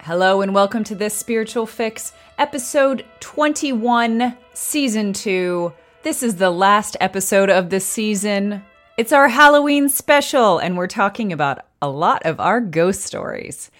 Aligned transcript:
Hello 0.00 0.40
and 0.40 0.54
welcome 0.54 0.84
to 0.84 0.94
this 0.94 1.16
spiritual 1.16 1.66
fix, 1.66 2.12
episode 2.38 3.04
21, 3.20 4.36
season 4.54 5.12
2. 5.12 5.72
This 6.04 6.22
is 6.22 6.36
the 6.36 6.50
last 6.50 6.96
episode 7.00 7.50
of 7.50 7.70
the 7.70 7.80
season. 7.80 8.62
It's 8.96 9.12
our 9.12 9.28
Halloween 9.28 9.88
special, 9.88 10.58
and 10.58 10.76
we're 10.76 10.86
talking 10.86 11.32
about 11.32 11.64
a 11.82 11.88
lot 11.88 12.24
of 12.24 12.38
our 12.38 12.60
ghost 12.60 13.02
stories. 13.02 13.70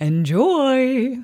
Enjoy! 0.00 1.18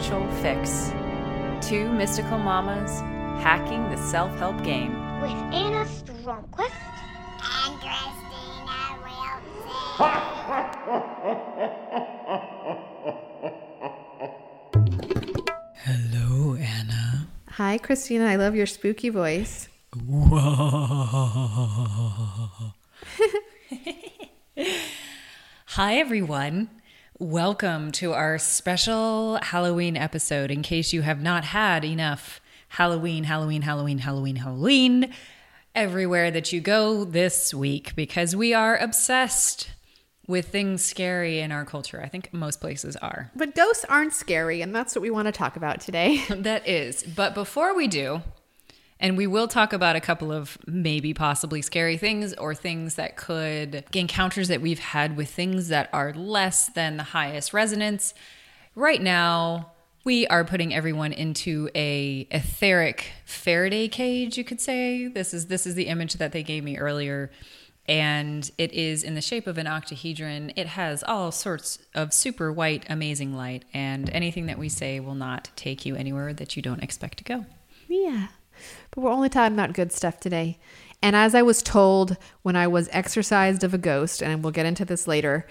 Spiritual 0.00 0.26
fix. 0.36 0.90
Two 1.60 1.92
mystical 1.92 2.38
mamas 2.38 3.00
hacking 3.42 3.88
the 3.90 3.96
self 3.98 4.34
help 4.38 4.62
game. 4.64 4.92
with 5.20 5.30
Anna 5.52 5.84
Stromquist 5.84 6.72
and 7.42 7.80
Christina 7.80 8.78
Wilson. 9.04 10.00
Hello, 15.84 16.54
Anna. 16.54 17.26
Hi, 17.50 17.76
Christina. 17.78 18.24
I 18.26 18.36
love 18.36 18.54
your 18.54 18.66
spooky 18.66 19.10
voice. 19.10 19.68
Hi, 25.66 25.94
everyone. 25.96 26.68
Welcome 27.20 27.92
to 27.92 28.14
our 28.14 28.38
special 28.38 29.38
Halloween 29.42 29.94
episode. 29.94 30.50
In 30.50 30.62
case 30.62 30.94
you 30.94 31.02
have 31.02 31.20
not 31.20 31.44
had 31.44 31.84
enough 31.84 32.40
Halloween, 32.68 33.24
Halloween, 33.24 33.60
Halloween, 33.60 33.98
Halloween, 33.98 34.36
Halloween 34.36 35.12
everywhere 35.74 36.30
that 36.30 36.50
you 36.50 36.62
go 36.62 37.04
this 37.04 37.52
week, 37.52 37.94
because 37.94 38.34
we 38.34 38.54
are 38.54 38.74
obsessed 38.78 39.68
with 40.26 40.48
things 40.48 40.82
scary 40.82 41.40
in 41.40 41.52
our 41.52 41.66
culture. 41.66 42.00
I 42.02 42.08
think 42.08 42.32
most 42.32 42.58
places 42.58 42.96
are. 42.96 43.30
But 43.36 43.54
ghosts 43.54 43.84
aren't 43.90 44.14
scary, 44.14 44.62
and 44.62 44.74
that's 44.74 44.94
what 44.94 45.02
we 45.02 45.10
want 45.10 45.26
to 45.26 45.32
talk 45.32 45.56
about 45.56 45.82
today. 45.82 46.24
That 46.30 46.66
is. 46.66 47.02
But 47.02 47.34
before 47.34 47.74
we 47.76 47.86
do, 47.86 48.22
and 49.00 49.16
we 49.16 49.26
will 49.26 49.48
talk 49.48 49.72
about 49.72 49.96
a 49.96 50.00
couple 50.00 50.30
of 50.30 50.58
maybe 50.66 51.14
possibly 51.14 51.62
scary 51.62 51.96
things 51.96 52.34
or 52.34 52.54
things 52.54 52.94
that 52.96 53.16
could 53.16 53.84
encounters 53.94 54.48
that 54.48 54.60
we've 54.60 54.78
had 54.78 55.16
with 55.16 55.30
things 55.30 55.68
that 55.68 55.88
are 55.92 56.12
less 56.12 56.68
than 56.68 56.98
the 56.98 57.02
highest 57.02 57.54
resonance. 57.54 58.12
Right 58.76 59.00
now, 59.00 59.72
we 60.04 60.26
are 60.28 60.44
putting 60.44 60.74
everyone 60.74 61.12
into 61.12 61.70
a 61.74 62.28
etheric 62.30 63.06
Faraday 63.24 63.88
cage, 63.88 64.36
you 64.36 64.44
could 64.44 64.60
say. 64.60 65.08
This 65.08 65.34
is 65.34 65.46
this 65.46 65.66
is 65.66 65.74
the 65.74 65.86
image 65.86 66.14
that 66.14 66.32
they 66.32 66.42
gave 66.42 66.62
me 66.62 66.78
earlier. 66.78 67.30
And 67.88 68.48
it 68.56 68.72
is 68.72 69.02
in 69.02 69.14
the 69.14 69.20
shape 69.20 69.46
of 69.46 69.58
an 69.58 69.66
octahedron. 69.66 70.52
It 70.54 70.68
has 70.68 71.02
all 71.02 71.32
sorts 71.32 71.78
of 71.94 72.12
super 72.12 72.52
white, 72.52 72.84
amazing 72.88 73.34
light, 73.34 73.64
and 73.74 74.08
anything 74.10 74.46
that 74.46 74.58
we 74.58 74.68
say 74.68 75.00
will 75.00 75.14
not 75.16 75.50
take 75.56 75.84
you 75.84 75.96
anywhere 75.96 76.32
that 76.34 76.54
you 76.54 76.62
don't 76.62 76.82
expect 76.82 77.18
to 77.18 77.24
go. 77.24 77.46
yeah. 77.88 78.28
But 78.90 79.02
we're 79.02 79.12
only 79.12 79.28
talking 79.28 79.54
about 79.54 79.72
good 79.72 79.92
stuff 79.92 80.18
today. 80.18 80.58
And 81.02 81.16
as 81.16 81.34
I 81.34 81.42
was 81.42 81.62
told 81.62 82.16
when 82.42 82.56
I 82.56 82.66
was 82.66 82.88
exorcised 82.92 83.64
of 83.64 83.72
a 83.72 83.78
ghost, 83.78 84.22
and 84.22 84.42
we'll 84.42 84.52
get 84.52 84.66
into 84.66 84.84
this 84.84 85.08
later, 85.08 85.46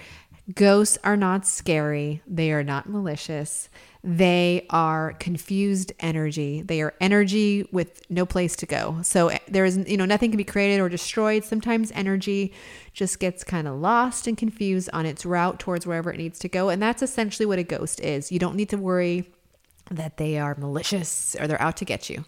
ghosts 0.53 0.97
are 1.03 1.17
not 1.17 1.45
scary. 1.45 2.21
They 2.27 2.51
are 2.51 2.63
not 2.63 2.87
malicious. 2.87 3.69
They 4.03 4.65
are 4.69 5.13
confused 5.19 5.91
energy. 5.99 6.61
They 6.61 6.81
are 6.81 6.93
energy 7.01 7.67
with 7.71 8.01
no 8.09 8.25
place 8.25 8.55
to 8.57 8.65
go. 8.65 8.99
So 9.01 9.29
eh, 9.29 9.39
there 9.47 9.65
is, 9.65 9.77
you 9.87 9.97
know, 9.97 10.05
nothing 10.05 10.31
can 10.31 10.37
be 10.37 10.43
created 10.43 10.79
or 10.81 10.87
destroyed. 10.87 11.43
Sometimes 11.43 11.91
energy 11.93 12.53
just 12.93 13.19
gets 13.19 13.43
kind 13.43 13.67
of 13.67 13.75
lost 13.75 14.27
and 14.27 14.37
confused 14.37 14.89
on 14.93 15.05
its 15.05 15.25
route 15.25 15.59
towards 15.59 15.85
wherever 15.85 16.11
it 16.11 16.17
needs 16.17 16.39
to 16.39 16.47
go. 16.47 16.69
And 16.69 16.81
that's 16.81 17.01
essentially 17.01 17.45
what 17.45 17.59
a 17.59 17.63
ghost 17.63 17.99
is. 18.01 18.31
You 18.31 18.39
don't 18.39 18.55
need 18.55 18.69
to 18.69 18.77
worry 18.77 19.29
that 19.91 20.17
they 20.17 20.37
are 20.37 20.55
malicious 20.55 21.35
or 21.39 21.47
they're 21.47 21.61
out 21.61 21.77
to 21.77 21.85
get 21.85 22.09
you. 22.09 22.23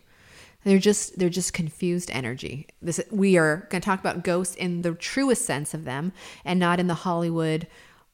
They're 0.64 0.78
just 0.80 1.18
they're 1.18 1.30
just 1.30 1.54
confused 1.54 2.10
energy. 2.14 2.68
This 2.82 3.00
we 3.12 3.38
are 3.38 3.68
going 3.70 3.82
to 3.82 3.86
talk 3.86 4.00
about 4.00 4.24
ghosts 4.24 4.56
in 4.56 4.82
the 4.84 4.94
truest 4.94 5.46
sense 5.46 5.74
of 5.74 5.86
them 5.86 6.14
and 6.46 6.60
not 6.60 6.80
in 6.80 6.88
the 6.88 6.94
Hollywood 6.94 7.68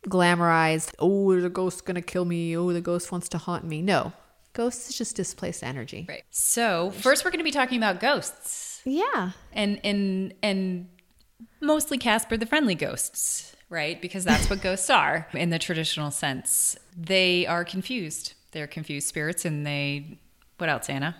glamorized, 0.07 0.93
oh, 0.99 1.39
the 1.39 1.49
ghost's 1.49 1.81
going 1.81 1.95
to 1.95 2.01
kill 2.01 2.25
me. 2.25 2.55
Oh, 2.55 2.71
the 2.71 2.81
ghost 2.81 3.11
wants 3.11 3.27
to 3.29 3.37
haunt 3.37 3.65
me. 3.65 3.81
No. 3.81 4.13
Ghosts 4.53 4.89
is 4.89 4.97
just 4.97 5.15
displaced 5.15 5.63
energy. 5.63 6.05
Right. 6.07 6.23
So 6.31 6.91
first, 6.91 7.23
we're 7.25 7.31
going 7.31 7.39
to 7.39 7.43
be 7.43 7.51
talking 7.51 7.77
about 7.77 7.99
ghosts, 7.99 8.81
Yeah. 8.85 9.31
and 9.53 9.79
and 9.83 10.33
and 10.41 10.87
mostly 11.61 11.97
Casper 11.97 12.37
the 12.37 12.45
Friendly 12.45 12.73
Ghosts, 12.73 13.55
right? 13.69 14.01
Because 14.01 14.23
that's 14.23 14.49
what 14.49 14.61
ghosts 14.69 14.89
are 14.89 15.27
in 15.33 15.49
the 15.51 15.59
traditional 15.59 16.09
sense. 16.09 16.75
They 16.97 17.45
are 17.45 17.63
confused. 17.65 18.33
They're 18.51 18.67
confused 18.67 19.07
spirits, 19.07 19.45
and 19.45 19.65
they. 19.67 20.17
What 20.57 20.69
else, 20.69 20.89
Anna? 20.89 21.15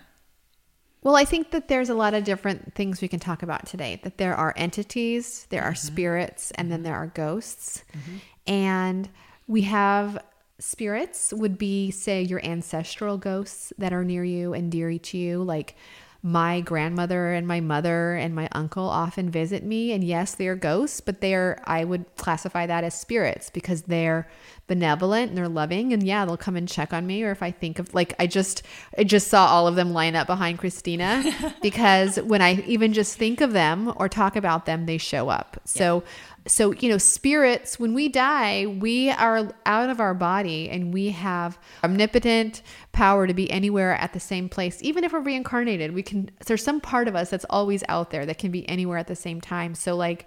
Well, 1.08 1.16
I 1.16 1.24
think 1.24 1.52
that 1.52 1.68
there's 1.68 1.88
a 1.88 1.94
lot 1.94 2.12
of 2.12 2.24
different 2.24 2.74
things 2.74 3.00
we 3.00 3.08
can 3.08 3.18
talk 3.18 3.42
about 3.42 3.64
today. 3.64 3.98
That 4.02 4.18
there 4.18 4.34
are 4.34 4.52
entities, 4.58 5.46
there 5.48 5.62
are 5.62 5.72
mm-hmm. 5.72 5.86
spirits, 5.86 6.50
and 6.50 6.70
then 6.70 6.82
there 6.82 6.92
mm-hmm. 6.92 7.02
are 7.04 7.06
ghosts. 7.06 7.82
Mm-hmm. 7.96 8.16
And 8.46 9.08
we 9.46 9.62
have 9.62 10.22
spirits 10.58 11.32
would 11.32 11.56
be 11.56 11.90
say 11.90 12.20
your 12.20 12.44
ancestral 12.44 13.16
ghosts 13.16 13.72
that 13.78 13.94
are 13.94 14.04
near 14.04 14.22
you 14.22 14.52
and 14.52 14.70
dear 14.70 14.98
to 14.98 15.16
you 15.16 15.42
like 15.42 15.76
my 16.22 16.60
grandmother 16.60 17.32
and 17.32 17.46
my 17.46 17.60
mother 17.60 18.14
and 18.14 18.34
my 18.34 18.48
uncle 18.52 18.88
often 18.88 19.30
visit 19.30 19.62
me. 19.62 19.92
And 19.92 20.02
yes 20.02 20.34
they 20.34 20.48
are 20.48 20.56
ghosts 20.56 21.00
but 21.00 21.20
they 21.20 21.34
are 21.34 21.62
i 21.64 21.84
would 21.84 22.04
classify 22.16 22.66
that 22.66 22.84
as 22.84 22.98
spirits 22.98 23.50
because 23.50 23.82
they're 23.82 24.28
benevolent 24.66 25.28
and 25.28 25.38
they're 25.38 25.48
loving. 25.48 25.92
And 25.92 26.02
yeah 26.02 26.24
they'll 26.24 26.36
come 26.36 26.56
and 26.56 26.68
check 26.68 26.92
on 26.92 27.06
me. 27.06 27.22
Or 27.22 27.30
if 27.30 27.42
i 27.42 27.50
think 27.50 27.78
of 27.78 27.94
like 27.94 28.14
i 28.18 28.26
just 28.26 28.62
i 28.96 29.04
just 29.04 29.28
saw 29.28 29.46
all 29.46 29.68
of 29.68 29.76
them 29.76 29.92
line 29.92 30.16
up 30.16 30.26
behind 30.26 30.58
christina 30.58 31.22
because 31.62 32.16
when 32.16 32.42
i 32.42 32.54
even 32.66 32.92
just 32.92 33.16
think 33.16 33.40
of 33.40 33.52
them 33.52 33.92
or 33.96 34.08
talk 34.08 34.34
about 34.34 34.66
them 34.66 34.86
they 34.86 34.98
show 34.98 35.28
up. 35.28 35.60
So 35.64 36.02
so 36.48 36.72
you 36.72 36.88
know 36.88 36.98
spirits 36.98 37.78
when 37.78 37.94
we 37.94 38.08
die 38.08 38.66
we 38.66 39.10
are 39.10 39.52
out 39.66 39.90
of 39.90 40.00
our 40.00 40.14
body 40.14 40.68
and 40.70 40.92
we 40.92 41.10
have 41.10 41.58
omnipotent 41.84 42.62
power 42.92 43.26
to 43.26 43.34
be 43.34 43.50
anywhere 43.50 43.94
at 43.94 44.12
the 44.12 44.20
same 44.20 44.48
place. 44.48 44.82
Even 44.82 45.04
if 45.04 45.12
we're 45.12 45.20
reincarnated 45.20 45.94
we 45.94 46.02
can 46.02 46.30
there's 46.46 46.62
some 46.62 46.80
part 46.80 47.06
of 47.06 47.14
us 47.14 47.30
that's 47.30 47.46
always 47.50 47.84
out 47.88 48.10
there 48.10 48.26
that 48.26 48.38
can 48.38 48.50
be 48.50 48.68
anywhere 48.68 48.98
at 48.98 49.06
the 49.06 49.16
same 49.16 49.40
time. 49.40 49.74
So 49.74 49.94
like 49.94 50.26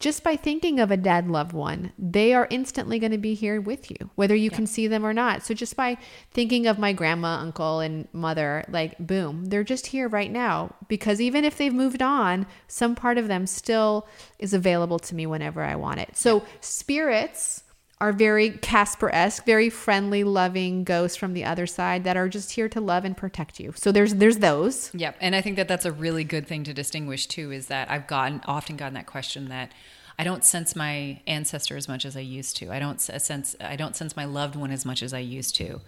just 0.00 0.24
by 0.24 0.34
thinking 0.34 0.80
of 0.80 0.90
a 0.90 0.96
dead 0.96 1.28
loved 1.28 1.52
one, 1.52 1.92
they 1.98 2.32
are 2.32 2.48
instantly 2.50 2.98
going 2.98 3.12
to 3.12 3.18
be 3.18 3.34
here 3.34 3.60
with 3.60 3.90
you, 3.90 4.10
whether 4.14 4.34
you 4.34 4.50
can 4.50 4.66
see 4.66 4.86
them 4.86 5.04
or 5.04 5.12
not. 5.12 5.44
So 5.44 5.52
just 5.52 5.76
by 5.76 5.98
thinking 6.32 6.66
of 6.66 6.78
my 6.78 6.94
grandma, 6.94 7.38
uncle, 7.38 7.80
and 7.80 8.08
mother, 8.14 8.64
like 8.68 8.98
boom, 8.98 9.44
they're 9.44 9.62
just 9.62 9.88
here 9.88 10.08
right 10.08 10.30
now. 10.30 10.74
Because 10.88 11.20
even 11.20 11.44
if 11.44 11.58
they've 11.58 11.72
moved 11.72 12.00
on, 12.00 12.46
some 12.66 12.94
part 12.94 13.18
of 13.18 13.28
them 13.28 13.46
still 13.46 14.08
is 14.38 14.54
available 14.54 14.98
to 15.00 15.14
me 15.14 15.26
whenever 15.26 15.62
I 15.62 15.76
want 15.76 16.00
it. 16.00 16.16
So 16.16 16.44
spirits 16.60 17.62
are 18.00 18.12
very 18.12 18.50
Casper 18.50 19.10
esque, 19.14 19.44
very 19.44 19.68
friendly, 19.68 20.24
loving 20.24 20.84
ghosts 20.84 21.16
from 21.16 21.34
the 21.34 21.44
other 21.44 21.66
side 21.66 22.04
that 22.04 22.16
are 22.16 22.28
just 22.28 22.52
here 22.52 22.68
to 22.68 22.80
love 22.80 23.04
and 23.04 23.16
protect 23.16 23.60
you. 23.60 23.72
So 23.76 23.92
there's 23.92 24.14
there's 24.14 24.38
those. 24.38 24.90
Yep, 24.94 25.16
and 25.20 25.36
I 25.36 25.40
think 25.42 25.56
that 25.56 25.68
that's 25.68 25.84
a 25.84 25.92
really 25.92 26.24
good 26.24 26.46
thing 26.46 26.64
to 26.64 26.72
distinguish 26.72 27.26
too. 27.26 27.52
Is 27.52 27.66
that 27.66 27.90
I've 27.90 28.06
gotten 28.06 28.40
often 28.46 28.76
gotten 28.76 28.94
that 28.94 29.06
question 29.06 29.48
that 29.48 29.72
I 30.18 30.24
don't 30.24 30.44
sense 30.44 30.74
my 30.74 31.20
ancestor 31.26 31.76
as 31.76 31.88
much 31.88 32.04
as 32.04 32.16
I 32.16 32.20
used 32.20 32.56
to. 32.58 32.72
I 32.72 32.78
don't 32.78 33.00
sense 33.00 33.54
I 33.60 33.76
don't 33.76 33.94
sense 33.94 34.16
my 34.16 34.24
loved 34.24 34.56
one 34.56 34.70
as 34.70 34.86
much 34.86 35.02
as 35.02 35.12
I 35.12 35.18
used 35.18 35.54
to, 35.56 35.80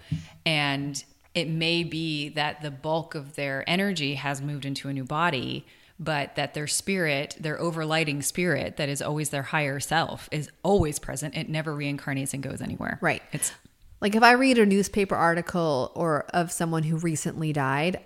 and 0.44 1.02
it 1.34 1.48
may 1.48 1.82
be 1.82 2.28
that 2.30 2.60
the 2.60 2.70
bulk 2.70 3.14
of 3.14 3.36
their 3.36 3.64
energy 3.66 4.16
has 4.16 4.42
moved 4.42 4.66
into 4.66 4.88
a 4.88 4.92
new 4.92 5.04
body. 5.04 5.64
But 6.02 6.34
that 6.34 6.54
their 6.54 6.66
spirit, 6.66 7.36
their 7.38 7.56
overlighting 7.58 8.24
spirit, 8.24 8.76
that 8.78 8.88
is 8.88 9.00
always 9.00 9.30
their 9.30 9.42
higher 9.44 9.78
self, 9.78 10.28
is 10.32 10.50
always 10.64 10.98
present. 10.98 11.36
It 11.36 11.48
never 11.48 11.72
reincarnates 11.76 12.34
and 12.34 12.42
goes 12.42 12.60
anywhere. 12.60 12.98
Right. 13.00 13.22
It's 13.32 13.52
Like 14.00 14.16
if 14.16 14.22
I 14.24 14.32
read 14.32 14.58
a 14.58 14.66
newspaper 14.66 15.14
article 15.14 15.92
or 15.94 16.24
of 16.34 16.50
someone 16.50 16.82
who 16.82 16.96
recently 16.96 17.52
died 17.52 18.00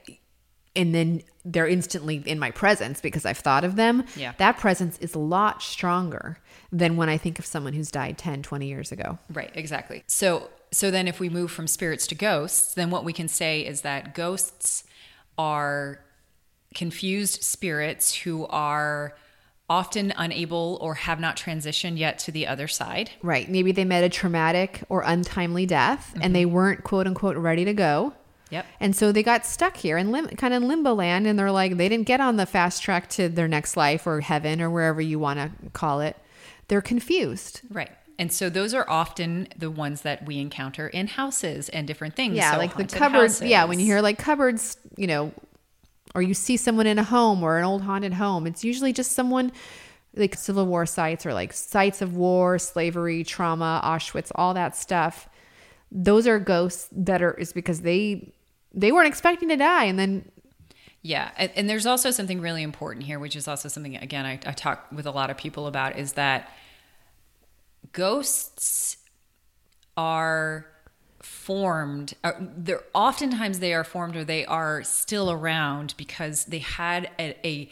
and 0.75 0.95
then 0.95 1.23
they're 1.43 1.67
instantly 1.69 2.23
in 2.27 2.39
my 2.39 2.51
presence 2.51 3.01
because 3.01 3.25
I've 3.25 3.39
thought 3.39 3.65
of 3.65 3.77
them, 3.77 4.05
Yeah. 4.15 4.33
that 4.37 4.59
presence 4.59 4.99
is 4.99 5.15
a 5.15 5.19
lot 5.19 5.63
stronger 5.63 6.37
than 6.71 6.97
when 6.99 7.09
I 7.09 7.17
think 7.17 7.39
of 7.39 7.47
someone 7.47 7.73
who's 7.73 7.91
died 7.91 8.19
10, 8.19 8.43
20 8.43 8.67
years 8.67 8.93
ago. 8.93 9.19
Right, 9.33 9.51
exactly. 9.55 10.05
So 10.07 10.51
so 10.73 10.91
then 10.91 11.09
if 11.09 11.19
we 11.21 11.29
move 11.31 11.51
from 11.51 11.67
spirits 11.69 12.07
to 12.09 12.15
ghosts, 12.15 12.75
then 12.75 12.91
what 12.91 13.05
we 13.05 13.13
can 13.15 13.29
say 13.29 13.61
is 13.65 13.81
that 13.83 14.15
ghosts 14.15 14.85
are 15.39 16.01
confused 16.77 17.43
spirits 17.43 18.15
who 18.15 18.47
are 18.47 19.17
often 19.69 20.13
unable 20.17 20.79
or 20.81 20.95
have 20.95 21.19
not 21.19 21.37
transitioned 21.37 21.99
yet 21.99 22.19
to 22.21 22.31
the 22.31 22.47
other 22.47 22.69
side. 22.69 23.11
Right. 23.23 23.49
Maybe 23.49 23.73
they 23.73 23.85
met 23.85 24.05
a 24.05 24.09
traumatic 24.09 24.83
or 24.89 25.03
untimely 25.05 25.67
death 25.67 26.15
and 26.21 26.37
they 26.37 26.45
weren't 26.45 26.85
quote 26.85 27.07
unquote 27.07 27.37
ready 27.37 27.65
to 27.65 27.73
go. 27.73 28.13
Yep. 28.51 28.67
And 28.79 28.95
so 28.95 29.11
they 29.11 29.25
got 29.25 29.45
stuck 29.45 29.77
here 29.79 29.99
in 29.99 30.13
lim- 30.13 30.29
kind 30.29 30.55
of 30.55 30.63
limbo 30.63 30.95
land 30.95 31.27
and 31.27 31.37
they're 31.37 31.51
like, 31.51 31.79
they 31.79 31.89
didn't 31.89 32.07
get 32.07 32.21
on 32.21 32.37
the 32.37 32.47
fast 32.47 32.83
track 32.83 33.09
to 33.11 33.29
their 33.29 33.49
next 33.49 33.77
life 33.77 34.07
or 34.07 34.21
heaven 34.21 34.63
or 34.63 34.71
wherever 34.71 35.01
you 35.01 35.19
want 35.19 35.41
to 35.41 35.51
call 35.71 36.01
it. 36.01 36.17
They're 36.69 36.83
confused. 36.83 37.63
Right. 37.71 37.91
And 38.19 38.33
so 38.33 38.49
those 38.49 38.73
are 38.73 38.89
often 38.89 39.49
the 39.57 39.71
ones 39.71 40.03
that 40.03 40.25
we 40.27 40.39
encounter 40.39 40.89
in 40.89 41.07
houses 41.07 41.69
and 41.71 41.87
different 41.87 42.15
things. 42.15 42.37
Yeah, 42.37 42.53
So 42.53 42.59
like 42.59 42.77
the 42.77 42.85
cupboards. 42.85 43.43
Yeah, 43.43 43.65
when 43.65 43.79
you 43.79 43.87
hear 43.87 44.01
like 44.01 44.19
cupboards, 44.19 44.77
you 44.97 45.07
know, 45.07 45.33
or 46.15 46.23
you 46.23 46.35
see 46.35 46.57
someone 46.57 46.87
in 46.87 46.99
a 46.99 47.05
home 47.05 47.43
or 47.43 47.59
an 47.59 47.65
old 47.65 47.83
haunted 47.83 48.15
home, 48.15 48.47
it's 48.47 48.65
usually 48.65 48.93
just 48.93 49.13
someone 49.13 49.53
like 50.15 50.35
Civil 50.35 50.67
War 50.67 50.87
sites 50.87 51.27
or 51.27 51.35
like 51.35 51.53
sites 51.53 52.01
of 52.01 52.17
war, 52.17 52.59
slavery, 52.59 53.23
trauma, 53.25 53.81
Auschwitz, 53.85 54.33
all 54.35 54.55
that 54.55 54.77
stuff. 54.77 55.29
Those 55.93 56.27
are 56.27 56.39
ghosts 56.39 56.89
that 56.93 57.21
are 57.23 57.35
is 57.35 57.53
because 57.53 57.83
they 57.83 58.33
they 58.73 58.93
weren't 58.93 59.09
expecting 59.09 59.49
to 59.51 59.57
die, 59.57 59.85
and 59.85 59.99
then 59.99 60.31
Yeah, 61.03 61.31
and, 61.37 61.71
there's 61.71 61.87
also 61.87 62.11
something 62.11 62.41
really 62.41 62.63
important 62.63 63.05
here, 63.07 63.19
which 63.19 63.37
is 63.37 63.47
also 63.47 63.69
something 63.69 63.97
again 63.97 64.27
I, 64.27 64.33
I 64.45 64.53
talk 64.53 64.87
with 64.91 65.07
a 65.07 65.13
lot 65.13 65.31
of 65.31 65.37
people 65.37 65.67
about, 65.67 65.97
is 65.99 66.15
that 66.15 66.51
ghosts 67.93 68.97
are 69.97 70.67
formed. 71.27 72.15
Uh, 72.25 72.33
they're 72.41 72.83
oftentimes 72.95 73.59
they 73.59 73.75
are 73.75 73.85
formed 73.85 74.17
or 74.17 74.25
they 74.25 74.45
are 74.47 74.83
still 74.83 75.31
around 75.31 75.95
because 75.97 76.45
they 76.47 76.61
had 76.61 77.11
a, 77.19 77.37
a 77.47 77.69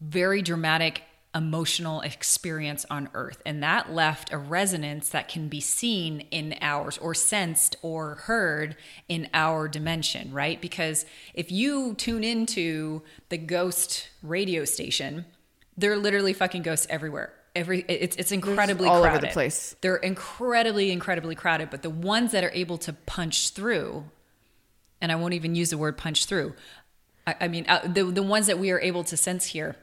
very 0.00 0.42
dramatic 0.42 1.02
emotional 1.34 2.00
experience 2.02 2.86
on 2.90 3.08
earth 3.12 3.42
and 3.44 3.60
that 3.60 3.92
left 3.92 4.32
a 4.32 4.38
resonance 4.38 5.08
that 5.08 5.28
can 5.28 5.48
be 5.48 5.60
seen 5.60 6.20
in 6.30 6.54
ours 6.60 6.96
or 6.98 7.12
sensed 7.12 7.74
or 7.82 8.14
heard 8.26 8.76
in 9.08 9.28
our 9.34 9.66
dimension 9.66 10.32
right 10.32 10.60
because 10.60 11.04
if 11.32 11.50
you 11.50 11.92
tune 11.94 12.22
into 12.22 13.02
the 13.30 13.38
ghost 13.38 14.08
radio 14.22 14.64
station 14.64 15.24
there 15.76 15.90
are 15.90 15.96
literally 15.96 16.32
fucking 16.32 16.62
ghosts 16.62 16.86
everywhere 16.88 17.32
every 17.54 17.80
it's 17.88 18.16
it's 18.16 18.32
incredibly 18.32 18.88
all 18.88 18.96
over 18.98 19.08
crowded 19.08 19.30
the 19.30 19.32
place. 19.32 19.76
they're 19.80 19.96
incredibly 19.96 20.90
incredibly 20.90 21.34
crowded 21.34 21.70
but 21.70 21.82
the 21.82 21.90
ones 21.90 22.32
that 22.32 22.42
are 22.42 22.50
able 22.52 22.78
to 22.78 22.92
punch 22.92 23.50
through 23.50 24.04
and 25.00 25.12
I 25.12 25.16
won't 25.16 25.34
even 25.34 25.54
use 25.54 25.68
the 25.70 25.76
word 25.78 25.98
punch 25.98 26.24
through. 26.24 26.54
I, 27.26 27.34
I 27.42 27.48
mean, 27.48 27.66
uh, 27.68 27.86
the 27.86 28.04
the 28.04 28.22
ones 28.22 28.46
that 28.46 28.58
we 28.58 28.70
are 28.70 28.80
able 28.80 29.04
to 29.04 29.16
sense 29.16 29.46
here 29.46 29.76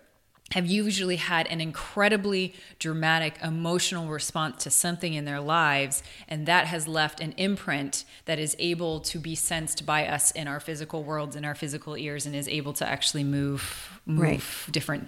have 0.54 0.66
usually 0.66 1.16
had 1.18 1.48
an 1.48 1.62
incredibly 1.62 2.54
dramatic 2.80 3.36
emotional 3.44 4.08
response 4.08 4.64
to 4.64 4.70
something 4.70 5.14
in 5.14 5.24
their 5.26 5.40
lives 5.40 6.02
and 6.28 6.46
that 6.46 6.68
has 6.68 6.88
left 6.88 7.20
an 7.22 7.34
imprint 7.38 8.04
that 8.26 8.38
is 8.40 8.56
able 8.60 9.00
to 9.00 9.18
be 9.20 9.34
sensed 9.36 9.86
by 9.86 10.06
us 10.08 10.32
in 10.32 10.48
our 10.48 10.60
physical 10.60 11.04
worlds 11.04 11.36
in 11.38 11.46
our 11.46 11.56
physical 11.56 11.96
ears 11.96 12.26
and 12.26 12.36
is 12.36 12.48
able 12.48 12.74
to 12.74 12.86
actually 12.86 13.24
move 13.24 14.02
move 14.06 14.22
Right. 14.22 14.42
different 14.74 15.08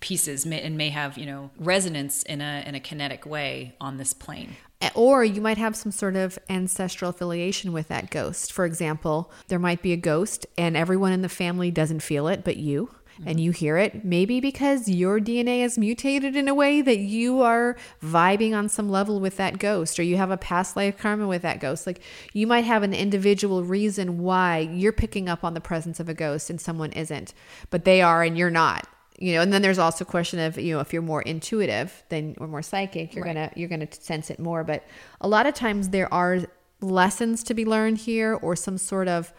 pieces 0.00 0.44
may, 0.44 0.60
and 0.60 0.76
may 0.76 0.90
have 0.90 1.16
you 1.16 1.26
know 1.26 1.50
resonance 1.58 2.22
in 2.24 2.40
a 2.40 2.62
in 2.66 2.74
a 2.74 2.80
kinetic 2.80 3.24
way 3.26 3.74
on 3.80 3.96
this 3.96 4.12
plane 4.12 4.56
or 4.94 5.24
you 5.24 5.40
might 5.40 5.58
have 5.58 5.76
some 5.76 5.92
sort 5.92 6.16
of 6.16 6.38
ancestral 6.48 7.10
affiliation 7.10 7.72
with 7.72 7.88
that 7.88 8.10
ghost. 8.10 8.52
For 8.52 8.64
example, 8.64 9.30
there 9.48 9.58
might 9.58 9.82
be 9.82 9.92
a 9.92 9.96
ghost 9.96 10.46
and 10.58 10.76
everyone 10.76 11.12
in 11.12 11.22
the 11.22 11.28
family 11.28 11.70
doesn't 11.70 12.00
feel 12.00 12.28
it 12.28 12.44
but 12.44 12.56
you. 12.56 12.94
And 13.24 13.38
you 13.38 13.52
hear 13.52 13.76
it, 13.76 14.04
maybe 14.04 14.40
because 14.40 14.88
your 14.88 15.20
DNA 15.20 15.60
is 15.60 15.78
mutated 15.78 16.34
in 16.34 16.48
a 16.48 16.54
way 16.54 16.82
that 16.82 16.98
you 16.98 17.42
are 17.42 17.76
vibing 18.02 18.56
on 18.56 18.68
some 18.68 18.88
level 18.88 19.20
with 19.20 19.36
that 19.36 19.60
ghost, 19.60 20.00
or 20.00 20.02
you 20.02 20.16
have 20.16 20.32
a 20.32 20.36
past 20.36 20.74
life 20.74 20.98
karma 20.98 21.28
with 21.28 21.42
that 21.42 21.60
ghost. 21.60 21.86
Like 21.86 22.00
you 22.32 22.48
might 22.48 22.64
have 22.64 22.82
an 22.82 22.92
individual 22.92 23.62
reason 23.62 24.18
why 24.18 24.58
you're 24.58 24.90
picking 24.90 25.28
up 25.28 25.44
on 25.44 25.54
the 25.54 25.60
presence 25.60 26.00
of 26.00 26.08
a 26.08 26.14
ghost 26.14 26.50
and 26.50 26.60
someone 26.60 26.90
isn't, 26.90 27.34
but 27.70 27.84
they 27.84 28.02
are 28.02 28.24
and 28.24 28.36
you're 28.36 28.50
not 28.50 28.88
you 29.18 29.32
know 29.34 29.40
and 29.40 29.52
then 29.52 29.62
there's 29.62 29.78
also 29.78 30.04
a 30.04 30.06
question 30.06 30.38
of 30.38 30.58
you 30.58 30.74
know 30.74 30.80
if 30.80 30.92
you're 30.92 31.02
more 31.02 31.22
intuitive 31.22 32.02
then 32.08 32.34
or 32.38 32.46
more 32.46 32.62
psychic 32.62 33.14
you're 33.14 33.24
gonna 33.24 33.50
you're 33.54 33.68
gonna 33.68 33.88
sense 33.92 34.30
it 34.30 34.38
more 34.38 34.64
but 34.64 34.84
a 35.20 35.28
lot 35.28 35.46
of 35.46 35.54
times 35.54 35.90
there 35.90 36.12
are 36.12 36.40
lessons 36.80 37.42
to 37.44 37.54
be 37.54 37.64
learned 37.64 37.98
here 37.98 38.34
or 38.34 38.56
some 38.56 38.76
sort 38.76 39.08
of 39.08 39.32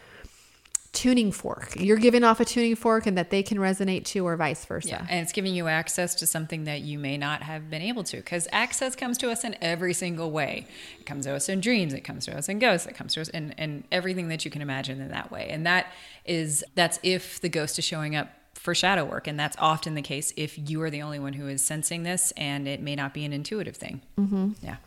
tuning 0.93 1.29
fork 1.29 1.73
you're 1.75 1.97
giving 1.97 2.23
off 2.23 2.39
a 2.39 2.45
tuning 2.45 2.73
fork 2.73 3.05
and 3.05 3.17
that 3.17 3.29
they 3.29 3.43
can 3.43 3.57
resonate 3.57 4.05
to 4.05 4.25
or 4.25 4.37
vice 4.37 4.63
versa 4.63 4.87
Yeah, 4.87 5.05
and 5.09 5.19
it's 5.19 5.33
giving 5.33 5.53
you 5.53 5.67
access 5.67 6.15
to 6.15 6.25
something 6.25 6.63
that 6.63 6.81
you 6.81 6.97
may 6.97 7.17
not 7.17 7.43
have 7.43 7.69
been 7.69 7.81
able 7.81 8.05
to 8.05 8.15
because 8.15 8.47
access 8.53 8.95
comes 8.95 9.17
to 9.17 9.29
us 9.29 9.43
in 9.43 9.57
every 9.61 9.93
single 9.93 10.31
way. 10.31 10.65
It 10.97 11.05
comes 11.05 11.25
to 11.25 11.35
us 11.35 11.49
in 11.49 11.59
dreams, 11.59 11.93
it 11.93 12.05
comes 12.05 12.23
to 12.27 12.37
us 12.37 12.47
in 12.47 12.59
ghosts, 12.59 12.87
it 12.87 12.95
comes 12.95 13.13
to 13.15 13.21
us 13.21 13.27
in, 13.27 13.51
in 13.57 13.83
everything 13.91 14.29
that 14.29 14.45
you 14.45 14.51
can 14.51 14.61
imagine 14.61 15.01
in 15.01 15.09
that 15.09 15.31
way. 15.31 15.49
And 15.49 15.65
that 15.65 15.91
is 16.23 16.63
that's 16.75 16.97
if 17.03 17.41
the 17.41 17.49
ghost 17.49 17.77
is 17.77 17.83
showing 17.83 18.15
up 18.15 18.29
for 18.65 18.75
shadow 18.75 19.05
work, 19.05 19.27
and 19.27 19.39
that's 19.39 19.55
often 19.59 19.95
the 19.95 20.01
case 20.01 20.33
if 20.35 20.57
you 20.69 20.81
are 20.81 20.89
the 20.89 21.01
only 21.01 21.19
one 21.19 21.33
who 21.33 21.47
is 21.47 21.61
sensing 21.61 22.03
this, 22.03 22.33
and 22.35 22.67
it 22.67 22.81
may 22.81 22.95
not 22.95 23.13
be 23.13 23.23
an 23.23 23.31
intuitive 23.31 23.77
thing. 23.77 24.01
Mm-hmm. 24.19 24.51
Yeah. 24.61 24.77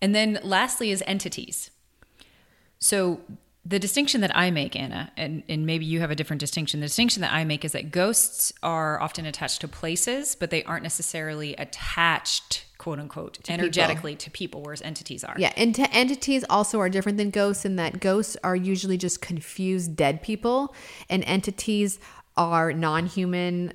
And 0.00 0.14
then 0.14 0.38
lastly 0.44 0.90
is 0.92 1.02
entities. 1.06 1.70
So 2.78 3.20
the 3.66 3.78
distinction 3.78 4.20
that 4.20 4.36
I 4.36 4.50
make, 4.50 4.76
Anna, 4.76 5.10
and, 5.16 5.42
and 5.48 5.64
maybe 5.64 5.86
you 5.86 6.00
have 6.00 6.10
a 6.10 6.14
different 6.14 6.40
distinction. 6.40 6.80
The 6.80 6.86
distinction 6.86 7.22
that 7.22 7.32
I 7.32 7.44
make 7.44 7.64
is 7.64 7.72
that 7.72 7.90
ghosts 7.90 8.52
are 8.62 9.00
often 9.00 9.24
attached 9.24 9.62
to 9.62 9.68
places, 9.68 10.36
but 10.38 10.50
they 10.50 10.62
aren't 10.64 10.82
necessarily 10.82 11.54
attached, 11.56 12.66
quote 12.76 12.98
unquote, 12.98 13.38
energetically 13.48 14.16
to 14.16 14.30
people, 14.30 14.60
whereas 14.60 14.82
entities 14.82 15.24
are. 15.24 15.34
Yeah, 15.38 15.54
and 15.56 15.74
t- 15.74 15.86
entities 15.90 16.44
also 16.50 16.78
are 16.80 16.90
different 16.90 17.16
than 17.16 17.30
ghosts 17.30 17.64
in 17.64 17.76
that 17.76 18.00
ghosts 18.00 18.36
are 18.44 18.54
usually 18.54 18.98
just 18.98 19.22
confused 19.22 19.96
dead 19.96 20.20
people, 20.20 20.74
and 21.08 21.24
entities 21.24 21.98
are 22.36 22.72
non-human 22.72 23.72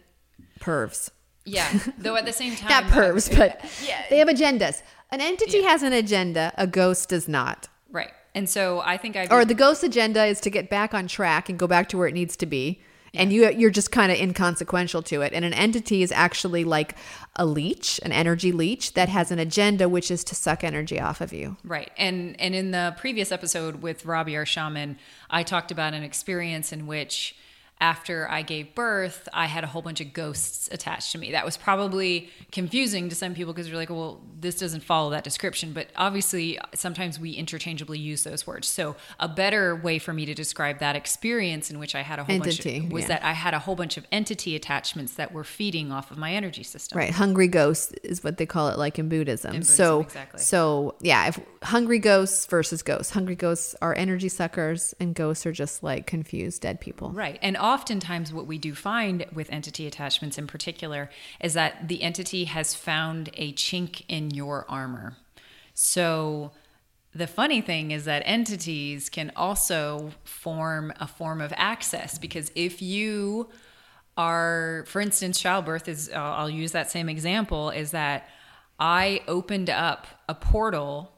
pervs. 0.60 1.10
Yeah. 1.46 1.80
Though 1.98 2.16
at 2.16 2.25
the 2.25 2.34
same 2.34 2.56
time, 2.58 2.70
Not 2.70 2.84
pervs, 2.86 3.36
but 3.36 3.60
yeah. 3.88 4.04
they 4.10 4.20
have 4.20 4.28
agendas. 4.28 4.82
An 5.12 5.22
entity 5.22 5.63
has 5.63 5.82
an 5.84 5.94
agenda. 5.94 6.54
A 6.58 6.68
ghost 6.68 7.10
does 7.10 7.28
not. 7.28 7.68
right. 7.92 8.12
And 8.36 8.48
so 8.48 8.80
I 8.82 8.96
think 8.98 9.16
I've 9.16 9.32
Or 9.32 9.44
the 9.44 9.56
ghost 9.56 9.84
agenda 9.84 10.24
is 10.25 10.39
to 10.42 10.51
get 10.51 10.70
back 10.70 10.94
on 10.94 11.08
track 11.08 11.50
and 11.50 11.58
go 11.58 11.66
back 11.66 11.89
to 11.89 11.98
where 11.98 12.08
it 12.08 12.13
needs 12.13 12.36
to 12.38 12.46
be. 12.46 12.80
And 13.16 13.34
you 13.34 13.50
you're 13.50 13.72
just 13.72 13.92
kind 13.92 14.12
of 14.12 14.20
inconsequential 14.20 15.01
to 15.04 15.22
it. 15.24 15.34
And 15.34 15.44
an 15.44 15.51
entity 15.54 16.04
is 16.04 16.12
actually 16.12 16.63
like 16.63 16.96
a 17.38 17.46
leech, 17.48 18.00
an 18.04 18.12
energy 18.12 18.51
leech 18.51 18.94
that 18.94 19.10
has 19.10 19.32
an 19.32 19.39
agenda 19.39 19.89
which 19.89 20.12
is 20.12 20.24
to 20.25 20.36
suck 20.36 20.63
energy 20.63 21.00
off 21.00 21.22
of 21.22 21.34
you. 21.34 21.58
Right. 21.63 21.89
And 21.98 22.39
and 22.39 22.54
in 22.54 22.70
the 22.70 22.94
previous 23.00 23.32
episode 23.32 23.82
with 23.82 24.06
Robbie 24.06 24.38
our 24.38 24.46
shaman, 24.46 25.00
I 25.32 25.42
talked 25.42 25.72
about 25.72 25.96
an 25.96 26.04
experience 26.04 26.72
in 26.72 26.86
which 26.86 27.36
after 27.81 28.29
I 28.29 28.41
gave 28.41 28.75
birth, 28.75 29.29
I 29.33 29.45
had 29.45 29.63
a 29.63 29.67
whole 29.67 29.81
bunch 29.81 30.01
of 30.01 30.12
ghosts 30.12 30.67
attached 30.71 31.13
to 31.13 31.17
me. 31.17 31.31
That 31.31 31.45
was 31.45 31.55
probably 31.55 32.29
confusing 32.51 33.07
to 33.09 33.15
some 33.15 33.33
people 33.33 33.53
because 33.53 33.69
you're 33.69 33.77
like, 33.77 33.89
well, 33.89 34.21
this 34.39 34.59
doesn't 34.59 34.81
follow 34.81 35.12
that 35.12 35.24
description. 35.24 35.71
But 35.71 35.88
obviously, 35.95 36.59
sometimes 36.75 37.19
we 37.19 37.31
interchangeably 37.31 37.98
use 37.98 38.24
those 38.24 38.45
words. 38.45 38.67
So, 38.67 38.95
a 39.19 39.29
better 39.29 39.75
way 39.75 39.98
for 39.98 40.12
me 40.12 40.25
to 40.25 40.33
describe 40.33 40.79
that 40.79 40.95
experience 40.95 41.71
in 41.71 41.79
which 41.79 41.95
I 41.95 42.01
had 42.01 42.19
a 42.19 42.25
whole 42.25 42.36
Entity, 42.36 42.79
bunch 42.79 42.86
of, 42.88 42.91
was 42.91 43.01
yeah. 43.03 43.07
that 43.09 43.24
I 43.24 43.31
had 43.33 43.53
a 43.53 43.59
whole 43.59 43.75
bunch 43.75 43.98
of 43.98 44.05
entity 44.12 44.55
attachments 44.55 45.13
that 45.13 45.31
were 45.31 45.43
feeding 45.43 45.91
off 45.91 46.12
of 46.12 46.17
my 46.17 46.33
energy 46.33 46.63
system. 46.63 46.98
Right, 46.98 47.12
hungry 47.12 47.48
ghosts 47.48 47.93
is 48.03 48.24
what 48.24 48.38
they 48.38 48.45
call 48.45 48.69
it, 48.69 48.77
like 48.77 49.00
in 49.00 49.07
Buddhism. 49.07 49.51
Buddhism, 49.51 49.75
so, 49.75 50.01
exactly. 50.01 50.39
so 50.39 50.95
yeah, 51.00 51.27
if 51.27 51.39
hungry 51.63 52.00
ghosts 52.00 52.45
versus 52.45 52.83
ghosts, 52.83 53.12
hungry 53.12 53.36
ghosts 53.36 53.75
are 53.81 53.93
energy 53.95 54.29
suckers, 54.29 54.93
and 55.00 55.15
ghosts 55.15 55.45
are 55.45 55.51
just 55.51 55.83
like 55.83 56.07
confused 56.07 56.62
dead 56.62 56.81
people. 56.81 57.12
Right. 57.12 57.39
And 57.41 57.55
oftentimes, 57.70 58.34
what 58.34 58.48
we 58.48 58.58
do 58.58 58.74
find 58.74 59.26
with 59.34 59.52
entity 59.52 59.86
attachments 59.86 60.38
in 60.38 60.48
particular 60.48 61.10
is 61.40 61.54
that 61.54 61.88
the 61.88 62.02
entity 62.02 62.46
has 62.46 62.74
found 62.74 63.30
a 63.36 63.54
chink 63.54 64.04
in 64.08 64.32
your 64.32 64.66
armor. 64.70 65.16
So, 65.74 66.52
the 67.14 67.28
funny 67.28 67.62
thing 67.62 67.92
is 67.92 68.06
that 68.06 68.22
entities 68.26 69.10
can 69.10 69.32
also 69.36 70.12
form 70.24 70.94
a 71.00 71.08
form 71.08 71.42
of 71.42 71.52
access 71.58 72.20
because 72.20 72.52
if 72.54 72.82
you 72.82 73.50
are, 74.16 74.84
for 74.88 75.02
instance, 75.02 75.40
childbirth 75.40 75.88
is, 75.88 76.12
I'll 76.14 76.50
use 76.50 76.72
that 76.74 76.92
same 76.92 77.10
example, 77.10 77.72
is 77.72 77.92
that 77.92 78.28
I 78.80 79.22
opened 79.28 79.70
up 79.70 80.06
a 80.28 80.36
portal 80.36 81.12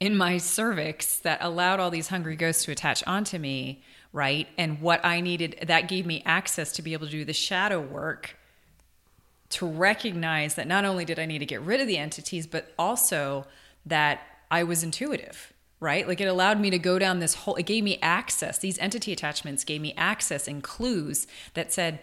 in 0.00 0.16
my 0.16 0.36
cervix 0.36 1.18
that 1.18 1.38
allowed 1.40 1.80
all 1.80 1.90
these 1.90 2.08
hungry 2.08 2.36
ghosts 2.36 2.64
to 2.64 2.72
attach 2.72 3.02
onto 3.06 3.38
me, 3.38 3.82
right? 4.12 4.46
And 4.58 4.80
what 4.80 5.04
I 5.04 5.20
needed, 5.20 5.64
that 5.66 5.88
gave 5.88 6.06
me 6.06 6.22
access 6.26 6.72
to 6.72 6.82
be 6.82 6.92
able 6.92 7.06
to 7.06 7.12
do 7.12 7.24
the 7.24 7.32
shadow 7.32 7.80
work 7.80 8.36
to 9.50 9.66
recognize 9.66 10.54
that 10.54 10.66
not 10.66 10.84
only 10.84 11.04
did 11.04 11.18
I 11.18 11.26
need 11.26 11.40
to 11.40 11.46
get 11.46 11.60
rid 11.62 11.80
of 11.80 11.86
the 11.86 11.98
entities, 11.98 12.46
but 12.46 12.72
also 12.78 13.46
that 13.84 14.20
I 14.50 14.64
was 14.64 14.82
intuitive, 14.82 15.52
right? 15.80 16.06
Like 16.06 16.20
it 16.20 16.26
allowed 16.26 16.60
me 16.60 16.70
to 16.70 16.78
go 16.78 16.98
down 16.98 17.18
this 17.18 17.34
whole, 17.34 17.56
it 17.56 17.66
gave 17.66 17.84
me 17.84 17.98
access. 18.00 18.58
These 18.58 18.78
entity 18.78 19.12
attachments 19.12 19.64
gave 19.64 19.80
me 19.80 19.94
access 19.96 20.48
and 20.48 20.62
clues 20.62 21.26
that 21.54 21.72
said 21.72 22.00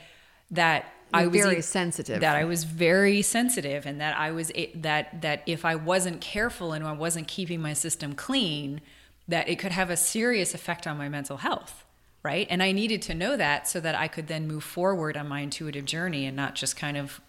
that 0.51 0.93
I 1.13 1.25
was 1.25 1.41
very 1.41 1.61
sensitive. 1.61 2.21
That 2.21 2.35
I 2.35 2.43
was 2.43 2.65
very 2.65 3.23
sensitive, 3.23 3.87
and 3.87 3.99
that 3.99 4.17
I 4.17 4.29
was 4.31 4.51
that 4.75 5.21
that 5.21 5.41
if 5.47 5.65
I 5.65 5.75
wasn't 5.75 6.21
careful 6.21 6.71
and 6.71 6.85
I 6.85 6.91
wasn't 6.91 7.27
keeping 7.27 7.61
my 7.61 7.73
system 7.73 8.13
clean, 8.13 8.81
that 9.27 9.49
it 9.49 9.57
could 9.57 9.71
have 9.71 9.89
a 9.89 9.97
serious 9.97 10.53
effect 10.53 10.85
on 10.85 10.99
my 10.99 11.09
mental 11.09 11.37
health, 11.37 11.83
right? 12.23 12.47
And 12.49 12.61
I 12.61 12.71
needed 12.71 13.01
to 13.03 13.13
know 13.13 13.37
that 13.37 13.67
so 13.67 13.79
that 13.79 13.95
I 13.95 14.07
could 14.07 14.27
then 14.27 14.47
move 14.47 14.63
forward 14.63 15.17
on 15.17 15.27
my 15.27 15.41
intuitive 15.41 15.85
journey 15.85 16.25
and 16.25 16.35
not 16.35 16.55
just 16.55 16.75
kind 16.75 16.97
of 16.97 17.21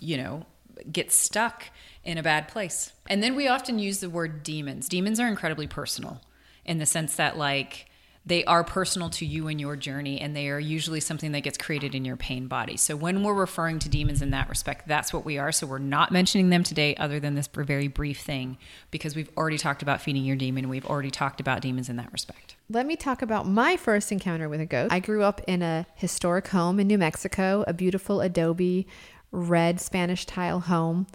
you 0.00 0.16
know, 0.16 0.46
get 0.90 1.12
stuck 1.12 1.66
in 2.04 2.18
a 2.18 2.22
bad 2.22 2.48
place. 2.48 2.92
And 3.08 3.22
then 3.22 3.34
we 3.34 3.48
often 3.48 3.78
use 3.78 4.00
the 4.00 4.10
word 4.10 4.42
demons. 4.42 4.88
Demons 4.88 5.20
are 5.20 5.28
incredibly 5.28 5.66
personal 5.66 6.20
in 6.64 6.78
the 6.78 6.86
sense 6.86 7.16
that, 7.16 7.36
like, 7.36 7.86
they 8.24 8.44
are 8.44 8.62
personal 8.62 9.10
to 9.10 9.26
you 9.26 9.48
and 9.48 9.60
your 9.60 9.74
journey, 9.74 10.20
and 10.20 10.36
they 10.36 10.48
are 10.48 10.60
usually 10.60 11.00
something 11.00 11.32
that 11.32 11.40
gets 11.40 11.58
created 11.58 11.94
in 11.94 12.04
your 12.04 12.16
pain 12.16 12.46
body. 12.46 12.76
So, 12.76 12.94
when 12.94 13.22
we're 13.22 13.34
referring 13.34 13.80
to 13.80 13.88
demons 13.88 14.22
in 14.22 14.30
that 14.30 14.48
respect, 14.48 14.86
that's 14.86 15.12
what 15.12 15.24
we 15.24 15.38
are. 15.38 15.50
So, 15.50 15.66
we're 15.66 15.78
not 15.78 16.12
mentioning 16.12 16.50
them 16.50 16.62
today, 16.62 16.94
other 16.96 17.18
than 17.18 17.34
this 17.34 17.48
very 17.48 17.88
brief 17.88 18.20
thing, 18.20 18.58
because 18.92 19.16
we've 19.16 19.30
already 19.36 19.58
talked 19.58 19.82
about 19.82 20.00
feeding 20.00 20.24
your 20.24 20.36
demon. 20.36 20.68
We've 20.68 20.86
already 20.86 21.10
talked 21.10 21.40
about 21.40 21.62
demons 21.62 21.88
in 21.88 21.96
that 21.96 22.12
respect. 22.12 22.54
Let 22.68 22.86
me 22.86 22.94
talk 22.94 23.22
about 23.22 23.48
my 23.48 23.76
first 23.76 24.12
encounter 24.12 24.48
with 24.48 24.60
a 24.60 24.66
ghost. 24.66 24.92
I 24.92 25.00
grew 25.00 25.22
up 25.22 25.40
in 25.48 25.62
a 25.62 25.86
historic 25.96 26.48
home 26.48 26.78
in 26.78 26.86
New 26.86 26.98
Mexico, 26.98 27.64
a 27.66 27.74
beautiful 27.74 28.20
adobe 28.20 28.86
red 29.32 29.80
Spanish 29.80 30.26
tile 30.26 30.60
home, 30.60 31.06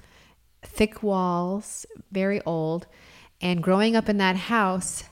thick 0.62 1.04
walls, 1.04 1.86
very 2.12 2.42
old. 2.42 2.88
And 3.40 3.62
growing 3.62 3.96
up 3.96 4.10
in 4.10 4.18
that 4.18 4.36
house, 4.36 5.04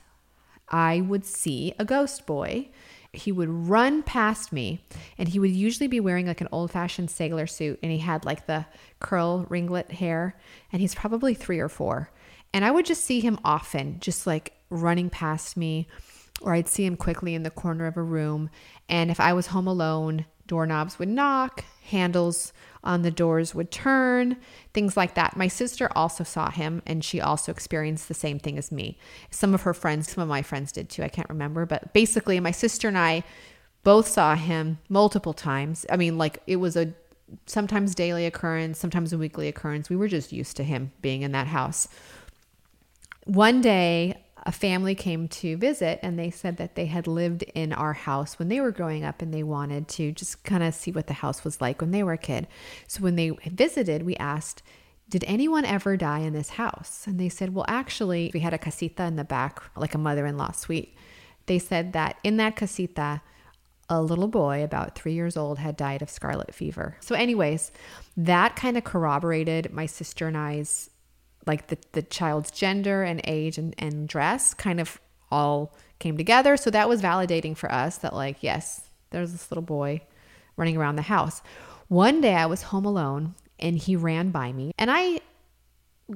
I 0.68 1.00
would 1.00 1.24
see 1.24 1.74
a 1.78 1.84
ghost 1.84 2.26
boy. 2.26 2.68
He 3.12 3.32
would 3.32 3.48
run 3.48 4.02
past 4.02 4.52
me, 4.52 4.84
and 5.16 5.28
he 5.28 5.38
would 5.38 5.50
usually 5.50 5.86
be 5.86 6.00
wearing 6.00 6.26
like 6.26 6.40
an 6.40 6.48
old 6.52 6.70
fashioned 6.70 7.10
sailor 7.10 7.46
suit, 7.46 7.78
and 7.82 7.90
he 7.90 7.98
had 7.98 8.24
like 8.24 8.46
the 8.46 8.66
curl 9.00 9.46
ringlet 9.48 9.92
hair, 9.92 10.36
and 10.72 10.80
he's 10.82 10.94
probably 10.94 11.34
three 11.34 11.58
or 11.58 11.68
four. 11.68 12.10
And 12.52 12.64
I 12.64 12.70
would 12.70 12.86
just 12.86 13.04
see 13.04 13.20
him 13.20 13.38
often, 13.44 14.00
just 14.00 14.26
like 14.26 14.52
running 14.70 15.10
past 15.10 15.56
me, 15.56 15.88
or 16.42 16.54
I'd 16.54 16.68
see 16.68 16.84
him 16.84 16.96
quickly 16.96 17.34
in 17.34 17.42
the 17.42 17.50
corner 17.50 17.86
of 17.86 17.96
a 17.96 18.02
room. 18.02 18.50
And 18.88 19.10
if 19.10 19.20
I 19.20 19.32
was 19.32 19.48
home 19.48 19.66
alone, 19.66 20.26
doorknobs 20.46 20.98
would 20.98 21.08
knock, 21.08 21.64
handles 21.84 22.52
on 22.84 23.02
the 23.02 23.10
doors 23.10 23.54
would 23.54 23.70
turn, 23.70 24.36
things 24.72 24.96
like 24.96 25.14
that. 25.14 25.36
My 25.36 25.48
sister 25.48 25.90
also 25.96 26.24
saw 26.24 26.50
him 26.50 26.82
and 26.86 27.04
she 27.04 27.20
also 27.20 27.50
experienced 27.50 28.08
the 28.08 28.14
same 28.14 28.38
thing 28.38 28.56
as 28.56 28.70
me. 28.70 28.98
Some 29.30 29.54
of 29.54 29.62
her 29.62 29.74
friends, 29.74 30.12
some 30.12 30.22
of 30.22 30.28
my 30.28 30.42
friends 30.42 30.72
did 30.72 30.88
too. 30.88 31.02
I 31.02 31.08
can't 31.08 31.28
remember, 31.28 31.66
but 31.66 31.92
basically, 31.92 32.38
my 32.40 32.52
sister 32.52 32.88
and 32.88 32.96
I 32.96 33.24
both 33.82 34.08
saw 34.08 34.34
him 34.34 34.78
multiple 34.88 35.32
times. 35.32 35.84
I 35.90 35.96
mean, 35.96 36.18
like 36.18 36.42
it 36.46 36.56
was 36.56 36.76
a 36.76 36.92
sometimes 37.46 37.94
daily 37.94 38.26
occurrence, 38.26 38.78
sometimes 38.78 39.12
a 39.12 39.18
weekly 39.18 39.48
occurrence. 39.48 39.90
We 39.90 39.96
were 39.96 40.08
just 40.08 40.32
used 40.32 40.56
to 40.56 40.64
him 40.64 40.92
being 41.02 41.22
in 41.22 41.32
that 41.32 41.48
house. 41.48 41.88
One 43.24 43.60
day, 43.60 44.22
a 44.46 44.52
family 44.52 44.94
came 44.94 45.26
to 45.26 45.56
visit 45.56 45.98
and 46.02 46.16
they 46.16 46.30
said 46.30 46.56
that 46.56 46.76
they 46.76 46.86
had 46.86 47.08
lived 47.08 47.42
in 47.54 47.72
our 47.72 47.92
house 47.92 48.38
when 48.38 48.48
they 48.48 48.60
were 48.60 48.70
growing 48.70 49.04
up 49.04 49.20
and 49.20 49.34
they 49.34 49.42
wanted 49.42 49.88
to 49.88 50.12
just 50.12 50.44
kind 50.44 50.62
of 50.62 50.72
see 50.72 50.92
what 50.92 51.08
the 51.08 51.14
house 51.14 51.42
was 51.42 51.60
like 51.60 51.80
when 51.80 51.90
they 51.90 52.04
were 52.04 52.12
a 52.12 52.18
kid. 52.18 52.46
So 52.86 53.02
when 53.02 53.16
they 53.16 53.30
visited, 53.30 54.04
we 54.04 54.14
asked, 54.16 54.62
did 55.08 55.24
anyone 55.26 55.64
ever 55.64 55.96
die 55.96 56.20
in 56.20 56.32
this 56.32 56.50
house? 56.50 57.06
And 57.08 57.18
they 57.18 57.28
said, 57.28 57.54
well, 57.54 57.64
actually, 57.66 58.30
we 58.32 58.40
had 58.40 58.54
a 58.54 58.58
casita 58.58 59.04
in 59.04 59.16
the 59.16 59.24
back, 59.24 59.62
like 59.76 59.94
a 59.94 59.98
mother 59.98 60.26
in 60.26 60.38
law 60.38 60.52
suite. 60.52 60.96
They 61.46 61.58
said 61.58 61.92
that 61.94 62.16
in 62.22 62.36
that 62.36 62.54
casita, 62.54 63.22
a 63.88 64.00
little 64.00 64.28
boy 64.28 64.62
about 64.62 64.94
three 64.94 65.12
years 65.14 65.36
old 65.36 65.58
had 65.58 65.76
died 65.76 66.02
of 66.02 66.10
scarlet 66.10 66.54
fever. 66.54 66.96
So, 67.00 67.14
anyways, 67.14 67.70
that 68.16 68.56
kind 68.56 68.76
of 68.76 68.84
corroborated 68.84 69.72
my 69.72 69.86
sister 69.86 70.26
and 70.26 70.36
I's 70.36 70.90
like 71.46 71.68
the, 71.68 71.78
the 71.92 72.02
child's 72.02 72.50
gender 72.50 73.02
and 73.02 73.20
age 73.24 73.58
and, 73.58 73.74
and 73.78 74.08
dress 74.08 74.52
kind 74.54 74.80
of 74.80 75.00
all 75.30 75.74
came 75.98 76.16
together. 76.16 76.56
So 76.56 76.70
that 76.70 76.88
was 76.88 77.00
validating 77.00 77.56
for 77.56 77.70
us 77.72 77.98
that, 77.98 78.14
like, 78.14 78.42
yes, 78.42 78.88
there's 79.10 79.32
this 79.32 79.50
little 79.50 79.62
boy 79.62 80.02
running 80.56 80.76
around 80.76 80.96
the 80.96 81.02
house. 81.02 81.42
One 81.88 82.20
day 82.20 82.34
I 82.34 82.46
was 82.46 82.62
home 82.62 82.84
alone 82.84 83.34
and 83.58 83.78
he 83.78 83.96
ran 83.96 84.30
by 84.30 84.52
me 84.52 84.72
and 84.78 84.90
I 84.90 85.20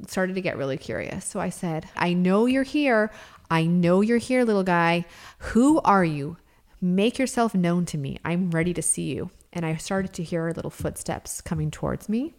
started 0.07 0.35
to 0.35 0.41
get 0.41 0.57
really 0.57 0.77
curious. 0.77 1.25
So 1.25 1.41
I 1.41 1.51
said, 1.51 1.89
I 1.97 2.13
know 2.13 2.47
you're 2.47 2.63
here. 2.63 3.11
I 3.51 3.65
know 3.65 4.01
you're 4.01 4.19
here, 4.19 4.45
little 4.45 4.63
guy. 4.63 5.05
Who 5.39 5.81
are 5.81 6.05
you? 6.05 6.37
Make 6.81 7.19
yourself 7.19 7.55
known 7.55 7.85
to 7.87 7.99
me. 7.99 8.19
I'm 8.25 8.51
ready 8.51 8.73
to 8.75 8.83
see 8.83 9.13
you. 9.13 9.31
And 9.53 9.67
I 9.67 9.77
started 9.77 10.13
to 10.15 10.23
hear 10.23 10.53
little 10.55 10.71
footsteps 10.71 11.41
coming 11.41 11.71
towards 11.71 12.09
me. 12.09 12.35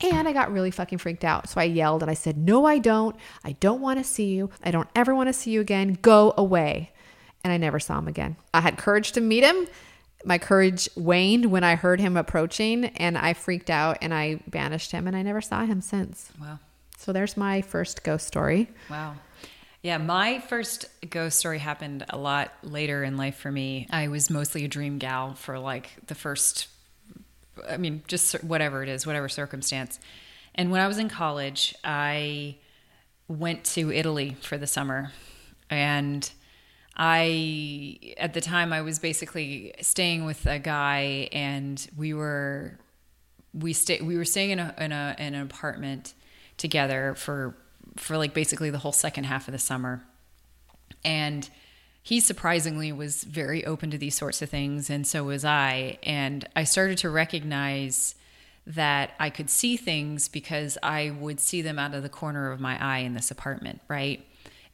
And 0.00 0.28
I 0.28 0.32
got 0.32 0.52
really 0.52 0.70
fucking 0.70 0.98
freaked 0.98 1.24
out. 1.24 1.48
So 1.48 1.60
I 1.60 1.64
yelled 1.64 2.02
and 2.02 2.10
I 2.10 2.14
said, 2.14 2.36
No, 2.36 2.64
I 2.64 2.78
don't. 2.78 3.16
I 3.44 3.52
don't 3.52 3.80
want 3.80 3.98
to 3.98 4.04
see 4.04 4.34
you. 4.34 4.50
I 4.62 4.70
don't 4.70 4.88
ever 4.94 5.14
want 5.14 5.28
to 5.28 5.32
see 5.32 5.50
you 5.50 5.60
again. 5.60 5.98
Go 6.02 6.34
away. 6.36 6.92
And 7.42 7.52
I 7.52 7.56
never 7.56 7.78
saw 7.78 7.98
him 7.98 8.08
again. 8.08 8.36
I 8.52 8.60
had 8.60 8.78
courage 8.78 9.12
to 9.12 9.20
meet 9.20 9.44
him. 9.44 9.66
My 10.24 10.38
courage 10.38 10.88
waned 10.96 11.46
when 11.46 11.64
I 11.64 11.74
heard 11.74 12.00
him 12.00 12.16
approaching 12.16 12.86
and 12.86 13.18
I 13.18 13.34
freaked 13.34 13.68
out 13.68 13.98
and 14.00 14.14
I 14.14 14.40
banished 14.48 14.90
him 14.90 15.06
and 15.06 15.14
I 15.14 15.22
never 15.22 15.42
saw 15.42 15.66
him 15.66 15.82
since. 15.82 16.32
Wow. 16.40 16.58
So 16.96 17.12
there's 17.12 17.36
my 17.36 17.60
first 17.60 18.02
ghost 18.02 18.26
story. 18.26 18.70
Wow. 18.90 19.16
Yeah, 19.82 19.98
my 19.98 20.38
first 20.38 20.86
ghost 21.10 21.38
story 21.38 21.58
happened 21.58 22.06
a 22.08 22.16
lot 22.16 22.50
later 22.62 23.04
in 23.04 23.18
life 23.18 23.36
for 23.36 23.52
me. 23.52 23.86
I 23.90 24.08
was 24.08 24.30
mostly 24.30 24.64
a 24.64 24.68
dream 24.68 24.96
gal 24.96 25.34
for 25.34 25.58
like 25.58 25.90
the 26.06 26.14
first, 26.14 26.68
I 27.68 27.76
mean, 27.76 28.02
just 28.08 28.42
whatever 28.44 28.82
it 28.82 28.88
is, 28.88 29.06
whatever 29.06 29.28
circumstance. 29.28 30.00
And 30.54 30.70
when 30.70 30.80
I 30.80 30.86
was 30.86 30.98
in 30.98 31.08
college, 31.08 31.74
I 31.82 32.56
went 33.28 33.64
to 33.64 33.90
Italy 33.90 34.36
for 34.40 34.58
the 34.58 34.66
summer. 34.66 35.12
And 35.70 36.30
I, 36.96 37.98
at 38.18 38.34
the 38.34 38.40
time, 38.40 38.72
I 38.72 38.82
was 38.82 38.98
basically 38.98 39.74
staying 39.80 40.24
with 40.24 40.46
a 40.46 40.58
guy, 40.58 41.28
and 41.32 41.84
we 41.96 42.14
were, 42.14 42.78
we 43.52 43.72
stay, 43.72 44.00
we 44.00 44.16
were 44.16 44.24
staying 44.24 44.50
in 44.50 44.58
a, 44.60 44.74
in 44.78 44.92
a 44.92 45.16
in 45.18 45.34
an 45.34 45.42
apartment 45.42 46.14
together 46.56 47.14
for 47.16 47.56
for 47.96 48.16
like 48.16 48.34
basically 48.34 48.70
the 48.70 48.78
whole 48.78 48.92
second 48.92 49.24
half 49.24 49.48
of 49.48 49.52
the 49.52 49.58
summer. 49.58 50.04
And 51.04 51.48
he 52.04 52.20
surprisingly 52.20 52.92
was 52.92 53.24
very 53.24 53.64
open 53.64 53.90
to 53.90 53.96
these 53.96 54.14
sorts 54.14 54.42
of 54.42 54.50
things, 54.50 54.90
and 54.90 55.06
so 55.06 55.24
was 55.24 55.42
I. 55.42 55.98
And 56.02 56.46
I 56.54 56.64
started 56.64 56.98
to 56.98 57.08
recognize 57.08 58.14
that 58.66 59.12
I 59.18 59.30
could 59.30 59.48
see 59.48 59.78
things 59.78 60.28
because 60.28 60.76
I 60.82 61.10
would 61.18 61.40
see 61.40 61.62
them 61.62 61.78
out 61.78 61.94
of 61.94 62.02
the 62.02 62.10
corner 62.10 62.52
of 62.52 62.60
my 62.60 62.76
eye 62.78 62.98
in 62.98 63.14
this 63.14 63.30
apartment, 63.30 63.80
right? 63.88 64.22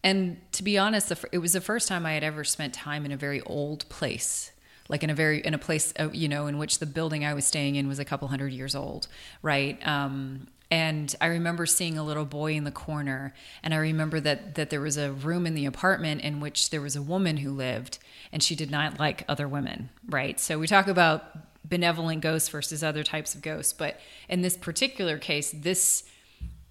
And 0.03 0.39
to 0.53 0.65
be 0.65 0.77
honest, 0.77 1.13
it 1.31 1.39
was 1.39 1.53
the 1.53 1.61
first 1.61 1.87
time 1.87 2.05
I 2.05 2.15
had 2.15 2.25
ever 2.25 2.43
spent 2.43 2.75
time 2.75 3.05
in 3.05 3.13
a 3.13 3.17
very 3.17 3.41
old 3.43 3.89
place. 3.89 4.51
like 4.89 5.05
in 5.05 5.11
a 5.11 5.15
very 5.15 5.39
in 5.41 5.55
a 5.55 5.59
place 5.59 5.95
uh, 6.01 6.09
you 6.13 6.29
know 6.29 6.49
in 6.49 6.59
which 6.59 6.81
the 6.81 6.87
building 6.87 7.25
I 7.25 7.33
was 7.35 7.45
staying 7.45 7.77
in 7.77 7.87
was 7.87 8.01
a 8.01 8.05
couple 8.05 8.27
hundred 8.27 8.53
years 8.53 8.75
old, 8.75 9.07
right? 9.41 9.79
Um, 9.87 10.49
and 10.71 11.15
I 11.21 11.27
remember 11.27 11.67
seeing 11.67 11.99
a 11.99 12.05
little 12.05 12.25
boy 12.25 12.55
in 12.55 12.65
the 12.65 12.71
corner, 12.71 13.35
and 13.63 13.75
I 13.75 13.79
remember 13.79 14.21
that 14.21 14.55
that 14.55 14.71
there 14.71 14.81
was 14.81 14.97
a 14.97 15.13
room 15.13 15.47
in 15.47 15.55
the 15.55 15.67
apartment 15.67 16.21
in 16.21 16.41
which 16.41 16.71
there 16.71 16.81
was 16.81 16.95
a 16.95 17.03
woman 17.03 17.39
who 17.39 17.51
lived, 17.51 17.99
and 18.33 18.43
she 18.43 18.55
did 18.55 18.71
not 18.71 18.99
like 19.01 19.25
other 19.29 19.49
women, 19.49 19.91
right? 20.09 20.39
So 20.39 20.59
we 20.59 20.67
talk 20.67 20.87
about 20.87 21.25
benevolent 21.65 22.21
ghosts 22.21 22.49
versus 22.49 22.83
other 22.83 23.03
types 23.03 23.35
of 23.35 23.43
ghosts, 23.43 23.73
but 23.73 23.99
in 24.29 24.43
this 24.43 24.57
particular 24.57 25.19
case, 25.19 25.51
this 25.51 26.05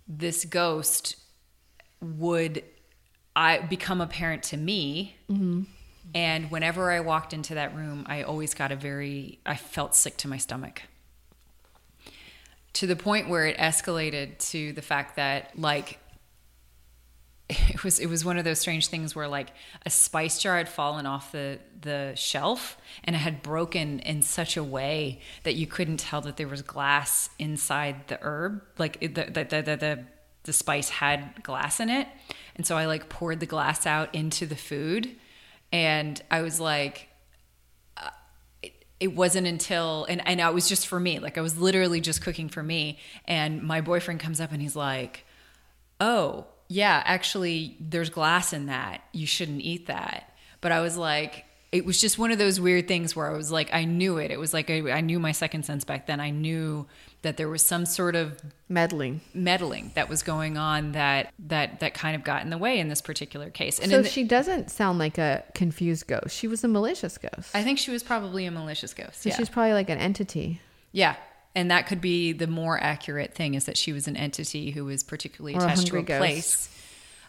this 0.08 0.46
ghost 0.46 1.18
would 2.01 2.63
I 3.36 3.60
become 3.60 4.01
apparent 4.01 4.44
to 4.44 4.58
me. 4.58 5.15
Mm-hmm. 5.29 5.63
And 6.15 6.50
whenever 6.50 6.89
I 6.89 7.01
walked 7.01 7.34
into 7.34 7.53
that 7.53 7.75
room, 7.75 8.03
I 8.08 8.24
always 8.24 8.53
got 8.53 8.72
a 8.72 8.75
very 8.75 9.39
I 9.46 9.56
felt 9.56 9.94
sick 9.94 10.18
to 10.18 10.27
my 10.27 10.38
stomach. 10.38 10.84
To 12.74 12.88
the 12.88 12.96
point 12.96 13.30
where 13.30 13.46
it 13.46 13.58
escalated 13.58 14.38
to 14.52 14.74
the 14.74 14.82
fact 14.82 15.16
that 15.16 15.58
like 15.58 16.00
it 17.50 17.84
was 17.84 18.00
it 18.00 18.08
was 18.08 18.24
one 18.24 18.38
of 18.38 18.46
those 18.46 18.60
strange 18.60 18.88
things 18.88 19.16
where 19.16 19.28
like 19.28 19.50
a 19.86 19.90
spice 19.90 20.40
jar 20.40 20.58
had 20.58 20.70
fallen 20.70 21.06
off 21.06 21.32
the 21.32 21.60
the 21.82 22.14
shelf 22.16 22.78
and 23.04 23.16
it 23.16 23.20
had 23.20 23.42
broken 23.42 24.00
in 24.00 24.22
such 24.22 24.56
a 24.56 24.64
way 24.64 25.20
that 25.44 25.56
you 25.56 25.66
couldn't 25.66 25.98
tell 25.98 26.22
that 26.22 26.38
there 26.38 26.48
was 26.48 26.62
glass 26.62 27.30
inside 27.40 28.08
the 28.08 28.20
herb 28.22 28.62
like 28.78 29.00
the 29.00 29.08
the 29.08 29.44
the 29.44 29.62
the, 29.62 29.76
the, 29.76 30.06
the 30.44 30.54
spice 30.54 30.90
had 30.90 31.44
glass 31.44 31.80
in 31.80 31.90
it. 31.90 32.08
And 32.56 32.66
so 32.66 32.78
I 32.78 32.86
like 32.86 33.10
poured 33.10 33.40
the 33.40 33.46
glass 33.46 33.86
out 33.86 34.14
into 34.14 34.46
the 34.46 34.56
food 34.56 35.16
and 35.72 36.22
I 36.30 36.42
was 36.42 36.60
like 36.60 37.09
it 39.00 39.15
wasn't 39.15 39.48
until 39.48 40.06
and, 40.06 40.25
and 40.27 40.41
it 40.41 40.53
was 40.53 40.68
just 40.68 40.88
for 40.88 41.00
me 41.00 41.20
like 41.20 41.38
i 41.38 41.41
was 41.41 41.58
literally 41.58 42.01
just 42.01 42.22
cooking 42.22 42.50
for 42.50 42.62
me 42.62 43.00
and 43.25 43.63
my 43.63 43.82
boyfriend 43.82 44.20
comes 44.20 44.41
up 44.41 44.51
and 44.51 44.62
he's 44.62 44.75
like 44.75 45.25
oh 46.00 46.46
yeah 46.70 47.01
actually 47.06 47.75
there's 47.79 48.10
glass 48.10 48.53
in 48.53 48.68
that. 48.68 49.01
You 49.12 49.27
shouldn't 49.27 49.62
eat 49.62 49.88
that. 49.88 50.32
But 50.62 50.72
i 50.72 50.79
was 50.79 50.96
like 50.96 51.46
it 51.72 51.86
was 51.86 52.00
just 52.00 52.18
one 52.18 52.32
of 52.32 52.39
those 52.39 52.60
weird 52.60 52.88
things 52.88 53.15
where 53.15 53.32
i 53.32 53.36
was 53.36 53.51
like 53.51 53.74
i 53.74 53.84
knew 53.84 54.18
it. 54.18 54.32
It 54.32 54.39
was 54.39 54.53
like 54.53 54.70
i, 54.70 54.91
I 54.91 55.01
knew 55.01 55.20
my 55.20 55.34
second 55.34 55.63
sense 55.65 55.84
back 55.84 56.08
then. 56.08 56.20
I 56.20 56.29
knew 56.29 56.88
that 57.22 57.36
there 57.38 57.50
was 57.50 57.62
some 57.66 57.86
sort 57.86 58.16
of 58.16 58.40
Meddling. 58.70 59.22
meddling 59.34 59.92
that 59.96 60.08
was 60.10 60.24
going 60.24 60.58
on 60.58 60.92
that 60.94 61.34
that 61.48 61.80
that 61.82 61.94
kind 61.94 62.16
of 62.16 62.24
got 62.24 62.44
in 62.44 62.50
the 62.50 62.58
way 62.58 62.80
in 62.80 62.88
this 62.88 63.02
particular 63.02 63.50
case 63.50 63.80
and 63.80 63.90
so 63.92 64.02
the- 64.02 64.10
she 64.10 64.24
doesn't 64.24 64.70
sound 64.72 65.00
like 65.00 65.18
a 65.18 65.44
confused 65.54 66.08
ghost. 66.08 66.36
She 66.36 66.48
was 66.48 66.64
a 66.64 66.68
malicious 66.68 67.18
ghost. 67.18 67.50
i 67.54 67.64
think 67.64 67.78
she 67.80 67.92
was 67.92 68.04
probably 68.04 68.46
a 68.46 68.52
malicious 68.52 68.94
ghost 68.94 69.22
so 69.24 69.30
yeah. 69.30 69.36
she's 69.36 69.50
probably 69.50 69.74
like 69.74 69.90
an 69.90 69.98
entity 69.98 70.62
Yeah. 70.92 71.16
And 71.56 71.72
that 71.72 71.88
could 71.88 72.00
be 72.00 72.32
the 72.32 72.46
more 72.48 72.82
accurate 72.82 73.34
thing 73.34 73.56
is 73.56 73.66
that 73.66 73.76
she 73.76 73.92
was 73.92 74.08
an 74.08 74.16
entity 74.16 74.70
who 74.70 74.86
was 74.86 75.04
particularly 75.04 75.56
Or 75.56 75.62
a 75.62 75.66
attached 75.66 75.88
to 75.88 75.98
a 75.98 76.04
ghost. 76.04 76.20
place. 76.20 76.70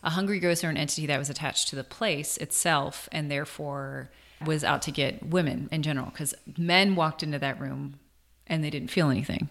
A 0.05 0.11
hungry 0.11 0.39
ghost 0.41 0.63
or 0.63 0.69
an 0.69 0.77
entity 0.77 1.07
that 1.07 1.19
was 1.19 1.31
attached 1.31 1.69
to 1.69 1.77
the 1.77 1.83
place 1.85 2.37
itself 2.37 3.09
and 3.13 3.31
therefore 3.31 4.11
was 4.45 4.63
out 4.63 4.83
to 4.83 4.91
get 4.91 5.25
women 5.27 5.69
in 5.73 5.83
general. 5.83 6.07
Because 6.11 6.35
men 6.59 6.95
walked 6.97 7.23
into 7.23 7.39
that 7.39 7.59
room 7.59 7.95
and 8.47 8.63
they 8.63 8.69
didn't 8.71 8.91
feel 8.91 9.09
anything. 9.09 9.49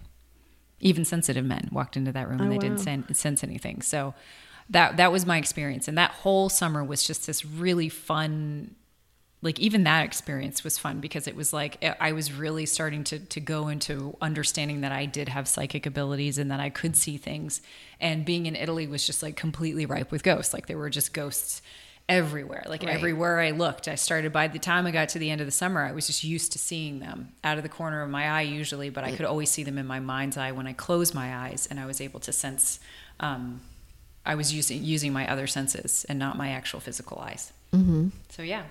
Even 0.79 1.05
sensitive 1.05 1.45
men 1.45 1.69
walked 1.71 1.97
into 1.97 2.11
that 2.11 2.27
room 2.29 2.39
and 2.39 2.49
Oh, 2.49 2.53
they 2.53 2.57
didn't 2.57 2.79
sen- 2.79 3.13
sense 3.13 3.43
anything. 3.43 3.81
So 3.81 4.13
that 4.69 4.97
that 4.97 5.11
was 5.11 5.25
my 5.25 5.37
experience. 5.37 5.87
And 5.87 5.97
that 5.97 6.11
whole 6.11 6.49
summer 6.49 6.83
was 6.83 7.03
just 7.03 7.27
this 7.27 7.43
really 7.45 7.89
fun 7.89 8.75
like 9.41 9.57
even 9.57 9.83
that 9.85 10.03
experience 10.03 10.65
was 10.65 10.77
fun 10.77 10.99
because 10.99 11.25
it 11.25 11.33
was 11.35 11.53
like 11.53 11.77
eh, 11.81 11.93
I 11.99 12.11
was 12.11 12.33
really 12.33 12.65
starting 12.65 13.03
to 13.05 13.19
to 13.19 13.39
go 13.39 13.69
into 13.69 14.17
understanding 14.21 14.81
that 14.81 14.91
I 14.91 15.05
did 15.05 15.29
have 15.29 15.47
psychic 15.47 15.85
abilities 15.85 16.37
and 16.37 16.51
that 16.51 16.59
I 16.59 16.69
could 16.69 16.95
see 16.95 17.17
things. 17.17 17.61
And 18.01 18.25
being 18.25 18.45
in 18.47 18.55
Italy 18.55 18.85
was 18.87 19.05
just 19.05 19.23
like 19.23 19.35
completely 19.37 19.85
ripe 19.85 20.11
with 20.11 20.23
ghosts. 20.23 20.53
Like 20.53 20.67
there 20.67 20.77
were 20.77 20.89
just 20.89 21.13
ghosts 21.13 21.61
everywhere. 22.09 22.65
Like 22.67 22.83
Right. 22.83 22.93
everywhere 22.95 23.39
I 23.39 23.51
looked. 23.51 23.87
I 23.87 23.95
started 23.95 24.33
by 24.33 24.47
the 24.47 24.59
time 24.59 24.85
I 24.87 24.91
got 24.91 25.09
to 25.09 25.19
the 25.19 25.29
end 25.29 25.39
of 25.39 25.47
the 25.47 25.51
summer, 25.51 25.85
I 25.85 25.91
was 25.93 26.07
just 26.07 26.23
used 26.23 26.51
to 26.53 26.59
seeing 26.59 26.99
them 26.99 27.29
out 27.43 27.57
of 27.57 27.63
the 27.63 27.69
corner 27.69 28.01
of 28.01 28.09
my 28.09 28.27
eye 28.27 28.41
usually, 28.41 28.89
but 28.89 29.03
I 29.03 29.15
could 29.15 29.25
always 29.25 29.49
see 29.49 29.63
them 29.63 29.77
in 29.77 29.85
my 29.85 29.99
mind's 29.99 30.35
eye 30.35 30.51
when 30.51 30.67
I 30.67 30.73
closed 30.73 31.13
my 31.13 31.33
eyes 31.45 31.67
and 31.69 31.79
I 31.79 31.85
was 31.85 32.01
able 32.01 32.19
to 32.21 32.31
sense 32.33 32.79
um, 33.19 33.61
I 34.25 34.35
was 34.35 34.53
using 34.53 34.83
using 34.83 35.13
my 35.13 35.29
other 35.31 35.47
senses 35.47 36.05
and 36.09 36.19
not 36.19 36.37
my 36.37 36.49
actual 36.49 36.79
physical 36.79 37.19
eyes. 37.19 37.53
Mm-hmm. 37.73 38.09
So 38.29 38.41
yeah, 38.43 38.63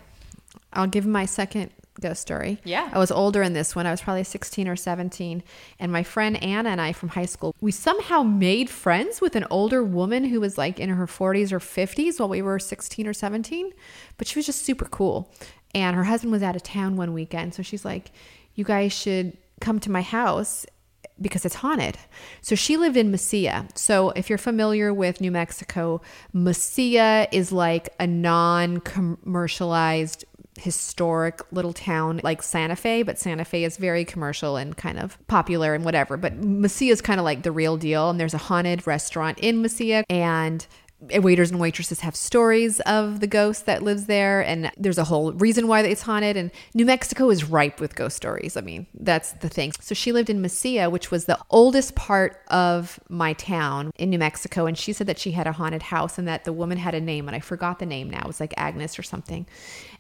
I'll 0.73 0.87
give 0.87 1.07
my 1.07 1.25
second 1.27 1.71
ghost 2.01 2.23
story. 2.23 2.61
Yeah. 2.65 2.89
I 2.93 2.99
was 2.99 3.11
older 3.11 3.43
in 3.43 3.53
this 3.53 3.75
one. 3.75 3.87
I 3.87 3.91
was 3.91 4.01
probably 4.01 4.25
16 4.25 4.69
or 4.69 4.77
17. 4.77 5.43
And 5.79 5.93
my 5.93 6.03
friend 6.03 6.43
Anna 6.43 6.71
and 6.71 6.81
I 6.81 6.93
from 6.93 7.11
high 7.11 7.27
school, 7.27 7.55
we 7.61 7.73
somehow 7.73 8.23
made 8.23 8.71
friends 8.71 9.21
with 9.21 9.37
an 9.37 9.47
older 9.51 9.83
woman 9.83 10.25
who 10.25 10.41
was 10.41 10.59
like 10.59 10.79
in 10.79 10.91
her 10.91 11.07
40s 11.07 11.53
or 11.53 11.59
50s 11.59 12.19
while 12.19 12.29
we 12.29 12.43
were 12.43 12.59
16 12.59 13.07
or 13.07 13.13
17. 13.13 13.73
But 14.17 14.27
she 14.27 14.39
was 14.39 14.47
just 14.47 14.65
super 14.65 14.87
cool. 14.87 15.33
And 15.75 15.97
her 15.97 16.05
husband 16.05 16.33
was 16.33 16.43
out 16.43 16.57
of 16.57 16.63
town 16.63 16.97
one 16.97 17.13
weekend. 17.13 17.55
So 17.55 17.63
she's 17.63 17.85
like, 17.85 18.11
you 18.55 18.65
guys 18.65 18.93
should 18.93 19.37
come 19.61 19.81
to 19.81 19.91
my 19.91 20.03
house 20.03 20.67
because 21.21 21.45
it's 21.45 21.57
haunted. 21.57 21.99
So 22.41 22.55
she 22.55 22.77
lived 22.77 22.97
in 22.97 23.11
Mesilla. 23.11 23.67
So 23.77 24.11
if 24.11 24.29
you're 24.29 24.39
familiar 24.39 24.93
with 24.95 25.21
New 25.21 25.31
Mexico, 25.31 26.01
Mesilla 26.35 27.27
is 27.33 27.53
like 27.53 27.89
a 27.99 28.07
non 28.07 28.81
commercialized 28.81 30.25
historic 30.61 31.41
little 31.53 31.73
town 31.73 32.21
like 32.23 32.43
Santa 32.43 32.77
Fe, 32.77 33.03
but 33.03 33.19
Santa 33.19 33.45
Fe 33.45 33.65
is 33.65 33.77
very 33.77 34.05
commercial 34.05 34.57
and 34.57 34.77
kind 34.77 34.99
of 34.99 35.19
popular 35.27 35.75
and 35.75 35.85
whatever. 35.85 36.17
But 36.17 36.41
Mesilla 36.41 36.93
is 36.93 37.01
kind 37.01 37.21
of 37.21 37.25
like 37.25 37.43
the 37.43 37.53
real 37.53 37.77
deal. 37.77 38.11
And 38.11 38.19
there's 38.19 38.35
a 38.35 38.39
haunted 38.39 38.87
restaurant 38.87 39.39
in 39.39 39.63
Mesilla 39.63 40.05
and 40.09 40.67
waiters 41.01 41.53
and 41.53 41.61
waitresses 41.61 42.01
have 42.01 42.17
stories 42.17 42.81
of 42.81 43.21
the 43.21 43.27
ghost 43.29 43.67
that 43.67 43.83
lives 43.85 44.07
there 44.07 44.41
and 44.41 44.73
there's 44.77 44.99
a 44.99 45.05
whole 45.05 45.33
reason 45.35 45.69
why 45.69 45.81
it's 45.81 46.03
haunted 46.03 46.37
and 46.37 46.51
new 46.75 46.85
mexico 46.85 47.31
is 47.31 47.45
ripe 47.45 47.81
with 47.81 47.95
ghost 47.95 48.17
stories. 48.17 48.57
I 48.57 48.63
mean 48.63 48.87
that's 48.95 49.33
the 49.33 49.49
thing. 49.49 49.73
So 49.81 49.95
she 49.95 50.11
lived 50.11 50.29
in 50.29 50.43
mesilla 50.43 50.91
which 50.91 51.13
was 51.13 51.27
the 51.27 51.39
oldest 51.51 51.95
part 51.95 52.41
of 52.49 52.99
my 53.09 53.33
town 53.35 53.93
in 53.97 54.11
new 54.11 54.19
mexico 54.19 54.67
and 54.67 54.77
she 54.77 54.93
said 54.93 55.07
that 55.07 55.21
she 55.21 55.31
had 55.31 55.47
a 55.47 55.53
haunted 55.53 55.83
house 55.83 56.19
and 56.19 56.27
that 56.27 56.45
the 56.45 56.53
woman 56.53 56.79
had 56.79 56.95
a 56.95 57.01
name 57.01 57.29
and 57.29 57.37
i 57.37 57.41
forgot 57.41 57.79
the 57.79 57.87
name 57.87 58.11
now. 58.11 58.23
It 58.23 58.27
was 58.27 58.41
like 58.41 58.55
agnes 58.57 58.99
or 58.99 59.05
something. 59.05 59.47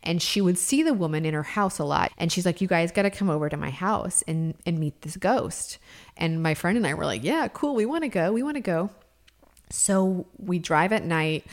And 0.02 0.20
she 0.20 0.40
would 0.40 0.58
see 0.58 0.82
the 0.82 0.94
woman 0.94 1.24
in 1.24 1.34
her 1.34 1.44
house 1.44 1.78
a 1.78 1.84
lot 1.84 2.10
and 2.18 2.32
she's 2.32 2.44
like 2.44 2.60
you 2.60 2.66
guys 2.66 2.90
got 2.90 3.02
to 3.02 3.10
come 3.10 3.30
over 3.30 3.48
to 3.48 3.56
my 3.56 3.70
house 3.70 4.24
and 4.26 4.54
and 4.66 4.80
meet 4.80 5.02
this 5.02 5.16
ghost. 5.16 5.78
And 6.16 6.42
my 6.42 6.54
friend 6.54 6.76
and 6.76 6.86
i 6.88 6.94
were 6.94 7.04
like 7.04 7.22
yeah 7.22 7.46
cool. 7.46 7.76
We 7.76 7.86
want 7.86 8.02
to 8.02 8.08
go. 8.08 8.32
We 8.32 8.42
want 8.42 8.56
to 8.56 8.60
go 8.60 8.90
so 9.70 10.26
we 10.36 10.58
drive 10.58 10.92
at 10.92 11.04
night 11.04 11.46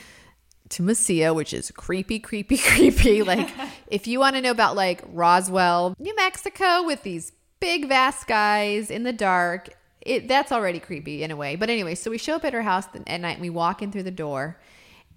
to 0.69 0.83
Mesilla, 0.83 1.33
which 1.35 1.53
is 1.53 1.71
creepy, 1.71 2.19
creepy, 2.19 2.57
creepy. 2.63 3.23
Like, 3.23 3.49
if 3.87 4.07
you 4.07 4.19
want 4.19 4.35
to 4.35 4.41
know 4.41 4.51
about 4.51 4.75
like 4.75 5.03
Roswell, 5.07 5.95
New 5.99 6.15
Mexico, 6.15 6.83
with 6.83 7.03
these 7.03 7.31
big, 7.59 7.87
vast 7.87 8.21
skies 8.21 8.89
in 8.89 9.03
the 9.03 9.13
dark, 9.13 9.69
it 10.01 10.27
that's 10.27 10.51
already 10.51 10.79
creepy 10.79 11.23
in 11.23 11.31
a 11.31 11.35
way. 11.35 11.55
But 11.55 11.69
anyway, 11.69 11.95
so 11.95 12.11
we 12.11 12.17
show 12.17 12.35
up 12.35 12.45
at 12.45 12.53
her 12.53 12.61
house 12.61 12.85
at 13.07 13.21
night. 13.21 13.33
And 13.33 13.41
we 13.41 13.49
walk 13.49 13.81
in 13.81 13.91
through 13.91 14.03
the 14.03 14.11
door, 14.11 14.59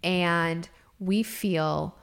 and 0.02 0.68
we 0.98 1.22
feel 1.22 1.96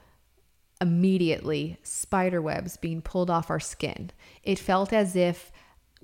immediately 0.82 1.78
spider 1.84 2.42
webs 2.42 2.78
being 2.78 3.02
pulled 3.02 3.30
off 3.30 3.50
our 3.50 3.60
skin. 3.60 4.12
It 4.44 4.60
felt 4.60 4.92
as 4.92 5.16
if 5.16 5.52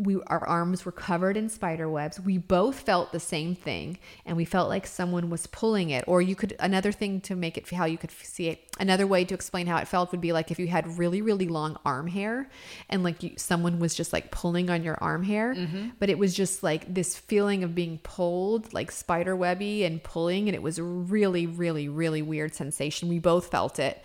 we 0.04 0.22
our 0.28 0.46
arms 0.48 0.86
were 0.86 0.92
covered 0.92 1.38
in 1.38 1.50
spider 1.50 1.90
webs. 1.90 2.20
We 2.20 2.38
both 2.38 2.80
felt 2.80 3.12
the 3.12 3.20
same 3.20 3.56
thing 3.56 3.98
and 4.26 4.36
we 4.36 4.46
felt 4.46 4.70
like 4.70 4.88
someone 4.88 5.30
was 5.30 5.48
pulling 5.48 5.90
it 5.90 6.04
or 6.08 6.22
you 6.22 6.36
could 6.36 6.56
another 6.60 6.92
thing 6.92 7.22
to 7.22 7.36
make 7.36 7.58
it 7.58 7.70
how 7.70 7.86
you 7.86 7.98
could 7.98 8.12
see 8.12 8.48
it. 8.48 8.64
Another 8.80 9.06
way 9.06 9.24
to 9.26 9.34
explain 9.34 9.68
how 9.68 9.78
it 9.78 9.88
felt 9.88 10.12
would 10.12 10.22
be 10.22 10.34
like 10.34 10.52
if 10.52 10.60
you 10.60 10.68
had 10.68 10.98
really 10.98 11.22
really 11.22 11.48
long 11.48 11.78
arm 11.86 12.08
hair 12.08 12.50
and 12.90 13.04
like 13.04 13.22
you, 13.24 13.34
someone 13.38 13.80
was 13.80 13.94
just 13.94 14.12
like 14.14 14.32
pulling 14.32 14.70
on 14.70 14.84
your 14.84 14.98
arm 15.02 15.24
hair, 15.24 15.54
mm-hmm. 15.54 15.90
but 16.00 16.10
it 16.10 16.18
was 16.18 16.34
just 16.34 16.64
like 16.64 16.92
this 16.94 17.16
feeling 17.16 17.64
of 17.64 17.76
being 17.76 18.00
pulled 18.00 18.74
like 18.74 18.92
spider 18.92 19.36
webby 19.36 19.84
and 19.84 20.04
pulling 20.04 20.48
and 20.48 20.56
it 20.56 20.62
was 20.62 20.78
a 20.78 20.84
really 20.84 21.46
really 21.46 21.88
really 21.88 22.22
weird 22.22 22.54
sensation. 22.56 23.10
We 23.10 23.20
both 23.20 23.48
felt 23.48 23.80
it. 23.80 24.04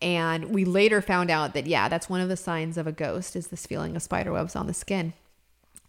And 0.00 0.50
we 0.50 0.64
later 0.64 1.02
found 1.02 1.30
out 1.30 1.54
that, 1.54 1.66
yeah, 1.66 1.88
that's 1.88 2.08
one 2.08 2.20
of 2.20 2.28
the 2.28 2.36
signs 2.36 2.76
of 2.76 2.86
a 2.86 2.92
ghost 2.92 3.34
is 3.34 3.48
this 3.48 3.66
feeling 3.66 3.96
of 3.96 4.02
spider 4.02 4.32
webs 4.32 4.54
on 4.54 4.66
the 4.66 4.74
skin. 4.74 5.12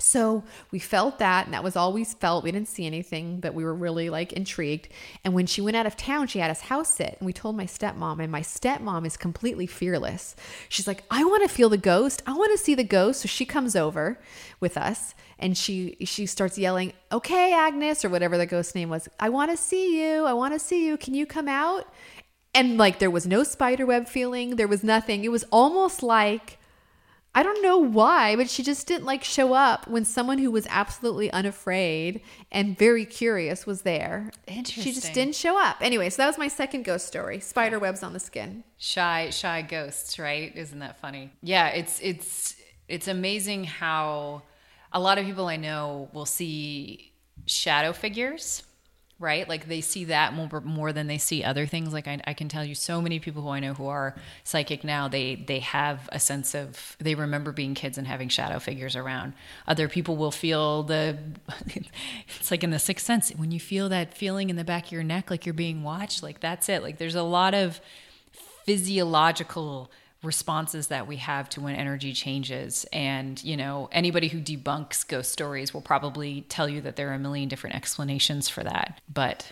So 0.01 0.43
we 0.71 0.79
felt 0.79 1.19
that, 1.19 1.45
and 1.45 1.53
that 1.53 1.63
was 1.63 1.75
always 1.75 2.13
felt. 2.13 2.45
We 2.45 2.53
didn't 2.53 2.69
see 2.69 2.85
anything, 2.85 3.41
but 3.41 3.53
we 3.53 3.65
were 3.65 3.73
really 3.73 4.09
like 4.09 4.31
intrigued. 4.31 4.87
And 5.25 5.33
when 5.33 5.45
she 5.45 5.59
went 5.59 5.75
out 5.75 5.85
of 5.85 5.97
town, 5.97 6.27
she 6.27 6.39
had 6.39 6.49
us 6.49 6.61
house 6.61 6.87
sit, 6.87 7.17
and 7.19 7.25
we 7.25 7.33
told 7.33 7.57
my 7.57 7.65
stepmom, 7.65 8.21
and 8.23 8.31
my 8.31 8.41
stepmom 8.41 9.05
is 9.05 9.17
completely 9.17 9.67
fearless. 9.67 10.37
She's 10.69 10.87
like, 10.87 11.03
I 11.11 11.25
want 11.25 11.43
to 11.43 11.53
feel 11.53 11.67
the 11.67 11.77
ghost. 11.77 12.23
I 12.25 12.31
want 12.33 12.57
to 12.57 12.63
see 12.63 12.75
the 12.75 12.83
ghost. 12.85 13.21
So 13.21 13.27
she 13.27 13.45
comes 13.45 13.75
over 13.75 14.19
with 14.61 14.77
us, 14.77 15.15
and 15.37 15.57
she 15.57 15.97
she 16.05 16.25
starts 16.25 16.57
yelling, 16.57 16.93
"Okay, 17.11 17.53
Agnes," 17.53 18.05
or 18.05 18.09
whatever 18.09 18.37
the 18.37 18.45
ghost 18.45 18.75
name 18.75 18.89
was. 18.89 19.09
I 19.19 19.27
want 19.27 19.51
to 19.51 19.57
see 19.57 20.01
you. 20.01 20.23
I 20.23 20.31
want 20.33 20.53
to 20.53 20.59
see 20.59 20.85
you. 20.85 20.95
Can 20.95 21.13
you 21.13 21.25
come 21.25 21.49
out? 21.49 21.91
And 22.53 22.77
like 22.77 22.99
there 22.99 23.11
was 23.11 23.27
no 23.27 23.43
spider 23.43 23.85
web 23.85 24.07
feeling. 24.07 24.55
There 24.55 24.67
was 24.67 24.81
nothing. 24.81 25.25
It 25.25 25.31
was 25.31 25.43
almost 25.51 26.01
like. 26.03 26.58
I 27.39 27.43
don't 27.43 27.61
know 27.61 27.77
why, 27.77 28.35
but 28.35 28.49
she 28.49 28.63
just 28.63 28.85
didn't 28.85 29.05
like 29.05 29.23
show 29.23 29.53
up 29.53 29.87
when 29.87 30.03
someone 30.03 30.39
who 30.39 30.51
was 30.51 30.67
absolutely 30.69 31.31
unafraid 31.31 32.19
and 32.51 32.77
very 32.77 33.05
curious 33.05 33.65
was 33.65 33.83
there. 33.83 34.31
Interesting. 34.45 34.83
She 34.83 34.91
just 34.91 35.13
didn't 35.13 35.35
show 35.35 35.57
up. 35.57 35.77
Anyway, 35.79 36.09
so 36.09 36.21
that 36.21 36.27
was 36.27 36.37
my 36.37 36.49
second 36.49 36.83
ghost 36.83 37.07
story 37.07 37.39
spider 37.39 37.79
webs 37.79 38.03
on 38.03 38.11
the 38.11 38.19
skin. 38.19 38.65
shy 38.77 39.29
shy 39.29 39.61
ghosts 39.61 40.19
right 40.19 40.53
isn't 40.53 40.79
that 40.79 40.99
funny 40.99 41.31
yeah 41.41 41.67
it's 41.69 41.97
it's 42.01 42.55
it's 42.89 43.07
amazing 43.07 43.63
how 43.63 44.41
a 44.91 44.99
lot 44.99 45.17
of 45.17 45.25
people 45.25 45.47
i 45.47 45.55
know 45.55 46.09
will 46.11 46.25
see 46.25 47.13
shadow 47.45 47.93
figures 47.93 48.63
right? 49.19 49.47
Like 49.49 49.67
they 49.67 49.81
see 49.81 50.05
that 50.05 50.33
more 50.33 50.61
more 50.61 50.93
than 50.93 51.07
they 51.07 51.17
see 51.17 51.43
other 51.43 51.65
things. 51.65 51.93
Like 51.93 52.07
I, 52.07 52.19
I 52.25 52.33
can 52.33 52.47
tell 52.47 52.63
you 52.63 52.73
so 52.73 53.01
many 53.01 53.19
people 53.19 53.41
who 53.41 53.49
i 53.49 53.59
know 53.59 53.73
who 53.73 53.87
are 53.87 54.15
psychic 54.43 54.83
now 54.83 55.07
they 55.07 55.35
they 55.35 55.59
have 55.59 56.07
a 56.11 56.19
sense 56.19 56.55
of 56.55 56.95
they 56.99 57.15
remember 57.15 57.51
being 57.51 57.73
kids 57.73 57.97
and 57.97 58.07
having 58.07 58.29
shadow 58.29 58.59
figures 58.59 58.95
around. 58.95 59.33
Other 59.67 59.89
people 59.89 60.15
will 60.15 60.31
feel 60.31 60.83
the 60.83 61.17
it's 62.39 62.49
like 62.49 62.63
in 62.63 62.71
the 62.71 62.79
sixth 62.79 63.05
sense 63.05 63.29
when 63.31 63.51
you 63.51 63.59
feel 63.59 63.89
that 63.89 64.13
feeling 64.13 64.49
in 64.49 64.55
the 64.55 64.63
back 64.63 64.85
of 64.85 64.91
your 64.91 65.03
neck 65.03 65.29
like 65.29 65.45
you're 65.45 65.53
being 65.53 65.83
watched 65.83 66.23
like 66.23 66.39
that's 66.39 66.69
it. 66.69 66.81
Like 66.81 66.97
there's 66.97 67.15
a 67.15 67.23
lot 67.23 67.53
of 67.53 67.81
physiological 68.63 69.91
responses 70.23 70.87
that 70.87 71.07
we 71.07 71.15
have 71.15 71.47
to 71.49 71.61
when 71.61 71.75
energy 71.75 72.11
changes 72.13 72.85
and 72.91 73.41
you 73.43 73.55
know 73.55 73.87
anybody 73.91 74.27
who 74.27 74.39
debunks 74.39 75.07
ghost 75.07 75.31
stories 75.31 75.73
will 75.73 75.81
probably 75.81 76.41
tell 76.49 76.67
you 76.67 76.81
that 76.81 76.97
there 76.97 77.09
are 77.09 77.13
a 77.13 77.19
million 77.19 77.47
different 77.47 77.75
explanations 77.75 78.49
for 78.49 78.61
that 78.63 78.99
but 79.13 79.51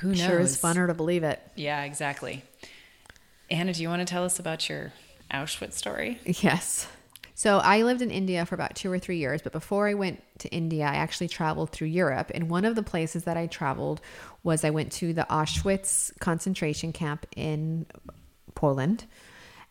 who 0.00 0.08
knows 0.08 0.20
Sure 0.20 0.40
is 0.40 0.56
funner 0.56 0.86
to 0.86 0.94
believe 0.94 1.22
it. 1.22 1.40
yeah 1.54 1.84
exactly 1.84 2.42
anna 3.50 3.74
do 3.74 3.82
you 3.82 3.88
want 3.90 4.00
to 4.00 4.06
tell 4.10 4.24
us 4.24 4.38
about 4.38 4.68
your 4.70 4.92
auschwitz 5.30 5.74
story 5.74 6.18
Yes. 6.24 6.88
So 7.38 7.58
I 7.58 7.82
lived 7.82 8.00
in 8.00 8.10
India 8.10 8.46
for 8.46 8.54
about 8.54 8.76
two 8.76 8.90
or 8.90 8.98
three 8.98 9.18
years, 9.18 9.42
but 9.42 9.52
before 9.52 9.86
I 9.86 9.92
went 9.92 10.22
to 10.38 10.48
India, 10.48 10.86
I 10.86 10.94
actually 10.94 11.28
traveled 11.28 11.68
through 11.68 11.88
Europe. 11.88 12.30
And 12.34 12.48
one 12.48 12.64
of 12.64 12.76
the 12.76 12.82
places 12.82 13.24
that 13.24 13.36
I 13.36 13.46
traveled 13.46 14.00
was 14.42 14.64
I 14.64 14.70
went 14.70 14.90
to 14.92 15.12
the 15.12 15.26
Auschwitz 15.28 16.18
concentration 16.18 16.94
camp 16.94 17.26
in 17.36 17.84
Poland. 18.54 19.04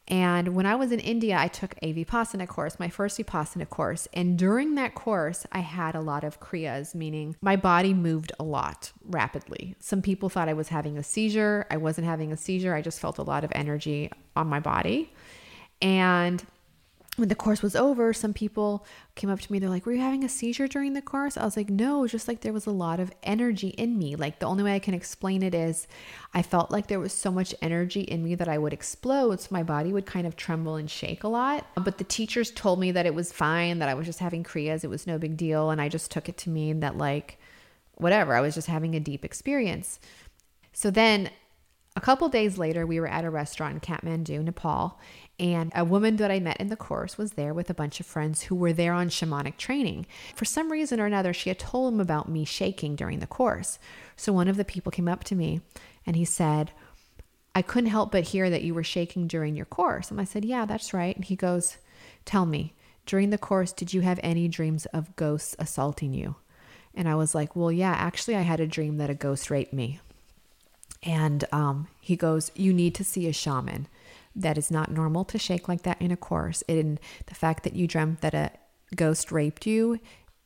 And 0.07 0.55
when 0.55 0.67
I 0.67 0.75
was 0.75 0.91
in 0.91 0.99
India, 0.99 1.35
I 1.37 1.47
took 1.47 1.75
a 1.81 1.93
Vipassana 1.93 2.47
course, 2.47 2.79
my 2.79 2.89
first 2.89 3.17
Vipassana 3.17 3.67
course. 3.67 4.07
And 4.13 4.37
during 4.37 4.75
that 4.75 4.93
course, 4.93 5.47
I 5.51 5.59
had 5.59 5.95
a 5.95 6.01
lot 6.01 6.23
of 6.23 6.39
Kriyas, 6.39 6.93
meaning 6.93 7.35
my 7.41 7.55
body 7.55 7.93
moved 7.93 8.31
a 8.39 8.43
lot 8.43 8.91
rapidly. 9.03 9.75
Some 9.79 10.03
people 10.03 10.29
thought 10.29 10.47
I 10.47 10.53
was 10.53 10.67
having 10.67 10.97
a 10.97 11.03
seizure. 11.03 11.65
I 11.71 11.77
wasn't 11.77 12.05
having 12.05 12.31
a 12.31 12.37
seizure. 12.37 12.75
I 12.75 12.81
just 12.81 12.99
felt 12.99 13.17
a 13.17 13.23
lot 13.23 13.43
of 13.43 13.51
energy 13.55 14.11
on 14.35 14.47
my 14.47 14.59
body. 14.59 15.11
And 15.81 16.43
when 17.15 17.29
the 17.29 17.35
course 17.35 17.61
was 17.61 17.75
over, 17.75 18.11
some 18.11 18.33
people 18.33 18.85
came 19.15 19.29
up 19.29 19.39
to 19.39 19.51
me. 19.51 19.59
They're 19.59 19.69
like, 19.69 19.85
Were 19.85 19.93
you 19.93 20.01
having 20.01 20.23
a 20.23 20.29
seizure 20.29 20.67
during 20.67 20.93
the 20.93 21.01
course? 21.01 21.37
I 21.37 21.45
was 21.45 21.55
like, 21.55 21.69
No, 21.69 22.05
just 22.07 22.27
like 22.27 22.41
there 22.41 22.51
was 22.51 22.65
a 22.65 22.71
lot 22.71 22.99
of 22.99 23.11
energy 23.23 23.69
in 23.69 23.97
me. 23.97 24.15
Like 24.15 24.39
the 24.39 24.45
only 24.45 24.63
way 24.63 24.75
I 24.75 24.79
can 24.79 24.93
explain 24.93 25.41
it 25.41 25.55
is 25.55 25.87
I 26.33 26.41
felt 26.41 26.71
like 26.71 26.87
there 26.87 26.99
was 26.99 27.13
so 27.13 27.31
much 27.31 27.55
energy 27.61 28.01
in 28.01 28.23
me 28.23 28.35
that 28.35 28.49
I 28.49 28.57
would 28.57 28.73
explode. 28.73 29.39
So 29.39 29.47
my 29.51 29.63
body 29.63 29.93
would 29.93 30.05
kind 30.05 30.27
of 30.27 30.35
tremble 30.35 30.75
and 30.75 30.89
shake 30.89 31.23
a 31.23 31.29
lot. 31.29 31.65
But 31.75 31.97
the 31.97 32.03
teachers 32.03 32.51
told 32.51 32.79
me 32.79 32.91
that 32.91 33.05
it 33.05 33.15
was 33.15 33.31
fine, 33.31 33.79
that 33.79 33.89
I 33.89 33.93
was 33.93 34.05
just 34.05 34.19
having 34.19 34.43
Kriyas. 34.43 34.83
It 34.83 34.89
was 34.89 35.07
no 35.07 35.17
big 35.17 35.37
deal. 35.37 35.69
And 35.69 35.81
I 35.81 35.87
just 35.87 36.11
took 36.11 36.27
it 36.27 36.37
to 36.39 36.49
mean 36.49 36.81
that, 36.81 36.97
like, 36.97 37.39
whatever, 37.93 38.35
I 38.35 38.41
was 38.41 38.55
just 38.55 38.67
having 38.67 38.93
a 38.93 38.99
deep 38.99 39.23
experience. 39.23 39.99
So 40.73 40.91
then 40.91 41.29
a 41.95 42.01
couple 42.01 42.27
days 42.27 42.57
later, 42.57 42.85
we 42.85 42.99
were 42.99 43.07
at 43.07 43.23
a 43.23 43.29
restaurant 43.29 43.73
in 43.75 43.79
Kathmandu, 43.79 44.43
Nepal, 44.43 44.99
and 45.39 45.71
a 45.75 45.83
woman 45.83 46.15
that 46.17 46.31
I 46.31 46.39
met 46.39 46.61
in 46.61 46.69
the 46.69 46.77
course 46.77 47.17
was 47.17 47.33
there 47.33 47.53
with 47.53 47.69
a 47.69 47.73
bunch 47.73 47.99
of 47.99 48.05
friends 48.05 48.43
who 48.43 48.55
were 48.55 48.71
there 48.71 48.93
on 48.93 49.09
shamanic 49.09 49.57
training. 49.57 50.05
For 50.33 50.45
some 50.45 50.71
reason 50.71 50.99
or 50.99 51.05
another, 51.05 51.33
she 51.33 51.49
had 51.49 51.59
told 51.59 51.91
them 51.91 51.99
about 51.99 52.29
me 52.29 52.45
shaking 52.45 52.95
during 52.95 53.19
the 53.19 53.27
course. 53.27 53.77
So 54.15 54.31
one 54.31 54.47
of 54.47 54.55
the 54.55 54.63
people 54.63 54.93
came 54.93 55.09
up 55.09 55.25
to 55.25 55.35
me 55.35 55.59
and 56.05 56.15
he 56.15 56.23
said, 56.23 56.71
I 57.53 57.61
couldn't 57.61 57.89
help 57.89 58.11
but 58.11 58.25
hear 58.25 58.49
that 58.49 58.63
you 58.63 58.73
were 58.73 58.83
shaking 58.83 59.27
during 59.27 59.55
your 59.55 59.65
course. 59.65 60.09
And 60.09 60.21
I 60.21 60.23
said, 60.23 60.45
Yeah, 60.45 60.65
that's 60.65 60.93
right. 60.93 61.15
And 61.15 61.25
he 61.25 61.35
goes, 61.35 61.77
Tell 62.23 62.45
me, 62.45 62.73
during 63.05 63.29
the 63.29 63.37
course, 63.37 63.73
did 63.73 63.93
you 63.93 64.01
have 64.01 64.19
any 64.23 64.47
dreams 64.47 64.85
of 64.87 65.15
ghosts 65.17 65.55
assaulting 65.59 66.13
you? 66.13 66.35
And 66.93 67.09
I 67.09 67.15
was 67.15 67.35
like, 67.35 67.55
Well, 67.55 67.71
yeah, 67.71 67.93
actually, 67.93 68.35
I 68.35 68.41
had 68.41 68.61
a 68.61 68.67
dream 68.67 68.97
that 68.97 69.09
a 69.09 69.15
ghost 69.15 69.49
raped 69.49 69.73
me. 69.73 69.99
And 71.03 71.43
um, 71.51 71.87
he 71.99 72.15
goes, 72.15 72.51
You 72.55 72.73
need 72.73 72.95
to 72.95 73.03
see 73.03 73.27
a 73.27 73.33
shaman. 73.33 73.87
That 74.35 74.57
is 74.57 74.69
not 74.69 74.91
normal 74.91 75.23
to 75.25 75.37
shake 75.37 75.67
like 75.67 75.83
that 75.83 76.01
in 76.01 76.11
a 76.11 76.17
course. 76.17 76.63
And 76.67 76.99
the 77.27 77.35
fact 77.35 77.63
that 77.63 77.75
you 77.75 77.87
dreamt 77.87 78.21
that 78.21 78.33
a 78.33 78.51
ghost 78.95 79.31
raped 79.31 79.65
you 79.65 79.99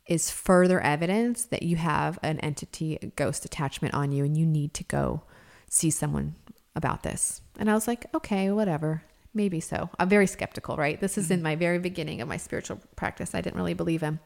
is 0.05 0.31
further 0.31 0.79
evidence 0.81 1.45
that 1.45 1.63
you 1.63 1.75
have 1.75 2.17
an 2.23 2.39
entity, 2.39 2.97
a 3.01 3.07
ghost 3.07 3.45
attachment 3.45 3.93
on 3.93 4.11
you, 4.11 4.23
and 4.23 4.37
you 4.37 4.45
need 4.45 4.73
to 4.75 4.83
go 4.83 5.23
see 5.69 5.89
someone 5.89 6.35
about 6.75 7.03
this. 7.03 7.41
And 7.57 7.69
I 7.69 7.73
was 7.73 7.87
like, 7.87 8.05
Okay, 8.13 8.51
whatever. 8.51 9.03
Maybe 9.33 9.59
so. 9.59 9.89
I'm 9.99 10.09
very 10.09 10.25
skeptical, 10.25 10.75
right? 10.75 10.99
This 10.99 11.17
is 11.17 11.29
in 11.29 11.37
mm-hmm. 11.37 11.43
my 11.43 11.55
very 11.55 11.77
beginning 11.77 12.19
of 12.21 12.27
my 12.27 12.37
spiritual 12.37 12.79
practice. 12.95 13.35
I 13.35 13.41
didn't 13.41 13.57
really 13.57 13.75
believe 13.75 14.01
him. 14.01 14.19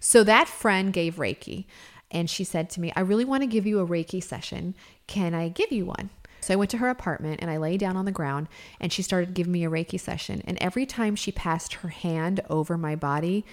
So 0.00 0.24
that 0.24 0.48
friend 0.48 0.92
gave 0.92 1.16
Reiki 1.16 1.66
and 2.10 2.30
she 2.30 2.44
said 2.44 2.70
to 2.70 2.80
me, 2.80 2.92
I 2.96 3.00
really 3.00 3.24
want 3.24 3.42
to 3.42 3.46
give 3.46 3.66
you 3.66 3.80
a 3.80 3.86
Reiki 3.86 4.22
session. 4.22 4.74
Can 5.06 5.34
I 5.34 5.48
give 5.48 5.72
you 5.72 5.86
one? 5.86 6.10
So 6.48 6.54
I 6.54 6.56
went 6.56 6.70
to 6.70 6.78
her 6.78 6.88
apartment 6.88 7.40
and 7.42 7.50
I 7.50 7.58
lay 7.58 7.76
down 7.76 7.98
on 7.98 8.06
the 8.06 8.10
ground 8.10 8.48
and 8.80 8.90
she 8.90 9.02
started 9.02 9.34
giving 9.34 9.52
me 9.52 9.66
a 9.66 9.70
Reiki 9.70 10.00
session. 10.00 10.40
And 10.46 10.56
every 10.62 10.86
time 10.86 11.14
she 11.14 11.30
passed 11.30 11.74
her 11.74 11.90
hand 11.90 12.40
over 12.48 12.78
my 12.78 12.96
body, 12.96 13.44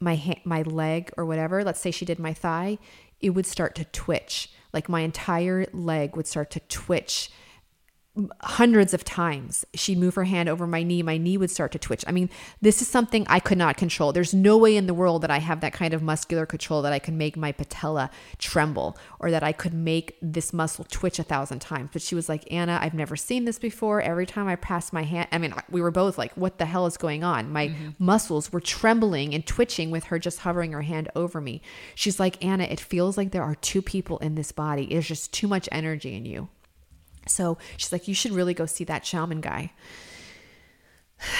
my 0.00 0.16
ha- 0.16 0.40
my 0.44 0.62
leg 0.62 1.10
or 1.18 1.26
whatever, 1.26 1.62
let's 1.62 1.78
say 1.78 1.90
she 1.90 2.06
did 2.06 2.18
my 2.18 2.32
thigh, 2.32 2.78
it 3.20 3.30
would 3.30 3.44
start 3.44 3.74
to 3.74 3.84
twitch. 3.84 4.50
Like 4.72 4.88
my 4.88 5.02
entire 5.02 5.66
leg 5.74 6.16
would 6.16 6.26
start 6.26 6.50
to 6.52 6.60
twitch 6.60 7.30
hundreds 8.42 8.94
of 8.94 9.04
times. 9.04 9.64
She'd 9.74 9.98
move 9.98 10.14
her 10.14 10.24
hand 10.24 10.48
over 10.48 10.66
my 10.66 10.82
knee, 10.82 11.02
my 11.02 11.18
knee 11.18 11.36
would 11.36 11.50
start 11.50 11.72
to 11.72 11.78
twitch. 11.78 12.04
I 12.06 12.12
mean, 12.12 12.30
this 12.60 12.82
is 12.82 12.88
something 12.88 13.26
I 13.28 13.40
could 13.40 13.58
not 13.58 13.76
control. 13.76 14.12
There's 14.12 14.34
no 14.34 14.56
way 14.56 14.76
in 14.76 14.86
the 14.86 14.94
world 14.94 15.22
that 15.22 15.30
I 15.30 15.38
have 15.38 15.60
that 15.60 15.72
kind 15.72 15.94
of 15.94 16.02
muscular 16.02 16.46
control 16.46 16.82
that 16.82 16.92
I 16.92 16.98
could 16.98 17.14
make 17.14 17.36
my 17.36 17.52
patella 17.52 18.10
tremble 18.38 18.96
or 19.20 19.30
that 19.30 19.42
I 19.42 19.52
could 19.52 19.74
make 19.74 20.16
this 20.20 20.52
muscle 20.52 20.86
twitch 20.90 21.18
a 21.18 21.22
thousand 21.22 21.60
times. 21.60 21.90
But 21.92 22.02
she 22.02 22.14
was 22.14 22.28
like, 22.28 22.50
Anna, 22.52 22.78
I've 22.80 22.94
never 22.94 23.16
seen 23.16 23.44
this 23.44 23.58
before. 23.58 24.00
Every 24.00 24.26
time 24.26 24.48
I 24.48 24.56
passed 24.56 24.92
my 24.92 25.02
hand, 25.02 25.28
I 25.32 25.38
mean, 25.38 25.54
we 25.70 25.80
were 25.80 25.90
both 25.90 26.18
like, 26.18 26.32
what 26.34 26.58
the 26.58 26.66
hell 26.66 26.86
is 26.86 26.96
going 26.96 27.24
on? 27.24 27.52
My 27.52 27.68
mm-hmm. 27.68 27.90
muscles 27.98 28.52
were 28.52 28.60
trembling 28.60 29.34
and 29.34 29.46
twitching 29.46 29.90
with 29.90 30.04
her 30.04 30.18
just 30.18 30.40
hovering 30.40 30.72
her 30.72 30.82
hand 30.82 31.08
over 31.14 31.40
me. 31.40 31.62
She's 31.94 32.18
like, 32.18 32.44
Anna, 32.44 32.64
it 32.64 32.80
feels 32.80 33.16
like 33.16 33.30
there 33.30 33.42
are 33.42 33.54
two 33.54 33.82
people 33.82 34.18
in 34.18 34.34
this 34.34 34.52
body. 34.52 34.86
There's 34.86 35.08
just 35.08 35.32
too 35.32 35.48
much 35.48 35.68
energy 35.70 36.14
in 36.14 36.24
you. 36.24 36.48
So 37.28 37.58
she's 37.76 37.92
like, 37.92 38.08
you 38.08 38.14
should 38.14 38.32
really 38.32 38.54
go 38.54 38.66
see 38.66 38.84
that 38.84 39.06
shaman 39.06 39.40
guy. 39.40 39.72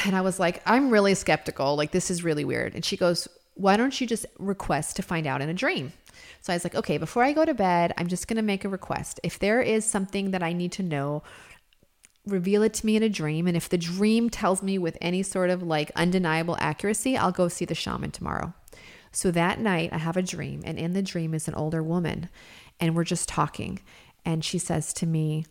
And 0.05 0.17
I 0.17 0.21
was 0.21 0.41
like, 0.41 0.63
I'm 0.67 0.91
really 0.91 1.15
skeptical. 1.15 1.77
Like, 1.77 1.93
this 1.93 2.11
is 2.11 2.25
really 2.25 2.45
weird. 2.45 2.75
And 2.75 2.85
she 2.85 2.97
goes, 2.97 3.29
Why 3.55 3.77
don't 3.77 4.01
you 4.01 4.07
just 4.07 4.27
request 4.39 4.97
to 4.97 5.03
find 5.03 5.27
out 5.27 5.41
in 5.41 5.49
a 5.49 5.55
dream? 5.55 5.93
So 6.41 6.53
I 6.53 6.57
was 6.57 6.65
like, 6.65 6.75
Okay, 6.75 6.99
before 6.99 7.23
I 7.23 7.33
go 7.33 7.45
to 7.45 7.55
bed, 7.55 7.93
I'm 7.97 8.09
just 8.09 8.27
going 8.27 8.37
to 8.37 8.43
make 8.43 8.65
a 8.65 8.69
request. 8.69 9.21
If 9.23 9.39
there 9.39 9.61
is 9.61 9.85
something 9.85 10.33
that 10.33 10.43
I 10.43 10.53
need 10.53 10.73
to 10.73 10.83
know, 10.83 11.23
reveal 12.27 12.63
it 12.63 12.75
to 12.75 12.87
me 12.87 12.97
in 12.97 13.03
a 13.03 13.09
dream. 13.09 13.47
And 13.47 13.57
if 13.57 13.69
the 13.69 13.79
dream 13.79 14.31
tells 14.31 14.63
me 14.63 14.79
with 14.79 14.99
any 15.01 15.23
sort 15.23 15.51
of 15.51 15.63
like 15.63 15.91
undeniable 15.97 16.57
accuracy, 16.61 17.17
I'll 17.17 17.33
go 17.33 17.49
see 17.49 17.65
the 17.65 17.75
shaman 17.75 18.11
tomorrow. 18.11 18.55
So 19.11 19.31
that 19.31 19.59
night, 19.59 19.91
I 19.93 19.99
have 19.99 20.17
a 20.17 20.23
dream, 20.23 20.63
and 20.65 20.79
in 20.79 20.93
the 20.93 21.03
dream 21.03 21.33
is 21.33 21.49
an 21.49 21.55
older 21.55 21.83
woman, 21.83 22.29
and 22.79 22.95
we're 22.95 23.05
just 23.05 23.29
talking. 23.29 23.81
And 24.25 24.45
she 24.45 24.59
says 24.59 24.93
to 24.95 25.07
me, 25.07 25.47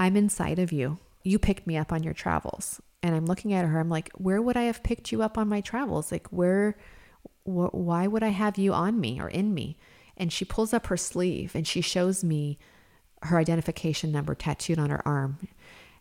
I'm 0.00 0.16
inside 0.16 0.58
of 0.58 0.72
you. 0.72 0.98
You 1.22 1.38
picked 1.38 1.66
me 1.66 1.76
up 1.76 1.92
on 1.92 2.02
your 2.02 2.14
travels. 2.14 2.80
And 3.02 3.14
I'm 3.14 3.26
looking 3.26 3.52
at 3.52 3.66
her. 3.66 3.78
I'm 3.78 3.90
like, 3.90 4.10
where 4.14 4.40
would 4.40 4.56
I 4.56 4.62
have 4.62 4.82
picked 4.82 5.12
you 5.12 5.22
up 5.22 5.36
on 5.36 5.48
my 5.48 5.60
travels? 5.60 6.10
Like, 6.10 6.26
where, 6.28 6.76
wh- 7.44 7.72
why 7.72 8.06
would 8.06 8.22
I 8.22 8.28
have 8.28 8.56
you 8.56 8.72
on 8.72 8.98
me 8.98 9.20
or 9.20 9.28
in 9.28 9.52
me? 9.52 9.76
And 10.16 10.32
she 10.32 10.44
pulls 10.46 10.72
up 10.72 10.86
her 10.86 10.96
sleeve 10.96 11.54
and 11.54 11.66
she 11.66 11.82
shows 11.82 12.24
me 12.24 12.58
her 13.22 13.38
identification 13.38 14.10
number 14.10 14.34
tattooed 14.34 14.78
on 14.78 14.88
her 14.88 15.06
arm. 15.06 15.38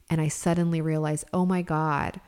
And 0.10 0.22
I 0.22 0.30
suddenly 0.30 0.82
realize, 0.82 1.26
oh 1.34 1.46
my 1.46 1.62
God, 1.62 2.22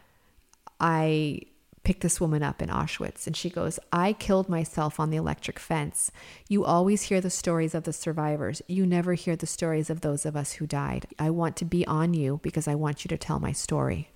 I 0.80 1.42
picked 1.84 2.02
this 2.02 2.22
woman 2.22 2.44
up 2.44 2.62
in 2.62 2.70
Auschwitz. 2.70 3.26
And 3.28 3.36
she 3.36 3.50
goes, 3.50 3.80
I 3.92 4.14
killed 4.14 4.50
myself 4.50 5.00
on 5.00 5.10
the 5.10 5.18
electric 5.18 5.60
fence. 5.60 6.12
You 6.48 6.64
always 6.64 7.04
hear 7.04 7.22
the 7.22 7.30
stories 7.30 7.74
of 7.74 7.84
the 7.84 7.94
survivors. 7.94 8.62
You 8.68 8.86
never 8.86 9.14
hear 9.14 9.36
the 9.36 9.48
stories 9.48 9.90
of 9.90 10.02
those 10.02 10.26
of 10.26 10.36
us 10.36 10.54
who 10.54 10.68
died. 10.68 11.08
I 11.18 11.30
want 11.30 11.56
to 11.58 11.66
be 11.66 11.86
on 11.88 12.14
you 12.14 12.40
because 12.44 12.68
I 12.68 12.76
want 12.76 13.04
you 13.04 13.10
to 13.10 13.18
tell 13.18 13.40
my 13.40 13.52
story. 13.52 14.10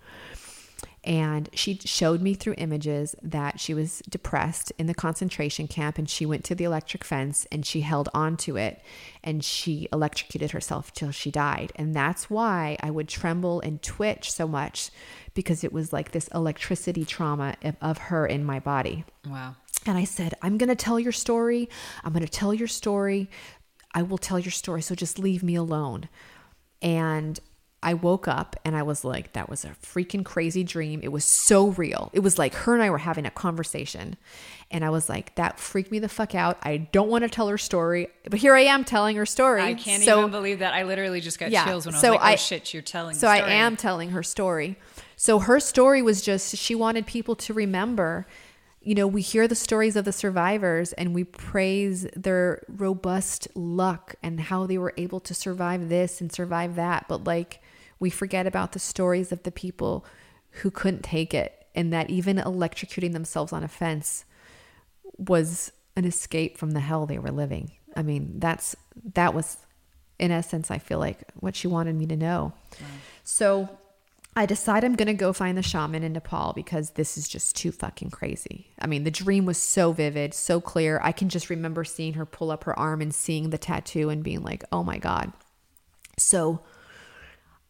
And 1.03 1.49
she 1.53 1.79
showed 1.85 2.21
me 2.21 2.33
through 2.33 2.55
images 2.57 3.15
that 3.21 3.59
she 3.59 3.73
was 3.73 4.01
depressed 4.09 4.71
in 4.79 4.87
the 4.87 4.93
concentration 4.93 5.67
camp 5.67 5.97
and 5.97 6.09
she 6.09 6.25
went 6.25 6.43
to 6.45 6.55
the 6.55 6.63
electric 6.63 7.03
fence 7.03 7.45
and 7.51 7.65
she 7.65 7.81
held 7.81 8.09
onto 8.13 8.57
it 8.57 8.81
and 9.23 9.43
she 9.43 9.87
electrocuted 9.93 10.51
herself 10.51 10.91
till 10.93 11.11
she 11.11 11.29
died. 11.29 11.71
And 11.75 11.95
that's 11.95 12.29
why 12.29 12.77
I 12.81 12.89
would 12.89 13.07
tremble 13.07 13.61
and 13.61 13.81
twitch 13.81 14.31
so 14.31 14.47
much 14.47 14.89
because 15.35 15.63
it 15.63 15.71
was 15.71 15.93
like 15.93 16.11
this 16.11 16.27
electricity 16.29 17.05
trauma 17.05 17.55
of, 17.63 17.75
of 17.81 17.97
her 17.97 18.25
in 18.25 18.43
my 18.43 18.59
body. 18.59 19.05
Wow. 19.27 19.55
And 19.85 19.97
I 19.97 20.05
said, 20.05 20.33
I'm 20.41 20.57
going 20.57 20.69
to 20.69 20.75
tell 20.75 20.99
your 20.99 21.11
story. 21.11 21.69
I'm 22.03 22.13
going 22.13 22.25
to 22.25 22.31
tell 22.31 22.53
your 22.53 22.67
story. 22.67 23.29
I 23.93 24.01
will 24.01 24.17
tell 24.17 24.39
your 24.39 24.51
story. 24.51 24.81
So 24.81 24.95
just 24.95 25.19
leave 25.19 25.43
me 25.43 25.55
alone. 25.55 26.09
And 26.81 27.39
I 27.85 27.93
woke 27.93 28.27
up 28.27 28.55
and 28.65 28.75
I 28.75 28.81
was 28.81 29.05
like, 29.05 29.33
that 29.33 29.47
was 29.47 29.63
a 29.63 29.69
freaking 29.81 30.25
crazy 30.25 30.63
dream. 30.63 30.99
It 31.03 31.11
was 31.11 31.23
so 31.23 31.67
real. 31.67 32.09
It 32.13 32.21
was 32.21 32.39
like 32.39 32.53
her 32.55 32.73
and 32.73 32.81
I 32.81 32.89
were 32.89 32.97
having 32.97 33.25
a 33.27 33.31
conversation. 33.31 34.17
And 34.71 34.83
I 34.83 34.89
was 34.89 35.07
like, 35.07 35.35
that 35.35 35.59
freaked 35.59 35.91
me 35.91 35.99
the 35.99 36.09
fuck 36.09 36.33
out. 36.33 36.57
I 36.63 36.77
don't 36.77 37.09
want 37.09 37.23
to 37.23 37.29
tell 37.29 37.47
her 37.47 37.59
story. 37.59 38.07
But 38.27 38.39
here 38.39 38.55
I 38.55 38.61
am 38.61 38.83
telling 38.83 39.15
her 39.17 39.25
story. 39.27 39.61
I 39.61 39.75
can't 39.75 40.01
So- 40.03 40.17
even 40.19 40.31
believe 40.31 40.59
that. 40.59 40.73
I 40.73 40.81
literally 40.81 41.21
just 41.21 41.39
got 41.39 41.51
Yeah, 41.51 41.63
chills 41.63 41.85
when 41.85 41.93
I 41.93 41.97
was 41.97 42.01
so 42.01 42.11
like, 42.13 42.21
oh 42.21 42.23
I- 42.23 42.35
shit, 42.35 42.73
you're 42.73 42.81
telling 42.81 43.15
so 43.15 43.27
I 43.27 43.37
am 43.37 43.77
telling 43.77 44.09
her 44.09 44.23
story. 44.23 44.77
So 45.15 45.37
her 45.39 45.59
story 45.59 46.01
was 46.01 46.21
just 46.23 46.57
she 46.57 46.73
wanted 46.75 47.05
people 47.05 47.35
to 47.35 47.53
remember. 47.53 48.25
You 48.81 48.95
know, 48.95 49.07
we 49.07 49.21
hear 49.21 49.47
the 49.47 49.55
stories 49.55 49.95
of 49.95 50.05
the 50.05 50.11
survivors 50.11 50.91
and 50.93 51.13
we 51.15 51.23
praise 51.23 52.07
their 52.15 52.63
robust 52.67 53.47
luck 53.55 54.15
and 54.23 54.39
how 54.39 54.65
they 54.65 54.77
were 54.79 54.93
able 54.97 55.19
to 55.21 55.33
survive 55.33 55.89
this 55.89 56.19
and 56.21 56.31
survive 56.31 56.75
that. 56.75 57.07
But 57.07 57.23
like, 57.23 57.61
we 57.99 58.09
forget 58.09 58.47
about 58.47 58.71
the 58.71 58.79
stories 58.79 59.31
of 59.31 59.43
the 59.43 59.51
people 59.51 60.05
who 60.61 60.71
couldn't 60.71 61.03
take 61.03 61.33
it 61.33 61.65
and 61.73 61.91
that 61.91 62.09
even 62.09 62.37
electrocuting 62.37 63.13
themselves 63.13 63.51
on 63.51 63.63
a 63.63 63.67
fence 63.67 64.25
was 65.17 65.71
an 65.95 66.05
escape 66.05 66.57
from 66.57 66.71
the 66.71 66.79
hell 66.79 67.05
they 67.05 67.19
were 67.19 67.31
living. 67.31 67.71
I 67.95 68.01
mean, 68.01 68.39
that's 68.39 68.75
that 69.13 69.33
was 69.33 69.57
in 70.17 70.31
essence 70.31 70.71
I 70.71 70.77
feel 70.77 70.99
like 70.99 71.23
what 71.35 71.55
she 71.55 71.67
wanted 71.67 71.95
me 71.95 72.05
to 72.07 72.15
know. 72.15 72.53
So 73.23 73.69
I 74.37 74.45
decide 74.45 74.83
I'm 74.83 74.95
going 74.95 75.07
to 75.07 75.13
go 75.13 75.31
find 75.31 75.57
the 75.57 75.63
shaman 75.63 76.03
in 76.03 76.11
Nepal 76.11 76.51
because 76.53 76.91
this 76.91 77.17
is 77.17 77.27
just 77.27 77.55
too 77.55 77.71
fucking 77.71 78.09
crazy. 78.09 78.71
I 78.79 78.87
mean, 78.87 79.05
the 79.05 79.11
dream 79.11 79.45
was 79.45 79.57
so 79.57 79.93
vivid, 79.93 80.33
so 80.33 80.59
clear. 80.59 80.99
I 81.01 81.13
can 81.13 81.29
just 81.29 81.49
remember 81.49 81.85
seeing 81.85 82.15
her 82.15 82.25
pull 82.25 82.51
up 82.51 82.65
her 82.65 82.77
arm 82.77 83.01
and 83.01 83.15
seeing 83.15 83.49
the 83.49 83.57
tattoo 83.57 84.09
and 84.09 84.23
being 84.23 84.43
like, 84.43 84.63
"Oh 84.71 84.83
my 84.83 84.97
god." 84.97 85.31
So 86.17 86.61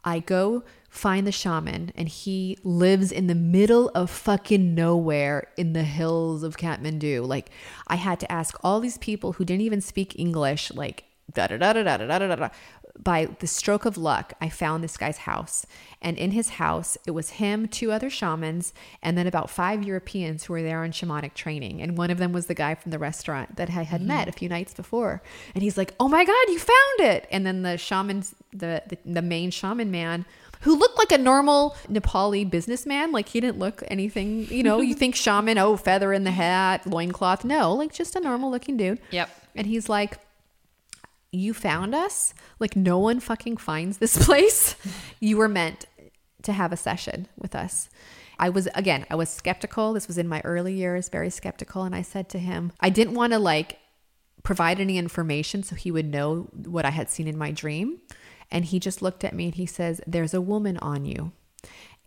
I 0.06 0.20
go 0.20 0.64
find 0.90 1.28
the 1.28 1.32
shaman, 1.32 1.92
and 1.96 2.08
he 2.08 2.58
lives 2.64 3.12
in 3.12 3.28
the 3.28 3.36
middle 3.36 3.90
of 3.90 4.10
fucking 4.10 4.74
nowhere 4.74 5.48
in 5.58 5.74
the 5.74 5.84
hills 5.84 6.42
of 6.44 6.56
Kathmandu. 6.56 7.28
Like, 7.28 7.50
I 7.88 7.96
had 7.96 8.20
to 8.22 8.32
ask 8.32 8.58
all 8.64 8.80
these 8.80 8.98
people 9.00 9.34
who 9.34 9.44
didn't 9.44 9.64
even 9.64 9.82
speak 9.82 10.18
English, 10.18 10.72
like, 10.74 11.04
da 11.34 11.48
da 11.48 11.58
da 11.58 11.74
da 11.74 11.84
da 11.84 11.98
da 11.98 12.18
da 12.20 12.36
da. 12.36 12.50
By 12.98 13.26
the 13.40 13.48
stroke 13.48 13.86
of 13.86 13.98
luck, 13.98 14.34
I 14.40 14.50
found 14.50 14.84
this 14.84 14.98
guy's 14.98 15.20
house. 15.20 15.66
And 16.02 16.18
in 16.18 16.32
his 16.32 16.50
house, 16.50 16.98
it 17.06 17.12
was 17.12 17.32
him, 17.32 17.68
two 17.68 17.92
other 17.92 18.10
shamans, 18.10 18.74
and 19.02 19.18
then 19.18 19.28
about 19.28 19.50
five 19.50 19.84
Europeans 19.84 20.46
who 20.46 20.54
were 20.54 20.62
there 20.62 20.84
on 20.84 20.92
shamanic 20.92 21.34
training. 21.34 21.82
And 21.82 21.98
one 21.98 22.10
of 22.10 22.18
them 22.18 22.32
was 22.32 22.48
the 22.48 22.54
guy 22.54 22.76
from 22.76 22.92
the 22.92 23.00
restaurant 23.00 23.58
that 23.58 23.70
I 23.72 23.84
had 23.84 24.02
met 24.02 24.28
a 24.28 24.32
few 24.32 24.48
nights 24.48 24.74
before. 24.74 25.22
And 25.54 25.62
he's 25.62 25.78
like, 25.78 25.94
Oh 26.00 26.08
my 26.08 26.24
God, 26.24 26.48
you 26.48 26.60
found 26.60 27.12
it. 27.12 27.28
And 27.32 27.46
then 27.46 27.64
the 27.64 27.78
shamans, 27.78 28.34
the, 28.52 28.82
the, 28.88 28.98
the 29.06 29.22
main 29.22 29.52
shaman 29.52 29.92
man, 29.92 30.26
who 30.62 30.76
looked 30.76 30.98
like 30.98 31.12
a 31.12 31.18
normal 31.22 31.76
Nepali 31.88 32.50
businessman. 32.50 33.12
Like 33.12 33.30
he 33.30 33.40
didn't 33.40 33.60
look 33.60 33.84
anything, 33.88 34.48
you 34.48 34.64
know, 34.64 34.82
you 34.82 34.96
think 34.96 35.16
shaman, 35.16 35.58
oh, 35.58 35.78
feather 35.78 36.12
in 36.12 36.24
the 36.24 36.32
hat, 36.32 36.88
loincloth. 36.88 37.46
No, 37.46 37.74
like 37.74 37.94
just 37.94 38.16
a 38.16 38.20
normal 38.20 38.50
looking 38.50 38.76
dude. 38.76 39.00
Yep. 39.12 39.30
And 39.56 39.68
he's 39.68 39.90
like, 39.90 40.20
You 41.32 41.54
found 41.54 41.94
us? 41.94 42.34
Like, 42.60 42.76
no 42.76 42.98
one 42.98 43.20
fucking 43.20 43.58
finds 43.58 43.98
this 43.98 44.18
place. 44.26 44.76
You 45.20 45.38
were 45.38 45.50
meant 45.50 45.86
to 46.44 46.54
have 46.54 46.72
a 46.72 46.78
session 46.78 47.28
with 47.38 47.56
us. 47.56 47.90
I 48.38 48.50
was, 48.50 48.68
again, 48.76 49.06
I 49.10 49.16
was 49.16 49.30
skeptical. 49.30 49.94
This 49.94 50.08
was 50.08 50.18
in 50.18 50.28
my 50.28 50.42
early 50.44 50.74
years, 50.74 51.10
very 51.10 51.30
skeptical. 51.30 51.84
And 51.84 51.96
I 51.96 52.02
said 52.02 52.30
to 52.30 52.40
him, 52.40 52.72
I 52.80 52.90
didn't 52.90 53.16
want 53.16 53.34
to 53.34 53.40
like 53.40 53.80
provide 54.44 54.80
any 54.80 54.98
information 54.98 55.64
so 55.64 55.76
he 55.76 55.92
would 55.92 56.06
know 56.06 56.48
what 56.52 56.86
I 56.86 56.92
had 56.92 57.10
seen 57.10 57.28
in 57.28 57.38
my 57.38 57.52
dream. 57.52 58.00
And 58.52 58.66
he 58.66 58.80
just 58.80 59.02
looked 59.02 59.24
at 59.24 59.34
me 59.34 59.46
and 59.46 59.56
he 59.56 59.66
says, 59.66 60.02
There's 60.06 60.34
a 60.34 60.42
woman 60.42 60.78
on 60.78 61.06
you. 61.06 61.32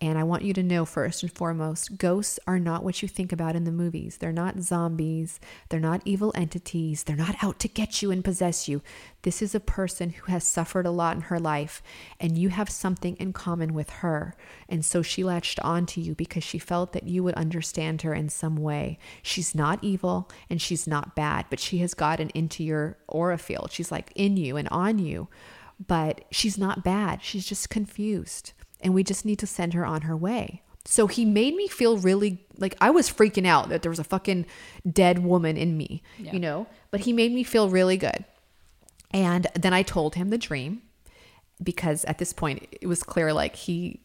And 0.01 0.17
I 0.17 0.23
want 0.23 0.45
you 0.45 0.53
to 0.55 0.63
know 0.63 0.85
first 0.85 1.25
and 1.25 1.33
foremost, 1.33 1.99
ghosts 1.99 2.39
are 2.47 2.61
not 2.61 2.85
what 2.85 3.03
you 3.03 3.09
think 3.09 3.33
about 3.33 3.57
in 3.57 3.65
the 3.65 3.73
movies. 3.73 4.19
They're 4.19 4.31
not 4.31 4.61
zombies. 4.61 5.41
They're 5.69 5.81
not 5.81 6.03
evil 6.05 6.33
entities. 6.37 7.03
They're 7.03 7.17
not 7.17 7.43
out 7.43 7.59
to 7.61 7.69
get 7.69 8.01
you 8.01 8.13
and 8.13 8.23
possess 8.23 8.69
you. 8.69 8.81
This 9.23 9.43
is 9.43 9.57
a 9.57 9.61
person 9.61 10.11
who 10.11 10.31
has 10.31 10.47
suffered 10.47 10.87
a 10.87 10.93
lot 10.93 11.17
in 11.17 11.23
her 11.23 11.41
life, 11.41 11.83
and 12.21 12.39
you 12.39 12.51
have 12.51 12.71
something 12.71 13.17
in 13.17 13.33
common 13.33 13.75
with 13.75 13.91
her. 13.91 14.37
And 14.69 14.85
so 14.85 15.03
she 15.03 15.25
latched 15.25 15.59
onto 15.61 16.01
you 16.01 16.15
because 16.15 16.45
she 16.45 16.61
felt 16.61 16.93
that 16.93 17.09
you 17.09 17.25
would 17.25 17.35
understand 17.35 18.03
her 18.03 18.15
in 18.15 18.29
some 18.29 18.57
way. 18.57 19.01
She's 19.21 19.53
not 19.53 19.83
evil 19.83 20.31
and 20.49 20.63
she's 20.63 20.87
not 20.87 21.17
bad, 21.17 21.47
but 21.51 21.59
she 21.59 21.79
has 21.79 21.95
gotten 21.95 22.31
into 22.31 22.63
your 22.63 22.99
aura 23.09 23.39
field. 23.39 23.73
She's 23.73 23.91
like 23.91 24.13
in 24.15 24.37
you 24.37 24.57
and 24.57 24.69
on 24.69 25.01
you, 25.01 25.27
but 25.85 26.25
she's 26.31 26.57
not 26.57 26.85
bad. 26.85 27.21
She's 27.21 27.47
just 27.47 27.69
confused 27.69 28.53
and 28.81 28.95
we 28.95 29.03
just 29.03 29.25
need 29.25 29.39
to 29.41 29.47
send 29.47 29.75
her 29.75 29.85
on 29.85 30.03
her 30.03 30.17
way. 30.17 30.63
So 30.85 31.07
he 31.07 31.25
made 31.25 31.55
me 31.55 31.69
feel 31.69 31.99
really 31.99 32.47
like 32.57 32.75
I 32.81 32.91
was 32.91 33.11
freaking 33.11 33.47
out 33.47 33.69
that 33.69 33.83
there 33.83 33.91
was 33.91 33.99
a 33.99 34.05
fucking 34.05 34.47
dead 34.91 35.19
woman 35.19 35.57
in 35.57 35.77
me, 35.77 36.03
you 36.33 36.41
know? 36.41 36.67
But 36.91 37.01
he 37.01 37.13
made 37.13 37.33
me 37.33 37.43
feel 37.43 37.69
really 37.69 37.99
good. 37.99 38.25
And 39.11 39.47
then 39.55 39.75
I 39.75 39.83
told 39.83 40.15
him 40.15 40.31
the 40.31 40.39
dream 40.39 40.83
because 41.63 42.05
at 42.07 42.19
this 42.19 42.33
point 42.33 42.67
it 42.81 42.87
was 42.87 43.03
clear 43.03 43.33
like 43.33 43.57
he 43.57 44.01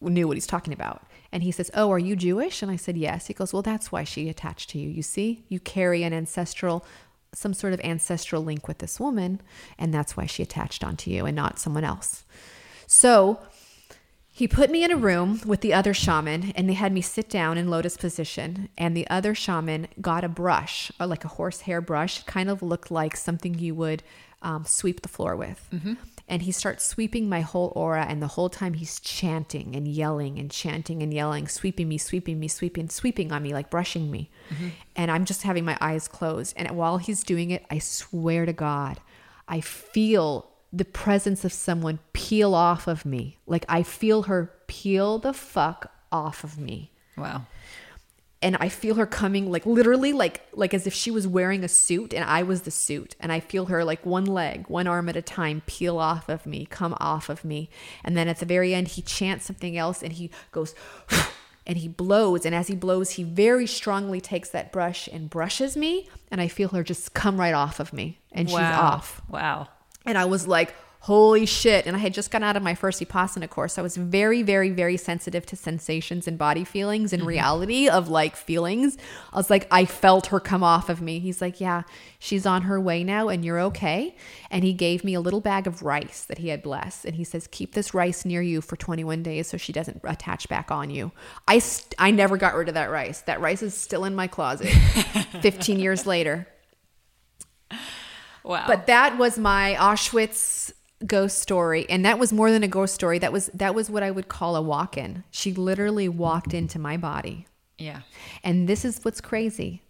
knew 0.00 0.26
what 0.26 0.36
he's 0.36 0.46
talking 0.46 0.72
about. 0.72 1.06
And 1.32 1.42
he 1.42 1.50
says, 1.50 1.70
Oh, 1.74 1.90
are 1.90 1.98
you 1.98 2.16
Jewish? 2.16 2.62
And 2.62 2.70
I 2.70 2.76
said, 2.76 2.96
Yes. 2.96 3.26
He 3.26 3.34
goes, 3.34 3.52
Well, 3.52 3.62
that's 3.62 3.90
why 3.90 4.04
she 4.04 4.28
attached 4.28 4.70
to 4.70 4.78
you. 4.78 4.88
You 4.88 5.02
see, 5.02 5.44
you 5.48 5.60
carry 5.60 6.04
an 6.04 6.12
ancestral, 6.12 6.86
some 7.34 7.52
sort 7.52 7.72
of 7.72 7.80
ancestral 7.80 8.42
link 8.42 8.68
with 8.68 8.78
this 8.78 9.00
woman. 9.00 9.40
And 9.78 9.92
that's 9.92 10.16
why 10.16 10.26
she 10.26 10.42
attached 10.42 10.84
onto 10.84 11.10
you 11.10 11.26
and 11.26 11.36
not 11.36 11.58
someone 11.58 11.84
else. 11.84 12.24
So 12.86 13.40
he 14.36 14.48
put 14.48 14.68
me 14.68 14.82
in 14.82 14.90
a 14.90 14.96
room 14.96 15.40
with 15.46 15.60
the 15.60 15.72
other 15.72 15.94
shaman 15.94 16.52
and 16.56 16.68
they 16.68 16.72
had 16.72 16.92
me 16.92 17.00
sit 17.00 17.28
down 17.30 17.56
in 17.56 17.70
lotus 17.70 17.96
position. 17.96 18.68
And 18.76 18.96
the 18.96 19.08
other 19.08 19.32
shaman 19.32 19.86
got 20.00 20.24
a 20.24 20.28
brush, 20.28 20.90
or 20.98 21.06
like 21.06 21.24
a 21.24 21.28
horsehair 21.28 21.80
brush, 21.80 22.18
It 22.18 22.26
kind 22.26 22.50
of 22.50 22.60
looked 22.60 22.90
like 22.90 23.16
something 23.16 23.56
you 23.56 23.76
would 23.76 24.02
um, 24.42 24.64
sweep 24.64 25.02
the 25.02 25.08
floor 25.08 25.36
with. 25.36 25.68
Mm-hmm. 25.72 25.94
And 26.26 26.42
he 26.42 26.50
starts 26.50 26.84
sweeping 26.84 27.28
my 27.28 27.42
whole 27.42 27.72
aura. 27.76 28.06
And 28.06 28.20
the 28.20 28.26
whole 28.26 28.50
time 28.50 28.74
he's 28.74 28.98
chanting 28.98 29.76
and 29.76 29.86
yelling 29.86 30.40
and 30.40 30.50
chanting 30.50 31.00
and 31.00 31.14
yelling, 31.14 31.46
sweeping 31.46 31.88
me, 31.88 31.96
sweeping 31.96 32.40
me, 32.40 32.48
sweeping, 32.48 32.88
sweeping 32.88 33.30
on 33.30 33.40
me, 33.40 33.52
like 33.52 33.70
brushing 33.70 34.10
me. 34.10 34.32
Mm-hmm. 34.52 34.68
And 34.96 35.12
I'm 35.12 35.26
just 35.26 35.44
having 35.44 35.64
my 35.64 35.78
eyes 35.80 36.08
closed. 36.08 36.54
And 36.56 36.68
while 36.72 36.98
he's 36.98 37.22
doing 37.22 37.52
it, 37.52 37.64
I 37.70 37.78
swear 37.78 38.46
to 38.46 38.52
God, 38.52 38.98
I 39.46 39.60
feel 39.60 40.50
the 40.74 40.84
presence 40.84 41.44
of 41.44 41.52
someone 41.52 42.00
peel 42.12 42.54
off 42.54 42.88
of 42.88 43.04
me. 43.04 43.38
Like 43.46 43.64
I 43.68 43.82
feel 43.82 44.22
her 44.22 44.52
peel 44.66 45.18
the 45.18 45.32
fuck 45.32 45.92
off 46.10 46.42
of 46.42 46.58
me. 46.58 46.90
Wow. 47.16 47.46
And 48.42 48.56
I 48.56 48.68
feel 48.68 48.96
her 48.96 49.06
coming 49.06 49.50
like 49.50 49.64
literally 49.64 50.12
like 50.12 50.42
like 50.52 50.74
as 50.74 50.86
if 50.86 50.92
she 50.92 51.10
was 51.10 51.28
wearing 51.28 51.62
a 51.62 51.68
suit 51.68 52.12
and 52.12 52.24
I 52.24 52.42
was 52.42 52.62
the 52.62 52.72
suit. 52.72 53.14
And 53.20 53.30
I 53.30 53.38
feel 53.38 53.66
her 53.66 53.84
like 53.84 54.04
one 54.04 54.26
leg, 54.26 54.68
one 54.68 54.88
arm 54.88 55.08
at 55.08 55.16
a 55.16 55.22
time 55.22 55.62
peel 55.66 55.98
off 55.98 56.28
of 56.28 56.44
me, 56.44 56.66
come 56.66 56.96
off 56.98 57.28
of 57.28 57.44
me. 57.44 57.70
And 58.02 58.16
then 58.16 58.26
at 58.26 58.40
the 58.40 58.46
very 58.46 58.74
end 58.74 58.88
he 58.88 59.02
chants 59.02 59.46
something 59.46 59.76
else 59.76 60.02
and 60.02 60.14
he 60.14 60.30
goes 60.50 60.74
and 61.66 61.78
he 61.78 61.86
blows 61.86 62.44
and 62.44 62.54
as 62.54 62.66
he 62.66 62.74
blows 62.74 63.10
he 63.10 63.22
very 63.22 63.66
strongly 63.66 64.20
takes 64.20 64.50
that 64.50 64.72
brush 64.72 65.08
and 65.10 65.30
brushes 65.30 65.76
me 65.76 66.08
and 66.32 66.40
I 66.40 66.48
feel 66.48 66.70
her 66.70 66.82
just 66.82 67.14
come 67.14 67.38
right 67.38 67.54
off 67.54 67.78
of 67.78 67.92
me 67.92 68.18
and 68.32 68.50
she's 68.50 68.58
off. 68.58 69.22
Wow. 69.30 69.68
And 70.04 70.18
I 70.18 70.24
was 70.24 70.46
like, 70.46 70.74
holy 71.04 71.44
shit. 71.44 71.84
And 71.84 71.94
I 71.94 71.98
had 71.98 72.14
just 72.14 72.30
gotten 72.30 72.48
out 72.48 72.56
of 72.56 72.62
my 72.62 72.74
first 72.74 72.98
Vipassana 72.98 73.50
course. 73.50 73.74
So 73.74 73.82
I 73.82 73.84
was 73.84 73.94
very, 73.94 74.42
very, 74.42 74.70
very 74.70 74.96
sensitive 74.96 75.44
to 75.46 75.54
sensations 75.54 76.26
and 76.26 76.38
body 76.38 76.64
feelings 76.64 77.12
and 77.12 77.20
mm-hmm. 77.20 77.28
reality 77.28 77.88
of 77.90 78.08
like 78.08 78.34
feelings. 78.36 78.96
I 79.30 79.36
was 79.36 79.50
like, 79.50 79.68
I 79.70 79.84
felt 79.84 80.28
her 80.28 80.40
come 80.40 80.62
off 80.62 80.88
of 80.88 81.02
me. 81.02 81.18
He's 81.18 81.42
like, 81.42 81.60
yeah, 81.60 81.82
she's 82.18 82.46
on 82.46 82.62
her 82.62 82.80
way 82.80 83.04
now 83.04 83.28
and 83.28 83.44
you're 83.44 83.60
okay. 83.60 84.16
And 84.50 84.64
he 84.64 84.72
gave 84.72 85.04
me 85.04 85.12
a 85.12 85.20
little 85.20 85.42
bag 85.42 85.66
of 85.66 85.82
rice 85.82 86.24
that 86.24 86.38
he 86.38 86.48
had 86.48 86.62
blessed. 86.62 87.04
And 87.04 87.16
he 87.16 87.24
says, 87.24 87.46
keep 87.48 87.74
this 87.74 87.92
rice 87.92 88.24
near 88.24 88.40
you 88.40 88.62
for 88.62 88.76
21 88.76 89.22
days 89.22 89.46
so 89.46 89.58
she 89.58 89.74
doesn't 89.74 90.00
attach 90.04 90.48
back 90.48 90.70
on 90.70 90.88
you. 90.88 91.12
I, 91.46 91.58
st- 91.58 91.94
I 91.98 92.12
never 92.12 92.38
got 92.38 92.54
rid 92.54 92.68
of 92.68 92.74
that 92.76 92.90
rice. 92.90 93.20
That 93.20 93.42
rice 93.42 93.62
is 93.62 93.74
still 93.74 94.06
in 94.06 94.14
my 94.14 94.26
closet 94.26 94.68
15 95.42 95.78
years 95.78 96.06
later. 96.06 96.48
Wow. 98.44 98.64
But 98.66 98.86
that 98.86 99.16
was 99.18 99.38
my 99.38 99.76
Auschwitz 99.78 100.72
ghost 101.06 101.38
story 101.38 101.84
and 101.90 102.04
that 102.04 102.18
was 102.18 102.32
more 102.32 102.50
than 102.50 102.62
a 102.62 102.68
ghost 102.68 102.94
story 102.94 103.18
that 103.18 103.30
was 103.32 103.50
that 103.52 103.74
was 103.74 103.90
what 103.90 104.02
i 104.02 104.10
would 104.10 104.26
call 104.28 104.56
a 104.56 104.62
walk-in 104.62 105.22
she 105.30 105.52
literally 105.52 106.08
walked 106.08 106.54
into 106.54 106.78
my 106.78 106.96
body 106.96 107.46
Yeah. 107.76 108.02
and 108.42 108.66
this 108.66 108.86
is 108.86 109.00
what's 109.02 109.20
crazy 109.20 109.82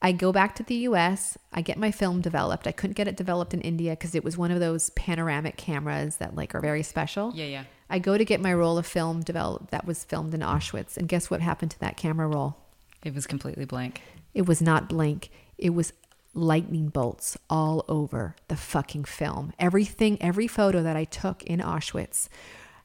i 0.00 0.12
go 0.12 0.30
back 0.30 0.54
to 0.56 0.62
the 0.62 0.74
us 0.76 1.36
i 1.52 1.60
get 1.60 1.76
my 1.76 1.90
film 1.90 2.20
developed 2.20 2.68
i 2.68 2.72
couldn't 2.72 2.94
get 2.94 3.08
it 3.08 3.16
developed 3.16 3.52
in 3.52 3.60
india 3.62 3.92
because 3.92 4.14
it 4.14 4.22
was 4.22 4.38
one 4.38 4.52
of 4.52 4.60
those 4.60 4.90
panoramic 4.90 5.56
cameras 5.56 6.16
that 6.16 6.36
like 6.36 6.54
are 6.54 6.60
very 6.60 6.84
special 6.84 7.32
Yeah, 7.34 7.46
yeah. 7.46 7.64
i 7.90 7.98
go 7.98 8.16
to 8.16 8.24
get 8.24 8.40
my 8.40 8.52
roll 8.54 8.78
of 8.78 8.86
film 8.86 9.22
developed 9.22 9.70
that 9.72 9.86
was 9.86 10.04
filmed 10.04 10.34
in 10.34 10.40
auschwitz 10.40 10.96
and 10.96 11.08
guess 11.08 11.30
what 11.30 11.40
happened 11.40 11.72
to 11.72 11.80
that 11.80 11.96
camera 11.96 12.28
roll 12.28 12.56
It 13.02 13.14
was 13.14 13.26
completely 13.26 13.64
blank. 13.64 14.02
it 14.34 14.46
was 14.46 14.62
not 14.62 14.88
blank. 14.88 15.30
It 15.58 15.70
was 15.70 15.92
lightning 16.34 16.88
bolts 16.88 17.36
all 17.50 17.84
over 17.88 18.34
the 18.48 18.56
fucking 18.56 19.04
film. 19.04 19.52
Everything, 19.58 20.20
every 20.22 20.46
photo 20.46 20.82
that 20.82 20.96
I 20.96 21.04
took 21.04 21.42
in 21.44 21.60
Auschwitz 21.60 22.28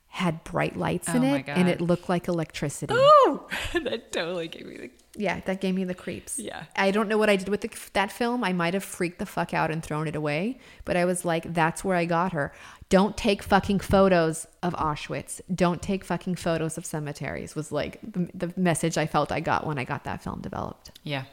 had 0.09 0.43
bright 0.43 0.75
lights 0.75 1.07
in 1.09 1.17
Oh 1.17 1.19
my 1.19 1.37
it 1.37 1.49
and 1.49 1.69
it 1.69 1.79
looked 1.79 2.09
like 2.09 2.27
electricity. 2.27 2.93
Oh, 2.97 3.47
that 3.73 4.11
totally 4.11 4.47
gave 4.47 4.65
me 4.65 4.77
the. 4.77 4.89
Yeah, 5.15 5.41
that 5.45 5.61
gave 5.61 5.75
me 5.75 5.83
the 5.83 5.93
creeps. 5.93 6.39
Yeah. 6.39 6.63
I 6.75 6.91
don't 6.91 7.07
know 7.07 7.17
what 7.17 7.29
I 7.29 7.35
did 7.35 7.49
with 7.49 7.61
the, 7.61 7.69
that 7.93 8.11
film. 8.11 8.43
I 8.43 8.53
might 8.53 8.73
have 8.73 8.83
freaked 8.83 9.19
the 9.19 9.25
fuck 9.25 9.53
out 9.53 9.69
and 9.69 9.83
thrown 9.83 10.07
it 10.07 10.15
away, 10.15 10.59
but 10.85 10.95
I 10.97 11.05
was 11.05 11.25
like, 11.25 11.53
that's 11.53 11.83
where 11.83 11.95
I 11.95 12.05
got 12.05 12.33
her. 12.33 12.51
Don't 12.89 13.17
take 13.17 13.43
fucking 13.43 13.79
photos 13.79 14.47
of 14.63 14.73
Auschwitz. 14.75 15.41
Don't 15.53 15.81
take 15.81 16.03
fucking 16.03 16.35
photos 16.35 16.77
of 16.77 16.85
cemeteries, 16.85 17.55
was 17.55 17.71
like 17.71 17.99
the, 18.01 18.29
the 18.33 18.53
message 18.59 18.97
I 18.97 19.07
felt 19.07 19.31
I 19.31 19.39
got 19.39 19.67
when 19.67 19.77
I 19.77 19.83
got 19.83 20.03
that 20.05 20.23
film 20.23 20.41
developed. 20.41 20.91
Yeah. 21.03 21.25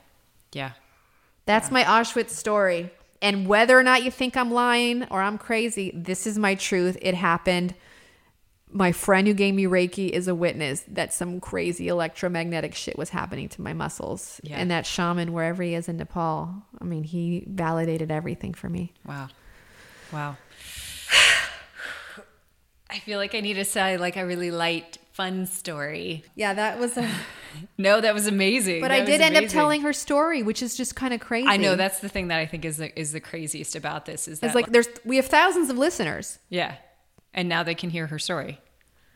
Yeah. 0.52 0.72
That's 1.46 1.70
my 1.70 1.84
Auschwitz 1.84 2.30
story. 2.30 2.90
And 3.20 3.46
whether 3.46 3.78
or 3.78 3.82
not 3.82 4.02
you 4.02 4.10
think 4.10 4.36
I'm 4.36 4.50
lying 4.50 5.04
or 5.04 5.22
I'm 5.22 5.38
crazy, 5.38 5.90
this 5.94 6.26
is 6.26 6.38
my 6.38 6.54
truth. 6.54 6.98
It 7.00 7.14
happened. 7.14 7.74
My 8.70 8.92
friend 8.92 9.26
who 9.26 9.34
gave 9.34 9.54
me 9.54 9.64
Reiki 9.64 10.10
is 10.10 10.26
a 10.28 10.34
witness 10.34 10.84
that 10.88 11.12
some 11.14 11.40
crazy 11.40 11.88
electromagnetic 11.88 12.74
shit 12.74 12.98
was 12.98 13.10
happening 13.10 13.48
to 13.50 13.62
my 13.62 13.72
muscles. 13.72 14.40
Yeah. 14.42 14.56
And 14.58 14.70
that 14.70 14.84
shaman, 14.84 15.32
wherever 15.32 15.62
he 15.62 15.74
is 15.74 15.88
in 15.88 15.96
Nepal, 15.96 16.54
I 16.80 16.84
mean, 16.84 17.04
he 17.04 17.44
validated 17.46 18.10
everything 18.10 18.52
for 18.52 18.68
me. 18.68 18.92
Wow. 19.06 19.28
Wow. 20.12 20.36
I 22.90 22.98
feel 22.98 23.18
like 23.18 23.34
I 23.34 23.40
need 23.40 23.54
to 23.54 23.64
say 23.64 23.96
like 23.96 24.16
a 24.16 24.26
really 24.26 24.50
light, 24.50 24.98
fun 25.12 25.46
story. 25.46 26.24
Yeah, 26.34 26.54
that 26.54 26.78
was 26.78 26.96
a. 26.96 27.08
No, 27.78 28.00
that 28.00 28.14
was 28.14 28.26
amazing. 28.26 28.80
But 28.80 28.88
That 28.88 29.02
I 29.02 29.04
did 29.04 29.20
end 29.20 29.36
up 29.36 29.46
telling 29.46 29.82
her 29.82 29.92
story, 29.92 30.42
which 30.42 30.62
is 30.62 30.76
just 30.76 30.94
kind 30.96 31.12
of 31.14 31.20
crazy. 31.20 31.48
I 31.48 31.56
know 31.56 31.76
that's 31.76 32.00
the 32.00 32.08
thing 32.08 32.28
that 32.28 32.38
I 32.38 32.46
think 32.46 32.64
is 32.64 32.76
the, 32.78 32.98
is 32.98 33.12
the 33.12 33.20
craziest 33.20 33.76
about 33.76 34.06
this 34.06 34.26
is 34.28 34.40
that 34.40 34.46
It's 34.48 34.54
like 34.54 34.66
there's 34.66 34.88
we 35.04 35.16
have 35.16 35.26
thousands 35.26 35.70
of 35.70 35.78
listeners. 35.78 36.38
yeah, 36.48 36.76
and 37.32 37.48
now 37.48 37.62
they 37.62 37.74
can 37.74 37.90
hear 37.90 38.06
her 38.08 38.18
story, 38.18 38.60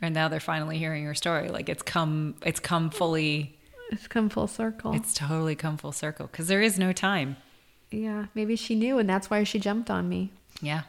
and 0.02 0.14
now 0.14 0.28
they're 0.28 0.40
finally 0.40 0.78
hearing 0.78 1.04
her 1.04 1.14
story. 1.14 1.48
Like 1.48 1.68
it's 1.68 1.82
come, 1.82 2.34
it's 2.44 2.60
come 2.60 2.90
fully, 2.90 3.58
It's 3.90 4.06
come 4.08 4.28
full 4.28 4.46
circle. 4.48 4.92
it's 4.94 5.14
totally 5.14 5.54
come 5.54 5.76
full 5.76 5.92
circle 5.92 6.26
because 6.26 6.48
there 6.48 6.62
is 6.62 6.78
no 6.78 6.92
time. 6.92 7.36
yeah, 7.90 8.26
maybe 8.34 8.56
she 8.56 8.74
knew, 8.74 8.98
and 8.98 9.08
that's 9.08 9.30
why 9.30 9.44
she 9.44 9.58
jumped 9.58 9.90
on 9.90 10.08
me. 10.08 10.30
Yeah, 10.60 10.82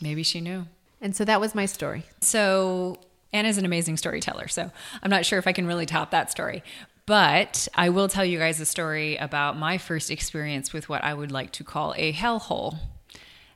maybe 0.00 0.22
she 0.22 0.40
knew. 0.40 0.66
And 1.00 1.14
so 1.16 1.24
that 1.24 1.40
was 1.40 1.54
my 1.54 1.66
story. 1.66 2.04
So 2.20 2.98
Anna's 3.36 3.58
an 3.58 3.64
amazing 3.64 3.96
storyteller. 3.96 4.48
So 4.48 4.70
I'm 5.02 5.10
not 5.10 5.24
sure 5.24 5.38
if 5.38 5.46
I 5.46 5.52
can 5.52 5.66
really 5.66 5.86
top 5.86 6.10
that 6.10 6.30
story. 6.30 6.64
But 7.06 7.68
I 7.74 7.90
will 7.90 8.08
tell 8.08 8.24
you 8.24 8.38
guys 8.38 8.58
a 8.58 8.66
story 8.66 9.16
about 9.16 9.56
my 9.56 9.78
first 9.78 10.10
experience 10.10 10.72
with 10.72 10.88
what 10.88 11.04
I 11.04 11.14
would 11.14 11.30
like 11.30 11.52
to 11.52 11.64
call 11.64 11.94
a 11.96 12.12
hellhole. 12.12 12.78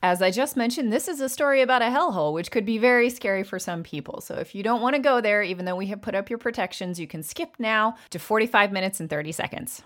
As 0.03 0.23
I 0.23 0.31
just 0.31 0.57
mentioned, 0.57 0.93
this 0.93 1.09
is 1.09 1.21
a 1.21 1.29
story 1.29 1.61
about 1.61 1.83
a 1.83 1.87
hellhole, 1.87 2.33
which 2.33 2.51
could 2.51 2.65
be 2.65 2.79
very 2.79 3.11
scary 3.11 3.43
for 3.43 3.59
some 3.59 3.83
people. 3.83 4.21
So 4.21 4.35
if 4.37 4.55
you 4.55 4.63
don't 4.63 4.81
want 4.81 4.97
to 4.97 5.03
go 5.03 5.21
there, 5.21 5.43
even 5.43 5.65
though 5.65 5.77
we 5.77 5.87
have 5.87 6.01
put 6.01 6.15
up 6.15 6.31
your 6.31 6.39
protections, 6.39 7.01
you 7.01 7.07
can 7.07 7.23
skip 7.23 7.57
now 7.59 7.97
to 8.11 8.19
45 8.19 8.73
minutes 8.73 9.01
and 9.01 9.11
30 9.11 9.33
seconds. 9.33 9.83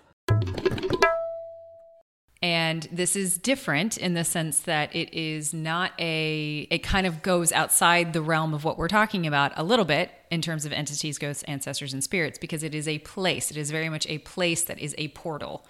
And 2.45 2.87
this 2.91 3.15
is 3.15 3.39
different 3.39 3.97
in 3.97 4.13
the 4.13 4.23
sense 4.23 4.59
that 4.59 4.95
it 4.95 5.11
is 5.17 5.51
not 5.51 5.93
a, 5.97 6.67
it 6.69 6.83
kind 6.83 7.07
of 7.07 7.23
goes 7.23 7.51
outside 7.51 8.13
the 8.13 8.21
realm 8.21 8.53
of 8.53 8.63
what 8.63 8.77
we're 8.77 8.87
talking 8.87 9.25
about 9.25 9.51
a 9.55 9.63
little 9.63 9.83
bit 9.83 10.11
in 10.29 10.43
terms 10.43 10.63
of 10.63 10.71
entities, 10.71 11.17
ghosts, 11.17 11.41
ancestors, 11.47 11.91
and 11.91 12.03
spirits, 12.03 12.37
because 12.37 12.61
it 12.61 12.75
is 12.75 12.87
a 12.87 12.99
place. 12.99 13.49
It 13.49 13.57
is 13.57 13.71
very 13.71 13.89
much 13.89 14.05
a 14.05 14.19
place 14.19 14.61
that 14.65 14.77
is 14.77 14.93
a 14.99 15.07
portal, 15.07 15.65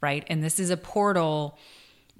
right? 0.00 0.24
And 0.28 0.44
this 0.44 0.60
is 0.60 0.70
a 0.70 0.76
portal 0.76 1.58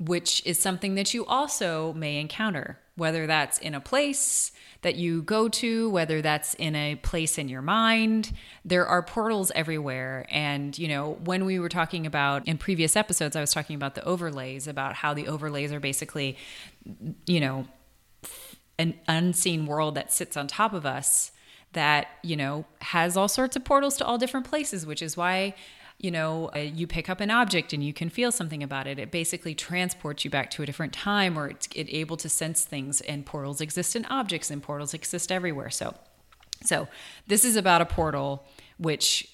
which 0.06 0.42
is 0.44 0.58
something 0.58 0.94
that 0.96 1.14
you 1.14 1.24
also 1.26 1.92
may 1.92 2.18
encounter, 2.18 2.78
whether 2.96 3.26
that's 3.26 3.58
in 3.58 3.74
a 3.74 3.80
place 3.80 4.52
that 4.82 4.96
you 4.96 5.22
go 5.22 5.48
to, 5.48 5.88
whether 5.90 6.20
that's 6.20 6.54
in 6.54 6.74
a 6.74 6.96
place 6.96 7.38
in 7.38 7.48
your 7.48 7.62
mind. 7.62 8.32
There 8.64 8.84
are 8.84 9.00
portals 9.00 9.52
everywhere. 9.54 10.26
And, 10.28 10.76
you 10.76 10.88
know, 10.88 11.12
when 11.24 11.44
we 11.44 11.60
were 11.60 11.68
talking 11.68 12.04
about 12.04 12.48
in 12.48 12.58
previous 12.58 12.96
episodes, 12.96 13.36
I 13.36 13.40
was 13.40 13.52
talking 13.52 13.76
about 13.76 13.94
the 13.94 14.04
overlays, 14.04 14.66
about 14.66 14.94
how 14.94 15.14
the 15.14 15.28
overlays 15.28 15.72
are 15.72 15.80
basically, 15.80 16.36
you 17.26 17.38
know, 17.38 17.66
an 18.78 18.94
unseen 19.06 19.66
world 19.66 19.94
that 19.94 20.12
sits 20.12 20.36
on 20.36 20.48
top 20.48 20.72
of 20.72 20.84
us 20.84 21.30
that 21.72 22.08
you 22.22 22.36
know 22.36 22.64
has 22.80 23.16
all 23.16 23.28
sorts 23.28 23.56
of 23.56 23.64
portals 23.64 23.96
to 23.96 24.04
all 24.04 24.18
different 24.18 24.46
places 24.46 24.84
which 24.84 25.00
is 25.00 25.16
why 25.16 25.54
you 26.02 26.10
know 26.10 26.50
uh, 26.54 26.58
you 26.58 26.86
pick 26.86 27.08
up 27.08 27.20
an 27.20 27.30
object 27.30 27.72
and 27.72 27.82
you 27.82 27.94
can 27.94 28.10
feel 28.10 28.30
something 28.30 28.62
about 28.62 28.86
it. 28.86 28.98
It 28.98 29.10
basically 29.10 29.54
transports 29.54 30.24
you 30.24 30.30
back 30.30 30.50
to 30.50 30.62
a 30.62 30.66
different 30.66 30.92
time 30.92 31.38
or 31.38 31.48
it's 31.48 31.68
it 31.74 31.86
able 31.90 32.18
to 32.18 32.28
sense 32.28 32.64
things 32.64 33.00
and 33.00 33.24
portals 33.24 33.62
exist 33.62 33.96
in 33.96 34.04
objects 34.06 34.50
and 34.50 34.62
portals 34.62 34.92
exist 34.92 35.32
everywhere. 35.32 35.70
So 35.70 35.94
so 36.64 36.88
this 37.26 37.44
is 37.44 37.56
about 37.56 37.80
a 37.80 37.86
portal 37.86 38.44
which 38.78 39.28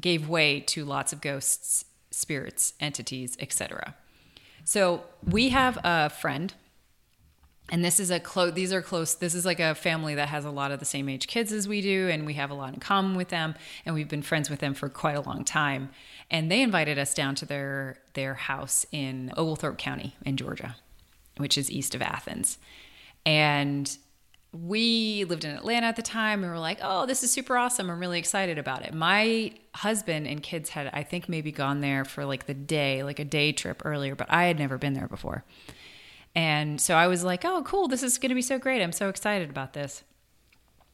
gave 0.00 0.28
way 0.28 0.60
to 0.60 0.84
lots 0.84 1.12
of 1.12 1.20
ghosts 1.20 1.84
spirits 2.10 2.74
entities 2.80 3.36
etc 3.40 3.94
so 4.64 5.02
we 5.24 5.50
have 5.50 5.78
a 5.84 6.08
friend 6.08 6.54
and 7.68 7.84
this 7.84 8.00
is 8.00 8.10
a 8.10 8.18
close 8.18 8.52
these 8.54 8.72
are 8.72 8.82
close 8.82 9.14
this 9.14 9.34
is 9.34 9.44
like 9.44 9.60
a 9.60 9.74
family 9.74 10.14
that 10.14 10.28
has 10.28 10.44
a 10.44 10.50
lot 10.50 10.70
of 10.70 10.78
the 10.78 10.84
same 10.84 11.08
age 11.08 11.26
kids 11.26 11.52
as 11.52 11.68
we 11.68 11.80
do 11.80 12.08
and 12.08 12.26
we 12.26 12.34
have 12.34 12.50
a 12.50 12.54
lot 12.54 12.72
in 12.72 12.80
common 12.80 13.16
with 13.16 13.28
them 13.28 13.54
and 13.84 13.94
we've 13.94 14.08
been 14.08 14.22
friends 14.22 14.50
with 14.50 14.60
them 14.60 14.74
for 14.74 14.88
quite 14.88 15.16
a 15.16 15.20
long 15.20 15.44
time 15.44 15.90
and 16.30 16.50
they 16.50 16.62
invited 16.62 16.98
us 16.98 17.14
down 17.14 17.34
to 17.34 17.46
their 17.46 17.98
their 18.14 18.34
house 18.34 18.86
in 18.92 19.32
oglethorpe 19.36 19.78
county 19.78 20.16
in 20.24 20.36
georgia 20.36 20.76
which 21.36 21.56
is 21.58 21.70
east 21.70 21.94
of 21.94 22.02
athens 22.02 22.58
and 23.26 23.98
we 24.52 25.24
lived 25.24 25.44
in 25.44 25.50
Atlanta 25.54 25.86
at 25.86 25.96
the 25.96 26.02
time 26.02 26.42
and 26.42 26.50
we 26.50 26.54
were 26.54 26.58
like, 26.58 26.78
oh, 26.82 27.04
this 27.04 27.22
is 27.22 27.30
super 27.30 27.56
awesome. 27.56 27.90
I'm 27.90 28.00
really 28.00 28.18
excited 28.18 28.58
about 28.58 28.82
it. 28.82 28.94
My 28.94 29.52
husband 29.74 30.26
and 30.26 30.42
kids 30.42 30.70
had, 30.70 30.90
I 30.92 31.02
think, 31.02 31.28
maybe 31.28 31.52
gone 31.52 31.80
there 31.80 32.04
for 32.04 32.24
like 32.24 32.46
the 32.46 32.54
day, 32.54 33.02
like 33.02 33.18
a 33.18 33.24
day 33.24 33.52
trip 33.52 33.82
earlier, 33.84 34.14
but 34.14 34.26
I 34.30 34.44
had 34.44 34.58
never 34.58 34.78
been 34.78 34.94
there 34.94 35.06
before. 35.06 35.44
And 36.34 36.80
so 36.80 36.94
I 36.94 37.06
was 37.06 37.24
like, 37.24 37.44
oh, 37.44 37.62
cool. 37.64 37.88
This 37.88 38.02
is 38.02 38.18
going 38.18 38.28
to 38.28 38.34
be 38.34 38.42
so 38.42 38.58
great. 38.58 38.82
I'm 38.82 38.92
so 38.92 39.08
excited 39.08 39.50
about 39.50 39.72
this. 39.72 40.04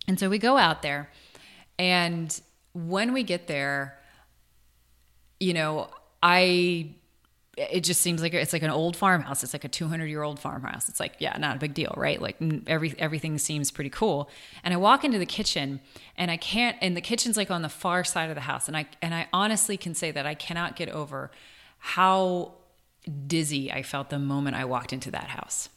And 0.08 0.18
so 0.18 0.28
we 0.28 0.38
go 0.38 0.56
out 0.56 0.82
there. 0.82 1.10
And 1.78 2.40
when 2.72 3.12
we 3.12 3.22
get 3.22 3.46
there, 3.46 3.98
you 5.40 5.52
know, 5.52 5.90
I 6.22 6.94
it 7.56 7.84
just 7.84 8.00
seems 8.00 8.20
like 8.20 8.34
it's 8.34 8.52
like 8.52 8.62
an 8.62 8.70
old 8.70 8.96
farmhouse. 8.96 9.44
It's 9.44 9.52
like 9.52 9.64
a 9.64 9.68
200 9.68 10.06
year 10.06 10.22
old 10.22 10.40
farmhouse. 10.40 10.88
It's 10.88 10.98
like, 10.98 11.14
yeah, 11.18 11.36
not 11.38 11.56
a 11.56 11.58
big 11.58 11.74
deal, 11.74 11.94
right? 11.96 12.20
Like 12.20 12.36
every 12.66 12.94
everything 12.98 13.38
seems 13.38 13.70
pretty 13.70 13.90
cool. 13.90 14.28
And 14.62 14.74
I 14.74 14.76
walk 14.76 15.04
into 15.04 15.18
the 15.18 15.26
kitchen, 15.26 15.80
and 16.16 16.30
I 16.30 16.36
can't. 16.36 16.76
And 16.80 16.96
the 16.96 17.00
kitchen's 17.00 17.36
like 17.36 17.50
on 17.50 17.62
the 17.62 17.68
far 17.68 18.04
side 18.04 18.28
of 18.28 18.34
the 18.34 18.42
house, 18.42 18.68
and 18.68 18.76
I 18.76 18.86
and 19.00 19.14
I 19.14 19.28
honestly 19.32 19.76
can 19.76 19.94
say 19.94 20.10
that 20.10 20.26
I 20.26 20.34
cannot 20.34 20.76
get 20.76 20.88
over 20.88 21.30
how 21.78 22.54
dizzy 23.26 23.72
I 23.72 23.82
felt 23.82 24.10
the 24.10 24.18
moment 24.18 24.56
I 24.56 24.64
walked 24.64 24.92
into 24.92 25.10
that 25.10 25.28
house. 25.28 25.68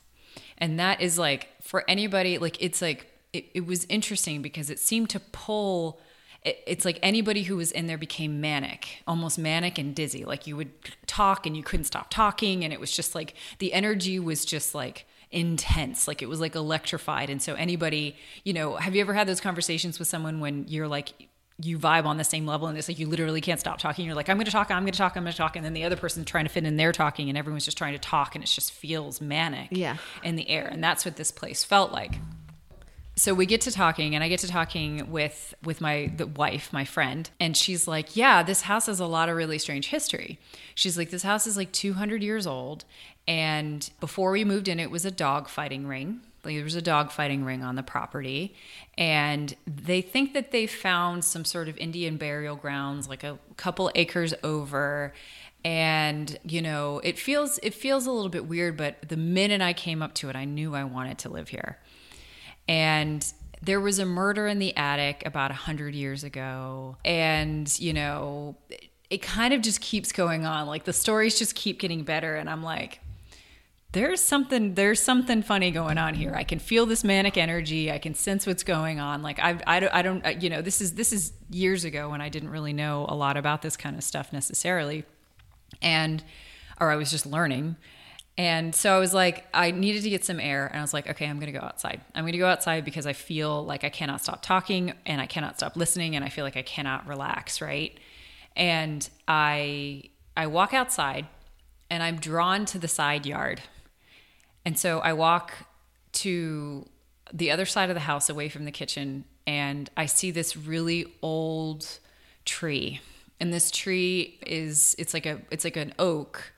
And 0.58 0.80
that 0.80 1.02
is 1.02 1.18
like 1.18 1.50
for 1.62 1.84
anybody, 1.88 2.38
like 2.38 2.62
it's 2.62 2.82
like 2.82 3.08
it, 3.34 3.46
it 3.54 3.66
was 3.66 3.86
interesting 3.86 4.42
because 4.42 4.70
it 4.70 4.80
seemed 4.80 5.10
to 5.12 5.20
pull 5.20 6.00
it, 6.44 6.64
it's 6.66 6.86
like 6.86 7.00
anybody 7.04 7.44
who 7.44 7.58
was 7.58 7.72
in 7.72 7.88
there 7.88 7.98
became 7.98 8.40
manic, 8.40 9.04
almost 9.06 9.38
manic 9.38 9.78
and 9.78 9.96
dizzy. 9.96 10.24
Like 10.26 10.48
you 10.48 10.56
would 10.56 10.72
talk 11.06 11.46
and 11.46 11.56
you 11.58 11.64
couldn't 11.64 11.86
stop 11.86 12.10
talking. 12.10 12.64
And 12.64 12.72
it 12.72 12.80
was 12.80 12.92
just 12.92 13.16
like 13.16 13.36
the 13.60 13.74
energy 13.74 14.20
was 14.20 14.46
just 14.46 14.74
like 14.74 15.06
intense. 15.32 16.08
Like 16.08 16.22
it 16.22 16.30
was 16.30 16.40
like 16.40 16.56
electrified. 16.56 17.30
And 17.30 17.42
so 17.42 17.54
anybody, 17.56 18.16
you 18.44 18.54
know, 18.54 18.76
have 18.78 18.96
you 18.96 19.02
ever 19.02 19.14
had 19.14 19.28
those 19.28 19.42
conversations 19.42 20.00
with 20.00 20.08
someone 20.08 20.40
when 20.40 20.66
you're 20.68 20.88
like, 20.88 21.14
you 21.60 21.80
vibe 21.80 22.06
on 22.06 22.18
the 22.18 22.24
same 22.24 22.46
level 22.46 22.68
and 22.68 22.78
it's 22.78 22.88
like 22.88 23.00
you 23.00 23.08
literally 23.08 23.42
can't 23.42 23.60
stop 23.60 23.80
talking. 23.80 24.06
You're 24.06 24.14
like, 24.16 24.30
I'm 24.30 24.38
gonna 24.38 24.52
talk, 24.52 24.70
I'm 24.70 24.84
gonna 24.84 24.92
talk, 24.92 25.18
I'm 25.18 25.24
gonna 25.24 25.34
talk. 25.34 25.56
And 25.56 25.66
then 25.66 25.74
the 25.74 25.84
other 25.86 25.96
person's 25.96 26.26
trying 26.28 26.46
to 26.46 26.50
fit 26.52 26.64
in 26.66 26.78
their 26.78 26.92
talking 26.92 27.30
and 27.30 27.38
everyone's 27.38 27.66
just 27.66 27.78
trying 27.78 27.94
to 27.94 28.00
talk 28.00 28.36
and 28.36 28.44
it 28.44 28.48
just 28.48 28.72
feels 28.72 29.20
manic 29.22 29.70
Yeah. 29.72 29.98
in 30.24 30.36
the 30.36 30.48
air. 30.50 30.68
And 30.68 30.84
that's 30.84 31.04
what 31.04 31.16
this 31.16 31.32
place 31.32 31.64
felt 31.64 31.92
like 31.92 32.20
so 33.20 33.34
we 33.34 33.48
get 33.48 33.62
to 33.62 33.72
talking 33.72 34.14
and 34.14 34.24
i 34.24 34.28
get 34.30 34.40
to 34.42 34.48
talking 34.48 35.10
with 35.10 35.56
with 35.64 35.82
my 35.82 36.12
the 36.18 36.28
wife 36.28 36.72
my 36.72 36.86
friend 36.86 37.32
and 37.40 37.58
she's 37.58 37.88
like 37.88 38.16
yeah 38.16 38.44
this 38.44 38.62
house 38.62 38.86
has 38.86 39.00
a 39.00 39.08
lot 39.08 39.28
of 39.28 39.36
really 39.36 39.58
strange 39.58 39.88
history 39.88 40.38
she's 40.76 41.00
like 41.00 41.10
this 41.10 41.24
house 41.24 41.48
is 41.48 41.58
like 41.58 41.72
200 41.72 42.22
years 42.22 42.46
old 42.46 42.86
and 43.28 43.90
before 44.00 44.30
we 44.30 44.46
moved 44.46 44.68
in 44.68 44.80
it 44.80 44.92
was 44.92 45.04
a 45.04 45.10
dog 45.10 45.50
fighting 45.50 45.88
ring 45.88 46.20
there 46.44 46.64
was 46.64 46.76
a 46.76 46.82
dog 46.82 47.12
fighting 47.12 47.44
ring 47.44 47.64
on 47.64 47.76
the 47.76 47.84
property, 47.84 48.56
and 48.98 49.56
they 49.66 50.02
think 50.02 50.34
that 50.34 50.52
they 50.52 50.68
found 50.68 51.24
some 51.26 51.46
sort 51.46 51.68
of 51.68 51.78
Indian 51.78 52.18
burial 52.18 52.56
grounds, 52.56 53.08
like 53.08 53.24
a 53.24 53.38
couple 53.58 53.92
acres 53.96 54.34
over. 54.44 55.14
And 55.66 56.38
you 56.44 56.62
know, 56.62 57.02
it 57.04 57.20
feels 57.20 57.60
it 57.64 57.74
feels 57.74 58.06
a 58.06 58.12
little 58.12 58.30
bit 58.30 58.46
weird, 58.46 58.78
but 58.78 59.10
the 59.10 59.18
minute 59.18 59.62
I 59.62 59.74
came 59.74 60.02
up 60.02 60.14
to 60.16 60.30
it, 60.30 60.36
I 60.36 60.46
knew 60.46 60.76
I 60.76 60.84
wanted 60.84 61.18
to 61.20 61.30
live 61.30 61.50
here. 61.50 61.80
And 62.68 63.26
there 63.62 63.82
was 63.82 64.00
a 64.00 64.06
murder 64.06 64.48
in 64.48 64.60
the 64.60 64.76
attic 64.78 65.24
about 65.26 65.52
a 65.52 65.56
hundred 65.56 65.96
years 65.96 66.24
ago, 66.24 66.98
and 67.04 67.78
you 67.80 67.94
know, 67.94 68.56
it, 68.70 68.86
it 69.10 69.22
kind 69.22 69.54
of 69.54 69.62
just 69.62 69.82
keeps 69.82 70.12
going 70.12 70.46
on. 70.46 70.68
Like 70.68 70.86
the 70.86 70.94
stories 70.94 71.40
just 71.40 71.56
keep 71.56 71.80
getting 71.80 72.04
better, 72.04 72.36
and 72.36 72.50
I'm 72.50 72.64
like, 72.64 73.00
there's 73.94 74.22
something 74.22 74.74
there's 74.76 75.02
something 75.02 75.42
funny 75.42 75.72
going 75.72 75.98
on 75.98 76.14
here. 76.14 76.36
I 76.36 76.44
can 76.44 76.60
feel 76.60 76.86
this 76.86 77.04
manic 77.04 77.38
energy. 77.38 77.92
I 77.92 78.00
can 78.00 78.14
sense 78.14 78.46
what's 78.46 78.64
going 78.64 79.00
on. 79.00 79.22
Like 79.22 79.40
i, 79.40 79.58
I, 79.66 79.80
don't, 79.80 79.94
I 79.94 80.02
don't 80.02 80.26
uh, 80.26 80.30
you 80.30 80.50
know 80.50 80.62
this 80.62 80.82
is 80.82 80.96
this 80.96 81.14
is 81.14 81.34
years 81.50 81.86
ago 81.86 82.10
when 82.10 82.22
i 82.22 82.30
didn't 82.30 82.50
really 82.50 82.74
know 82.74 83.06
a 83.08 83.16
lot 83.16 83.38
about 83.38 83.62
this 83.62 83.78
kind 83.78 83.96
of 83.96 84.04
stuff 84.04 84.34
necessarily. 84.34 85.06
And 85.82 86.24
or 86.80 86.92
i 86.92 86.96
was 86.96 87.10
just 87.10 87.26
learning. 87.26 87.78
And 88.38 88.76
so 88.76 88.94
i 88.94 89.00
was 89.00 89.14
like 89.14 89.46
i 89.54 89.72
needed 89.72 90.04
to 90.04 90.10
get 90.10 90.26
some 90.26 90.42
air 90.42 90.68
and 90.68 90.78
i 90.78 90.82
was 90.82 90.94
like 90.94 91.10
okay 91.10 91.26
i'm 91.26 91.40
going 91.40 91.52
to 91.52 91.58
go 91.58 91.66
outside. 91.66 92.02
I'm 92.14 92.24
going 92.24 92.34
to 92.34 92.40
go 92.40 92.48
outside 92.48 92.84
because 92.84 93.08
i 93.08 93.14
feel 93.14 93.64
like 93.64 93.86
i 93.86 93.90
cannot 93.90 94.22
stop 94.22 94.42
talking 94.42 94.94
and 95.06 95.22
i 95.22 95.26
cannot 95.26 95.58
stop 95.58 95.78
listening 95.78 96.16
and 96.16 96.26
i 96.26 96.30
feel 96.30 96.44
like 96.44 96.58
i 96.58 96.62
cannot 96.62 97.08
relax 97.08 97.62
right? 97.62 97.98
And 98.54 99.10
i 99.30 100.04
i 100.36 100.46
walk 100.46 100.74
outside 100.74 101.26
and 101.90 102.04
i'm 102.04 102.18
drawn 102.18 102.66
to 102.66 102.78
the 102.78 102.90
side 102.90 103.26
yard 103.26 103.62
and 104.68 104.78
so 104.78 105.00
I 105.00 105.14
walk 105.14 105.54
to 106.12 106.86
the 107.32 107.52
other 107.52 107.66
side 107.66 107.90
of 107.90 107.94
the 107.94 108.02
house 108.02 108.30
away 108.30 108.50
from 108.50 108.66
the 108.66 108.72
kitchen 108.72 109.24
and 109.48 109.90
I 109.96 110.08
see 110.08 110.30
this 110.30 110.58
really 110.58 111.06
old 111.22 112.00
tree. 112.44 113.00
And 113.40 113.54
this 113.54 113.72
tree 113.72 114.38
is 114.46 114.94
it's 115.00 115.14
like 115.14 115.26
a 115.26 115.40
it's 115.52 115.64
like 115.64 115.78
an 115.78 115.94
oak, 115.98 116.52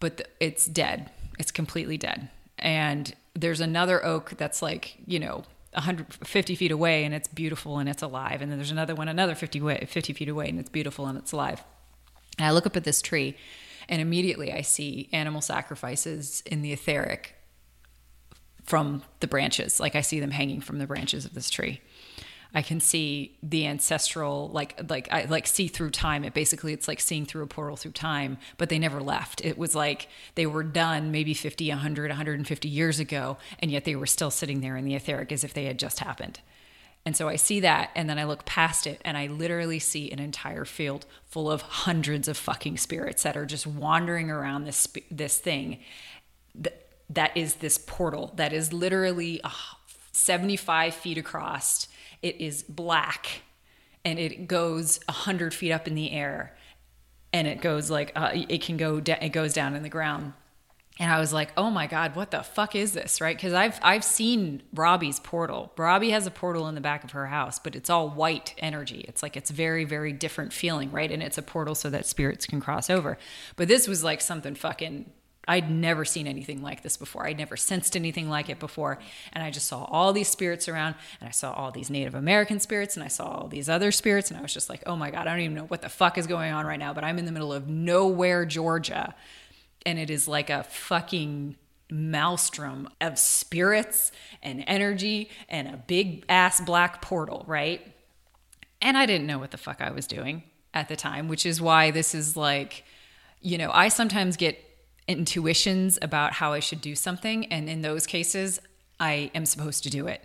but 0.00 0.18
the, 0.18 0.26
it's 0.38 0.66
dead. 0.66 1.10
It's 1.38 1.50
completely 1.50 1.96
dead. 1.96 2.28
And 2.58 3.14
there's 3.32 3.62
another 3.62 4.04
oak 4.04 4.34
that's 4.36 4.60
like, 4.60 4.98
you 5.06 5.18
know, 5.18 5.44
150 5.72 6.54
feet 6.56 6.70
away 6.70 7.04
and 7.04 7.14
it's 7.14 7.28
beautiful 7.28 7.78
and 7.78 7.88
it's 7.88 8.02
alive. 8.02 8.42
And 8.42 8.50
then 8.50 8.58
there's 8.58 8.70
another 8.70 8.94
one 8.94 9.08
another 9.08 9.34
50 9.34 9.62
way, 9.62 9.86
50 9.88 10.12
feet 10.12 10.28
away 10.28 10.50
and 10.50 10.60
it's 10.60 10.68
beautiful 10.68 11.06
and 11.06 11.16
it's 11.16 11.32
alive. 11.32 11.64
And 12.36 12.46
I 12.46 12.50
look 12.50 12.66
up 12.66 12.76
at 12.76 12.84
this 12.84 13.00
tree 13.00 13.34
and 13.88 14.02
immediately 14.02 14.52
I 14.52 14.60
see 14.60 15.08
animal 15.10 15.40
sacrifices 15.40 16.42
in 16.44 16.60
the 16.60 16.74
etheric 16.74 17.35
from 18.66 19.02
the 19.20 19.26
branches. 19.26 19.80
Like 19.80 19.94
I 19.94 20.00
see 20.00 20.20
them 20.20 20.32
hanging 20.32 20.60
from 20.60 20.78
the 20.78 20.86
branches 20.86 21.24
of 21.24 21.34
this 21.34 21.50
tree. 21.50 21.80
I 22.54 22.62
can 22.62 22.80
see 22.80 23.36
the 23.42 23.66
ancestral 23.66 24.48
like 24.48 24.80
like 24.88 25.08
I 25.12 25.24
like 25.24 25.46
see 25.46 25.68
through 25.68 25.90
time. 25.90 26.24
It 26.24 26.32
basically 26.32 26.72
it's 26.72 26.88
like 26.88 27.00
seeing 27.00 27.26
through 27.26 27.42
a 27.42 27.46
portal 27.46 27.76
through 27.76 27.92
time, 27.92 28.38
but 28.56 28.68
they 28.68 28.78
never 28.78 29.00
left. 29.00 29.44
It 29.44 29.58
was 29.58 29.74
like 29.74 30.08
they 30.36 30.46
were 30.46 30.62
done 30.62 31.10
maybe 31.10 31.34
50, 31.34 31.68
100, 31.68 32.10
150 32.10 32.68
years 32.68 32.98
ago 32.98 33.36
and 33.58 33.70
yet 33.70 33.84
they 33.84 33.96
were 33.96 34.06
still 34.06 34.30
sitting 34.30 34.60
there 34.60 34.76
in 34.76 34.84
the 34.84 34.94
etheric 34.94 35.32
as 35.32 35.44
if 35.44 35.54
they 35.54 35.66
had 35.66 35.78
just 35.78 35.98
happened. 36.00 36.40
And 37.04 37.16
so 37.16 37.28
I 37.28 37.36
see 37.36 37.60
that 37.60 37.90
and 37.94 38.08
then 38.08 38.18
I 38.18 38.24
look 38.24 38.46
past 38.46 38.86
it 38.86 39.00
and 39.04 39.16
I 39.16 39.26
literally 39.26 39.78
see 39.78 40.10
an 40.10 40.18
entire 40.18 40.64
field 40.64 41.06
full 41.24 41.50
of 41.50 41.62
hundreds 41.62 42.26
of 42.26 42.36
fucking 42.36 42.78
spirits 42.78 43.22
that 43.22 43.36
are 43.36 43.46
just 43.46 43.66
wandering 43.66 44.30
around 44.30 44.64
this 44.64 44.88
this 45.10 45.38
thing 45.38 45.78
that 47.10 47.36
is 47.36 47.56
this 47.56 47.78
portal 47.78 48.32
that 48.36 48.52
is 48.52 48.72
literally 48.72 49.40
uh, 49.42 49.50
75 50.12 50.94
feet 50.94 51.18
across. 51.18 51.88
It 52.22 52.40
is 52.40 52.62
black 52.62 53.42
and 54.04 54.18
it 54.18 54.48
goes 54.48 55.00
100 55.06 55.54
feet 55.54 55.72
up 55.72 55.86
in 55.86 55.94
the 55.94 56.10
air 56.12 56.56
and 57.32 57.46
it 57.46 57.60
goes 57.60 57.90
like, 57.90 58.12
uh, 58.16 58.30
it 58.32 58.62
can 58.62 58.76
go, 58.76 59.00
da- 59.00 59.18
it 59.20 59.30
goes 59.30 59.52
down 59.52 59.74
in 59.74 59.82
the 59.82 59.88
ground. 59.88 60.32
And 60.98 61.12
I 61.12 61.20
was 61.20 61.32
like, 61.32 61.52
"Oh 61.58 61.70
my 61.70 61.86
god, 61.86 62.16
what 62.16 62.30
the 62.30 62.42
fuck 62.42 62.74
is 62.74 62.92
this?" 62.92 63.20
Right? 63.20 63.36
Because 63.36 63.52
I've 63.52 63.78
I've 63.82 64.04
seen 64.04 64.62
Robbie's 64.72 65.20
portal. 65.20 65.72
Robbie 65.76 66.10
has 66.10 66.26
a 66.26 66.30
portal 66.30 66.68
in 66.68 66.74
the 66.74 66.80
back 66.80 67.04
of 67.04 67.10
her 67.10 67.26
house, 67.26 67.58
but 67.58 67.76
it's 67.76 67.90
all 67.90 68.08
white 68.08 68.54
energy. 68.58 69.04
It's 69.06 69.22
like 69.22 69.36
it's 69.36 69.50
very 69.50 69.84
very 69.84 70.12
different 70.12 70.54
feeling, 70.54 70.90
right? 70.90 71.10
And 71.10 71.22
it's 71.22 71.36
a 71.36 71.42
portal 71.42 71.74
so 71.74 71.90
that 71.90 72.06
spirits 72.06 72.46
can 72.46 72.60
cross 72.60 72.88
over. 72.88 73.18
But 73.56 73.68
this 73.68 73.86
was 73.86 74.02
like 74.02 74.22
something 74.22 74.54
fucking 74.54 75.10
I'd 75.48 75.70
never 75.70 76.04
seen 76.04 76.26
anything 76.26 76.60
like 76.60 76.82
this 76.82 76.96
before. 76.96 77.26
I'd 77.26 77.38
never 77.38 77.56
sensed 77.56 77.94
anything 77.94 78.28
like 78.28 78.48
it 78.48 78.58
before. 78.58 78.98
And 79.32 79.44
I 79.44 79.50
just 79.50 79.66
saw 79.66 79.84
all 79.84 80.12
these 80.12 80.28
spirits 80.28 80.68
around, 80.68 80.96
and 81.20 81.28
I 81.28 81.32
saw 81.32 81.52
all 81.52 81.70
these 81.70 81.88
Native 81.88 82.16
American 82.16 82.58
spirits, 82.58 82.96
and 82.96 83.04
I 83.04 83.08
saw 83.08 83.26
all 83.26 83.48
these 83.48 83.68
other 83.68 83.92
spirits. 83.92 84.30
And 84.30 84.38
I 84.38 84.42
was 84.42 84.52
just 84.52 84.68
like, 84.68 84.82
oh 84.86 84.96
my 84.96 85.10
God, 85.10 85.26
I 85.26 85.30
don't 85.30 85.40
even 85.40 85.54
know 85.54 85.64
what 85.64 85.82
the 85.82 85.88
fuck 85.88 86.18
is 86.18 86.26
going 86.26 86.52
on 86.52 86.66
right 86.66 86.78
now. 86.78 86.92
But 86.92 87.04
I'm 87.04 87.18
in 87.18 87.26
the 87.26 87.32
middle 87.32 87.52
of 87.52 87.68
nowhere, 87.68 88.44
Georgia. 88.44 89.14
And 89.84 89.98
it 90.00 90.10
is 90.10 90.26
like 90.26 90.50
a 90.50 90.64
fucking 90.64 91.56
maelstrom 91.88 92.88
of 93.00 93.16
spirits 93.16 94.10
and 94.42 94.64
energy 94.66 95.30
and 95.48 95.68
a 95.68 95.76
big 95.76 96.24
ass 96.28 96.60
black 96.60 97.00
portal, 97.00 97.44
right? 97.46 97.94
And 98.82 98.98
I 98.98 99.06
didn't 99.06 99.28
know 99.28 99.38
what 99.38 99.52
the 99.52 99.58
fuck 99.58 99.80
I 99.80 99.92
was 99.92 100.08
doing 100.08 100.42
at 100.74 100.88
the 100.88 100.96
time, 100.96 101.28
which 101.28 101.46
is 101.46 101.60
why 101.60 101.92
this 101.92 102.14
is 102.14 102.36
like, 102.36 102.84
you 103.40 103.56
know, 103.56 103.70
I 103.72 103.88
sometimes 103.88 104.36
get 104.36 104.60
intuitions 105.08 105.98
about 106.02 106.32
how 106.32 106.52
I 106.52 106.60
should 106.60 106.80
do 106.80 106.94
something. 106.94 107.46
And 107.46 107.68
in 107.68 107.82
those 107.82 108.06
cases, 108.06 108.60
I 108.98 109.30
am 109.34 109.46
supposed 109.46 109.84
to 109.84 109.90
do 109.90 110.06
it 110.06 110.22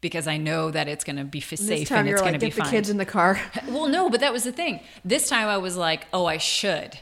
because 0.00 0.26
I 0.26 0.36
know 0.36 0.70
that 0.70 0.88
it's 0.88 1.04
going 1.04 1.16
to 1.16 1.24
be 1.24 1.38
f- 1.38 1.58
safe 1.58 1.90
and 1.90 2.08
it's 2.08 2.20
going 2.20 2.32
like, 2.32 2.40
to 2.40 2.46
be 2.46 2.50
fine. 2.50 2.64
get 2.64 2.64
the 2.64 2.76
kids 2.76 2.90
in 2.90 2.96
the 2.98 3.06
car. 3.06 3.40
well, 3.68 3.88
no, 3.88 4.10
but 4.10 4.20
that 4.20 4.32
was 4.32 4.44
the 4.44 4.52
thing. 4.52 4.80
This 5.04 5.28
time 5.28 5.48
I 5.48 5.58
was 5.58 5.76
like, 5.76 6.06
oh, 6.12 6.26
I 6.26 6.38
should. 6.38 6.98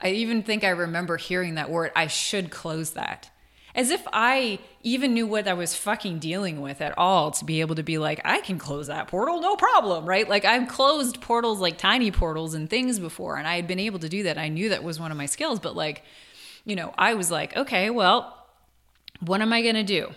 I 0.00 0.10
even 0.10 0.42
think 0.42 0.64
I 0.64 0.70
remember 0.70 1.16
hearing 1.16 1.54
that 1.54 1.70
word. 1.70 1.92
I 1.94 2.08
should 2.08 2.50
close 2.50 2.92
that. 2.92 3.30
As 3.74 3.90
if 3.90 4.06
I 4.12 4.58
even 4.82 5.14
knew 5.14 5.26
what 5.26 5.48
I 5.48 5.54
was 5.54 5.74
fucking 5.74 6.18
dealing 6.18 6.60
with 6.60 6.82
at 6.82 6.98
all 6.98 7.30
to 7.30 7.44
be 7.44 7.60
able 7.60 7.76
to 7.76 7.82
be 7.82 7.96
like, 7.96 8.20
I 8.24 8.40
can 8.40 8.58
close 8.58 8.88
that 8.88 9.08
portal, 9.08 9.40
no 9.40 9.56
problem, 9.56 10.04
right? 10.04 10.28
Like 10.28 10.44
I've 10.44 10.68
closed 10.68 11.20
portals 11.22 11.60
like 11.60 11.78
tiny 11.78 12.10
portals 12.10 12.52
and 12.52 12.68
things 12.68 12.98
before, 12.98 13.36
and 13.36 13.46
I 13.46 13.56
had 13.56 13.66
been 13.66 13.78
able 13.78 14.00
to 14.00 14.10
do 14.10 14.24
that. 14.24 14.36
I 14.36 14.48
knew 14.48 14.70
that 14.70 14.82
was 14.82 15.00
one 15.00 15.10
of 15.10 15.16
my 15.16 15.26
skills, 15.26 15.58
but 15.58 15.74
like, 15.74 16.02
you 16.64 16.76
know, 16.76 16.94
I 16.96 17.14
was 17.14 17.30
like, 17.30 17.56
okay, 17.56 17.90
well, 17.90 18.46
what 19.20 19.40
am 19.40 19.52
I 19.52 19.62
going 19.62 19.74
to 19.74 19.82
do? 19.82 20.10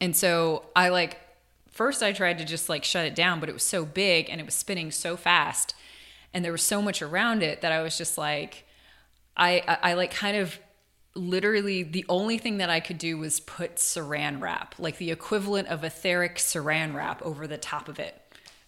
And 0.00 0.16
so 0.16 0.64
I 0.74 0.88
like, 0.88 1.18
first 1.70 2.02
I 2.02 2.12
tried 2.12 2.38
to 2.38 2.44
just 2.44 2.68
like 2.68 2.84
shut 2.84 3.06
it 3.06 3.14
down, 3.14 3.40
but 3.40 3.48
it 3.48 3.52
was 3.52 3.62
so 3.62 3.84
big 3.84 4.28
and 4.30 4.40
it 4.40 4.44
was 4.44 4.54
spinning 4.54 4.90
so 4.90 5.16
fast 5.16 5.74
and 6.32 6.44
there 6.44 6.52
was 6.52 6.62
so 6.62 6.80
much 6.80 7.02
around 7.02 7.42
it 7.42 7.60
that 7.60 7.72
I 7.72 7.82
was 7.82 7.98
just 7.98 8.16
like, 8.16 8.66
I, 9.36 9.62
I, 9.66 9.90
I 9.90 9.94
like 9.94 10.12
kind 10.12 10.36
of 10.36 10.58
literally 11.14 11.82
the 11.82 12.04
only 12.08 12.38
thing 12.38 12.58
that 12.58 12.70
I 12.70 12.80
could 12.80 12.98
do 12.98 13.18
was 13.18 13.40
put 13.40 13.76
saran 13.76 14.40
wrap, 14.40 14.74
like 14.78 14.98
the 14.98 15.10
equivalent 15.10 15.68
of 15.68 15.82
etheric 15.82 16.36
saran 16.36 16.94
wrap 16.94 17.20
over 17.22 17.46
the 17.46 17.58
top 17.58 17.88
of 17.88 17.98
it 17.98 18.20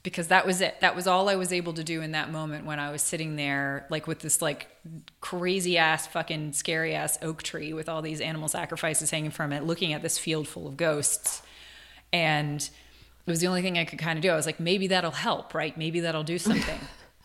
because 0.03 0.29
that 0.29 0.47
was 0.47 0.61
it. 0.61 0.81
That 0.81 0.97
was 0.97 1.07
all 1.07 1.29
I 1.29 1.37
was 1.37 1.53
able 1.53 1.75
to 1.75 1.85
do 1.85 2.03
in 2.03 2.13
that 2.13 2.31
moment 2.31 2.67
when 2.67 2.81
I 2.81 2.91
was 2.91 3.03
sitting 3.03 3.37
there, 3.37 3.87
like 3.89 4.07
with 4.07 4.19
this 4.19 4.43
like 4.43 4.69
crazy 5.21 5.79
ass 5.79 6.07
fucking 6.09 6.55
scary 6.55 6.95
ass 6.95 7.19
oak 7.23 7.43
tree 7.43 7.73
with 7.73 7.89
all 7.89 8.03
these 8.03 8.21
animal 8.21 8.49
sacrifices 8.49 9.11
hanging 9.11 9.31
from 9.31 9.53
it, 9.53 9.65
looking 9.65 9.93
at 9.93 10.03
this 10.03 10.19
field 10.19 10.49
full 10.49 10.67
of 10.67 10.77
ghosts. 10.77 11.43
And 12.13 12.61
it 12.61 13.31
was 13.31 13.41
the 13.41 13.47
only 13.47 13.63
thing 13.63 13.79
I 13.79 13.85
could 13.85 14.01
kind 14.01 14.19
of 14.19 14.23
do. 14.23 14.31
I 14.31 14.35
was 14.35 14.47
like, 14.47 14.59
maybe 14.59 14.89
that'll 14.89 15.13
help, 15.13 15.55
right? 15.55 15.77
Maybe 15.79 16.01
that'll 16.01 16.25
do 16.25 16.39
something. 16.39 16.81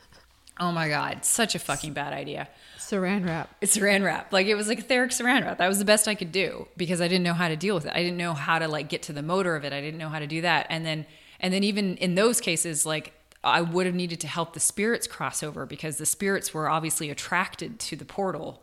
oh 0.59 0.71
my 0.71 0.87
God, 0.87 1.25
such 1.25 1.55
a 1.55 1.59
fucking 1.59 1.93
bad 1.93 2.13
idea. 2.13 2.47
Saran 2.77 3.25
wrap. 3.25 3.49
It's 3.59 3.75
saran 3.75 4.03
wrap. 4.03 4.31
Like 4.31 4.45
it 4.45 4.53
was 4.53 4.67
like 4.67 4.79
etheric 4.79 5.09
saran 5.11 5.43
wrap. 5.43 5.57
That 5.57 5.67
was 5.67 5.79
the 5.79 5.85
best 5.85 6.07
I 6.07 6.13
could 6.13 6.31
do 6.31 6.67
because 6.77 7.01
I 7.01 7.07
didn't 7.07 7.23
know 7.23 7.33
how 7.33 7.47
to 7.47 7.55
deal 7.55 7.73
with 7.73 7.87
it. 7.87 7.93
I 7.93 8.03
didn't 8.03 8.17
know 8.17 8.35
how 8.35 8.59
to 8.59 8.67
like 8.67 8.87
get 8.87 9.01
to 9.03 9.13
the 9.13 9.23
motor 9.23 9.55
of 9.55 9.65
it. 9.65 9.73
I 9.73 9.81
didn't 9.81 9.97
know 9.97 10.09
how 10.09 10.19
to 10.19 10.27
do 10.27 10.41
that. 10.41 10.67
And 10.69 10.85
then 10.85 11.07
and 11.39 11.53
then 11.53 11.63
even 11.63 11.97
in 11.97 12.15
those 12.15 12.39
cases, 12.41 12.85
like 12.85 13.13
I 13.43 13.61
would 13.61 13.85
have 13.85 13.95
needed 13.95 14.19
to 14.21 14.27
help 14.27 14.53
the 14.53 14.59
spirits 14.59 15.07
cross 15.07 15.43
over 15.43 15.65
because 15.65 15.97
the 15.97 16.05
spirits 16.05 16.53
were 16.53 16.69
obviously 16.69 17.09
attracted 17.09 17.79
to 17.79 17.95
the 17.95 18.05
portal, 18.05 18.61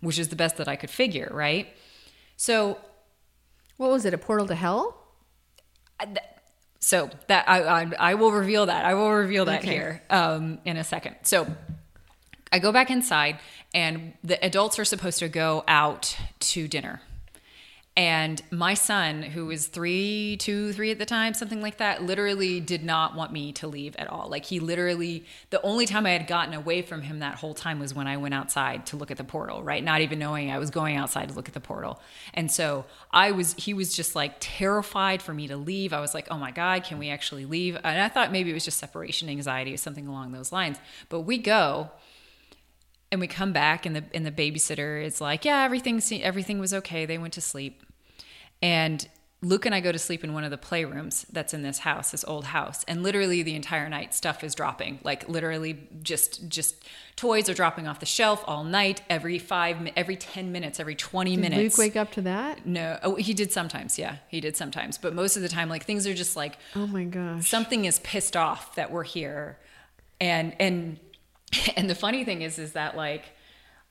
which 0.00 0.18
is 0.18 0.28
the 0.28 0.36
best 0.36 0.56
that 0.56 0.66
I 0.68 0.76
could 0.76 0.90
figure, 0.90 1.30
right? 1.32 1.68
So, 2.36 2.78
What 3.76 3.90
was 3.90 4.04
it? 4.04 4.14
A 4.14 4.18
portal 4.18 4.46
to 4.48 4.54
hell? 4.54 4.96
so 6.80 7.08
that 7.28 7.48
I, 7.48 7.62
I 7.82 7.92
I 7.98 8.14
will 8.14 8.32
reveal 8.32 8.66
that. 8.66 8.84
I 8.84 8.94
will 8.94 9.10
reveal 9.12 9.44
that 9.46 9.60
Okay. 9.62 9.70
here 9.72 10.02
um, 10.10 10.58
in 10.64 10.76
a 10.76 10.84
second. 10.84 11.16
So 11.22 11.46
I 12.52 12.58
go 12.58 12.72
back 12.72 12.90
inside, 12.90 13.38
and 13.72 14.12
the 14.22 14.42
adults 14.44 14.78
are 14.78 14.84
supposed 14.84 15.18
to 15.20 15.28
go 15.28 15.64
out 15.66 16.16
to 16.40 16.68
dinner. 16.68 17.00
And 17.96 18.42
my 18.50 18.74
son, 18.74 19.22
who 19.22 19.46
was 19.46 19.68
three, 19.68 20.36
two, 20.40 20.72
three 20.72 20.90
at 20.90 20.98
the 20.98 21.06
time, 21.06 21.32
something 21.32 21.62
like 21.62 21.76
that, 21.76 22.02
literally 22.02 22.58
did 22.58 22.82
not 22.82 23.14
want 23.14 23.32
me 23.32 23.52
to 23.52 23.68
leave 23.68 23.94
at 23.94 24.08
all. 24.08 24.28
Like 24.28 24.44
he 24.46 24.58
literally, 24.58 25.24
the 25.50 25.62
only 25.62 25.86
time 25.86 26.04
I 26.04 26.10
had 26.10 26.26
gotten 26.26 26.54
away 26.54 26.82
from 26.82 27.02
him 27.02 27.20
that 27.20 27.36
whole 27.36 27.54
time 27.54 27.78
was 27.78 27.94
when 27.94 28.08
I 28.08 28.16
went 28.16 28.34
outside 28.34 28.86
to 28.86 28.96
look 28.96 29.12
at 29.12 29.16
the 29.16 29.22
portal, 29.22 29.62
right? 29.62 29.82
Not 29.82 30.00
even 30.00 30.18
knowing 30.18 30.50
I 30.50 30.58
was 30.58 30.70
going 30.70 30.96
outside 30.96 31.28
to 31.28 31.36
look 31.36 31.46
at 31.46 31.54
the 31.54 31.60
portal. 31.60 32.00
And 32.32 32.50
so 32.50 32.84
I 33.12 33.30
was, 33.30 33.54
he 33.54 33.74
was 33.74 33.94
just 33.94 34.16
like 34.16 34.34
terrified 34.40 35.22
for 35.22 35.32
me 35.32 35.46
to 35.46 35.56
leave. 35.56 35.92
I 35.92 36.00
was 36.00 36.14
like, 36.14 36.26
oh 36.32 36.36
my 36.36 36.50
God, 36.50 36.82
can 36.82 36.98
we 36.98 37.10
actually 37.10 37.44
leave? 37.44 37.76
And 37.76 38.00
I 38.00 38.08
thought 38.08 38.32
maybe 38.32 38.50
it 38.50 38.54
was 38.54 38.64
just 38.64 38.78
separation 38.78 39.28
anxiety 39.28 39.72
or 39.72 39.76
something 39.76 40.08
along 40.08 40.32
those 40.32 40.50
lines. 40.50 40.78
But 41.10 41.20
we 41.20 41.38
go 41.38 41.92
and 43.14 43.20
we 43.20 43.26
come 43.26 43.52
back 43.52 43.86
and 43.86 43.96
the 43.96 44.04
and 44.12 44.26
the 44.26 44.30
babysitter 44.30 45.02
is 45.02 45.20
like 45.20 45.44
yeah 45.46 45.62
everything 45.62 46.02
everything 46.22 46.58
was 46.58 46.74
okay 46.74 47.06
they 47.06 47.16
went 47.16 47.32
to 47.32 47.40
sleep 47.40 47.82
and 48.60 49.08
Luke 49.42 49.66
and 49.66 49.74
I 49.74 49.80
go 49.80 49.92
to 49.92 49.98
sleep 49.98 50.24
in 50.24 50.32
one 50.32 50.42
of 50.42 50.50
the 50.50 50.56
playrooms 50.56 51.26
that's 51.30 51.52
in 51.52 51.62
this 51.62 51.80
house, 51.80 52.12
this 52.12 52.24
old 52.24 52.46
house, 52.46 52.82
and 52.84 53.02
literally 53.02 53.42
the 53.42 53.54
entire 53.54 53.90
night 53.90 54.14
stuff 54.14 54.42
is 54.42 54.54
dropping. 54.54 55.00
Like 55.04 55.28
literally, 55.28 55.86
just 56.02 56.48
just 56.48 56.76
toys 57.14 57.50
are 57.50 57.54
dropping 57.54 57.86
off 57.86 58.00
the 58.00 58.06
shelf 58.06 58.42
all 58.46 58.64
night. 58.64 59.02
Every 59.10 59.38
five, 59.38 59.76
every 59.96 60.16
ten 60.16 60.50
minutes, 60.50 60.80
every 60.80 60.94
twenty 60.94 61.36
Did 61.36 61.42
minutes. 61.42 61.76
Luke 61.76 61.86
wake 61.86 61.96
up 61.96 62.10
to 62.12 62.22
that? 62.22 62.64
no, 62.66 62.98
oh, 63.02 63.16
he 63.16 63.34
did 63.34 63.52
sometimes. 63.52 63.98
Yeah, 63.98 64.16
he 64.28 64.40
did 64.40 64.56
sometimes, 64.56 64.96
but 64.96 65.14
most 65.14 65.36
of 65.36 65.42
the 65.42 65.50
time, 65.50 65.68
like 65.68 65.84
things 65.84 66.06
are 66.06 66.14
just 66.14 66.36
like 66.36 66.56
Oh 66.74 66.86
my 66.86 67.04
gosh. 67.04 67.46
something 67.46 67.84
is 67.84 67.98
pissed 67.98 68.38
off 68.38 68.74
that 68.76 68.90
we're 68.90 69.04
here 69.04 69.58
and 70.22 70.56
and 70.58 70.98
and 71.76 71.88
the 71.90 71.94
funny 71.94 72.24
thing 72.24 72.42
is 72.42 72.58
is 72.58 72.72
that 72.72 72.96
like 72.96 73.24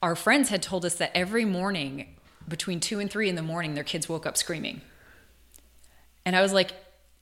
our 0.02 0.16
friends 0.16 0.50
had 0.50 0.62
told 0.62 0.84
us 0.86 0.96
that 0.96 1.12
every 1.16 1.46
morning 1.46 2.16
between 2.48 2.80
two 2.80 3.00
and 3.00 3.10
three 3.10 3.30
in 3.30 3.36
the 3.36 3.42
morning 3.42 3.74
their 3.74 3.84
kids 3.84 4.10
woke 4.10 4.26
up 4.26 4.36
screaming. 4.38 4.82
And 6.26 6.36
i 6.36 6.42
was 6.42 6.54
like 6.54 6.72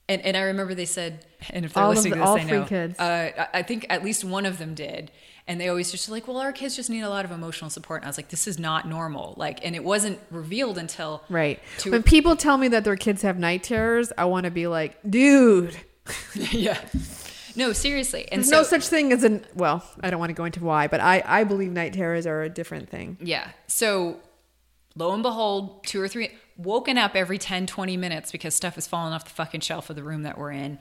and, 0.09 0.21
and 0.23 0.35
i 0.35 0.41
remember 0.41 0.73
they 0.73 0.85
said 0.85 1.25
and 1.51 1.65
if 1.65 1.73
they're 1.73 1.83
All 1.83 1.89
listening 1.91 2.11
the- 2.11 2.15
to 2.17 2.21
this 2.21 2.27
all 2.29 2.35
they 2.37 2.43
know. 2.45 2.65
kids. 2.65 2.99
uh, 2.99 3.31
I- 3.53 3.59
i 3.59 3.61
think 3.63 3.85
at 3.89 4.03
least 4.03 4.23
one 4.23 4.45
of 4.45 4.57
them 4.57 4.73
did. 4.75 5.11
And 5.47 5.59
they 5.59 5.67
always 5.69 5.91
just 5.91 6.07
like 6.07 6.27
well 6.27 6.37
our 6.37 6.51
kids 6.53 6.75
just 6.75 6.89
need 6.89 7.01
a 7.01 7.09
lot 7.09 7.25
of 7.25 7.31
emotional 7.31 7.69
support. 7.69 8.01
And 8.01 8.05
i 8.05 8.09
was 8.09 8.17
like 8.17 8.29
this 8.29 8.47
is 8.47 8.57
not 8.59 8.87
normal. 8.87 9.33
Like 9.37 9.63
and 9.65 9.75
it 9.75 9.83
wasn't 9.83 10.19
revealed 10.29 10.77
until 10.77 11.23
Right. 11.29 11.59
two- 11.77 11.91
when 11.91 12.03
people 12.03 12.35
tell 12.35 12.57
me 12.57 12.67
that 12.69 12.83
their 12.83 12.95
kids 12.95 13.21
have 13.23 13.37
night 13.39 13.63
terrors, 13.63 14.11
I 14.17 14.25
want 14.25 14.45
to 14.45 14.51
be 14.51 14.67
like, 14.67 14.97
dude, 15.09 15.75
yeah 16.51 16.79
no 17.55 17.73
seriously 17.73 18.27
and 18.31 18.39
there's 18.39 18.49
so 18.49 18.57
no 18.57 18.63
such 18.63 18.87
thing 18.87 19.11
as 19.11 19.23
an. 19.23 19.45
Well, 19.55 19.83
I 20.01 20.09
don't 20.09 20.19
want 20.19 20.29
to 20.29 20.33
go 20.33 20.45
into 20.45 20.63
why, 20.63 20.87
but 20.87 20.99
I 20.99 21.23
I 21.25 21.43
believe 21.43 21.71
night 21.71 21.93
terrors 21.93 22.25
are 22.25 22.43
a 22.43 22.49
different 22.49 22.89
thing. 22.89 23.17
Yeah. 23.21 23.49
So 23.67 24.19
lo 24.95 25.13
and 25.13 25.23
behold, 25.23 25.85
two 25.85 26.01
or 26.01 26.07
three 26.07 26.31
woken 26.57 26.97
up 26.97 27.15
every 27.15 27.37
10, 27.37 27.67
20 27.67 27.97
minutes 27.97 28.31
because 28.31 28.53
stuff 28.53 28.77
is 28.77 28.87
falling 28.87 29.13
off 29.13 29.23
the 29.23 29.31
fucking 29.31 29.61
shelf 29.61 29.89
of 29.89 29.95
the 29.95 30.03
room 30.03 30.23
that 30.23 30.37
we're 30.37 30.51
in. 30.51 30.79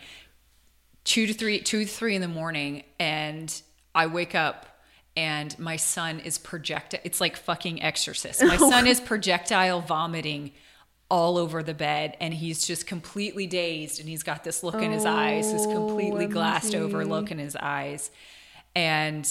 Two 1.05 1.27
to 1.27 1.33
three, 1.33 1.61
two 1.61 1.85
to 1.85 1.91
three 1.91 2.15
in 2.15 2.21
the 2.21 2.29
morning, 2.29 2.85
and 2.99 3.63
I 3.95 4.07
wake 4.07 4.35
up 4.35 4.67
and 5.17 5.59
my 5.59 5.77
son 5.77 6.21
is 6.21 6.39
projectile. 6.39 7.01
It's 7.05 7.21
like 7.21 7.37
fucking 7.37 7.83
exorcist. 7.83 8.43
My 8.43 8.57
son 8.71 8.87
is 8.87 9.01
projectile 9.01 9.81
vomiting 9.81 10.53
all 11.11 11.37
over 11.37 11.63
the 11.63 11.75
bed 11.75 12.17
and 12.21 12.33
he's 12.33 12.67
just 12.67 12.87
completely 12.87 13.47
dazed 13.47 13.99
and 13.99 14.09
he's 14.09 14.23
got 14.23 14.45
this 14.45 14.63
look 14.63 14.77
in 14.77 14.93
his 14.93 15.05
eyes, 15.05 15.53
this 15.53 15.67
oh, 15.67 15.73
completely 15.73 16.27
glassed 16.27 16.75
over 16.75 17.05
look 17.05 17.31
in 17.31 17.39
his 17.39 17.57
eyes. 17.57 18.11
And 18.77 19.29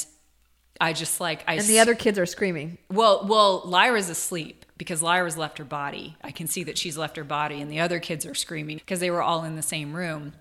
I 0.82 0.94
just 0.94 1.20
like 1.20 1.44
I 1.48 1.56
And 1.56 1.66
the 1.66 1.80
other 1.80 1.96
kids 1.96 2.20
are 2.20 2.26
screaming. 2.26 2.78
well, 2.90 3.26
well, 3.28 3.64
Lyra's 3.66 4.10
asleep 4.10 4.66
because 4.78 5.02
Lyra's 5.04 5.38
left 5.38 5.58
her 5.58 5.66
body. 5.66 6.16
I 6.24 6.32
can 6.32 6.48
see 6.48 6.64
that 6.64 6.78
she's 6.78 6.98
left 6.98 7.18
her 7.18 7.24
body, 7.24 7.62
and 7.62 7.70
the 7.70 7.82
other 7.82 8.00
kids 8.00 8.26
are 8.26 8.34
screaming 8.34 8.78
because 8.78 9.02
they 9.02 9.12
were 9.12 9.22
all 9.22 9.44
in 9.44 9.56
the 9.56 9.62
same 9.62 9.94
room. 9.94 10.34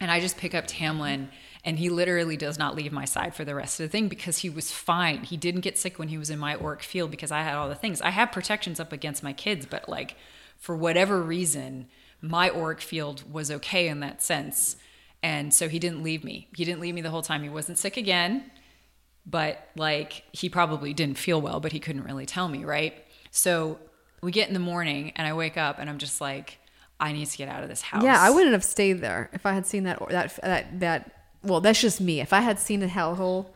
And 0.00 0.10
I 0.10 0.20
just 0.20 0.38
pick 0.38 0.54
up 0.54 0.66
Tamlin, 0.66 1.28
and 1.64 1.78
he 1.78 1.90
literally 1.90 2.36
does 2.36 2.56
not 2.56 2.76
leave 2.76 2.92
my 2.92 3.04
side 3.04 3.34
for 3.34 3.44
the 3.44 3.54
rest 3.54 3.80
of 3.80 3.84
the 3.84 3.90
thing 3.90 4.08
because 4.08 4.38
he 4.38 4.48
was 4.48 4.70
fine. 4.70 5.24
He 5.24 5.36
didn't 5.36 5.62
get 5.62 5.76
sick 5.76 5.98
when 5.98 6.08
he 6.08 6.16
was 6.16 6.30
in 6.30 6.38
my 6.38 6.54
auric 6.54 6.82
field 6.82 7.10
because 7.10 7.32
I 7.32 7.42
had 7.42 7.56
all 7.56 7.68
the 7.68 7.74
things. 7.74 8.00
I 8.00 8.10
have 8.10 8.32
protections 8.32 8.78
up 8.78 8.92
against 8.92 9.24
my 9.24 9.32
kids, 9.32 9.66
but 9.66 9.88
like 9.88 10.16
for 10.60 10.76
whatever 10.76 11.20
reason, 11.20 11.88
my 12.20 12.50
auric 12.50 12.80
field 12.80 13.24
was 13.32 13.50
okay 13.50 13.88
in 13.88 13.98
that 14.00 14.22
sense. 14.22 14.76
And 15.22 15.52
so 15.52 15.68
he 15.68 15.80
didn't 15.80 16.04
leave 16.04 16.22
me. 16.22 16.48
He 16.54 16.64
didn't 16.64 16.80
leave 16.80 16.94
me 16.94 17.00
the 17.00 17.10
whole 17.10 17.22
time. 17.22 17.42
He 17.42 17.48
wasn't 17.48 17.78
sick 17.78 17.96
again 17.96 18.50
but 19.26 19.68
like 19.76 20.24
he 20.32 20.48
probably 20.48 20.92
didn't 20.94 21.18
feel 21.18 21.40
well, 21.40 21.60
but 21.60 21.72
he 21.72 21.80
couldn't 21.80 22.04
really 22.04 22.26
tell 22.26 22.48
me, 22.48 22.64
right? 22.64 22.94
So 23.30 23.78
we 24.22 24.32
get 24.32 24.48
in 24.48 24.54
the 24.54 24.60
morning 24.60 25.12
and 25.16 25.26
I 25.26 25.32
wake 25.32 25.56
up 25.56 25.78
and 25.78 25.88
I'm 25.88 25.98
just 25.98 26.20
like, 26.20 26.58
I 26.98 27.12
need 27.12 27.26
to 27.26 27.38
get 27.38 27.48
out 27.48 27.62
of 27.62 27.68
this 27.68 27.80
house. 27.80 28.02
Yeah, 28.02 28.20
I 28.20 28.30
wouldn't 28.30 28.52
have 28.52 28.64
stayed 28.64 29.00
there 29.00 29.30
if 29.32 29.46
I 29.46 29.52
had 29.52 29.66
seen 29.66 29.84
that 29.84 30.02
that 30.10 30.38
that 30.42 30.80
that. 30.80 31.12
Well, 31.42 31.62
that's 31.62 31.80
just 31.80 32.00
me. 32.00 32.20
If 32.20 32.34
I 32.34 32.40
had 32.40 32.58
seen 32.58 32.82
a 32.82 32.86
hellhole, 32.86 33.46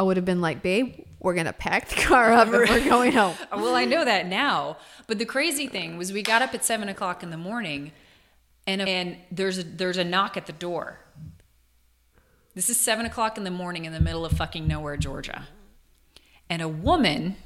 I 0.00 0.02
would 0.02 0.16
have 0.16 0.24
been 0.24 0.40
like, 0.40 0.62
"Babe, 0.62 1.04
we're 1.18 1.34
gonna 1.34 1.52
pack 1.52 1.90
the 1.90 2.00
car 2.00 2.32
up 2.32 2.48
and 2.48 2.56
we're 2.56 2.84
going 2.88 3.12
home." 3.12 3.34
Well, 3.52 3.74
I 3.74 3.84
know 3.84 4.02
that 4.02 4.26
now. 4.26 4.78
But 5.06 5.18
the 5.18 5.26
crazy 5.26 5.66
thing 5.66 5.98
was 5.98 6.10
we 6.10 6.22
got 6.22 6.40
up 6.40 6.54
at 6.54 6.64
seven 6.64 6.88
o'clock 6.88 7.22
in 7.22 7.28
the 7.28 7.36
morning 7.36 7.92
and 8.66 8.80
and 8.80 9.18
there's 9.30 9.58
a 9.58 9.62
there's 9.62 9.98
a 9.98 10.04
knock 10.04 10.38
at 10.38 10.46
the 10.46 10.54
door. 10.54 11.00
This 12.54 12.70
is 12.70 12.80
seven 12.80 13.04
o'clock 13.04 13.36
in 13.36 13.44
the 13.44 13.50
morning 13.50 13.84
in 13.84 13.92
the 13.92 14.00
middle 14.00 14.24
of 14.24 14.32
fucking 14.32 14.66
nowhere, 14.66 14.96
Georgia. 14.96 15.48
And 16.48 16.62
a 16.62 16.68
woman 16.68 17.36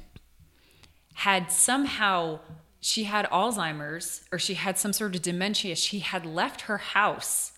had 1.15 1.51
somehow 1.51 2.39
she 2.79 3.03
had 3.03 3.25
Alzheimer's 3.31 4.23
or 4.31 4.39
she 4.39 4.53
had 4.53 4.77
some 4.77 4.93
sort 4.93 5.13
of 5.13 5.21
dementia. 5.21 5.75
She 5.75 5.99
had 5.99 6.25
left 6.25 6.61
her 6.61 6.77
house 6.77 7.51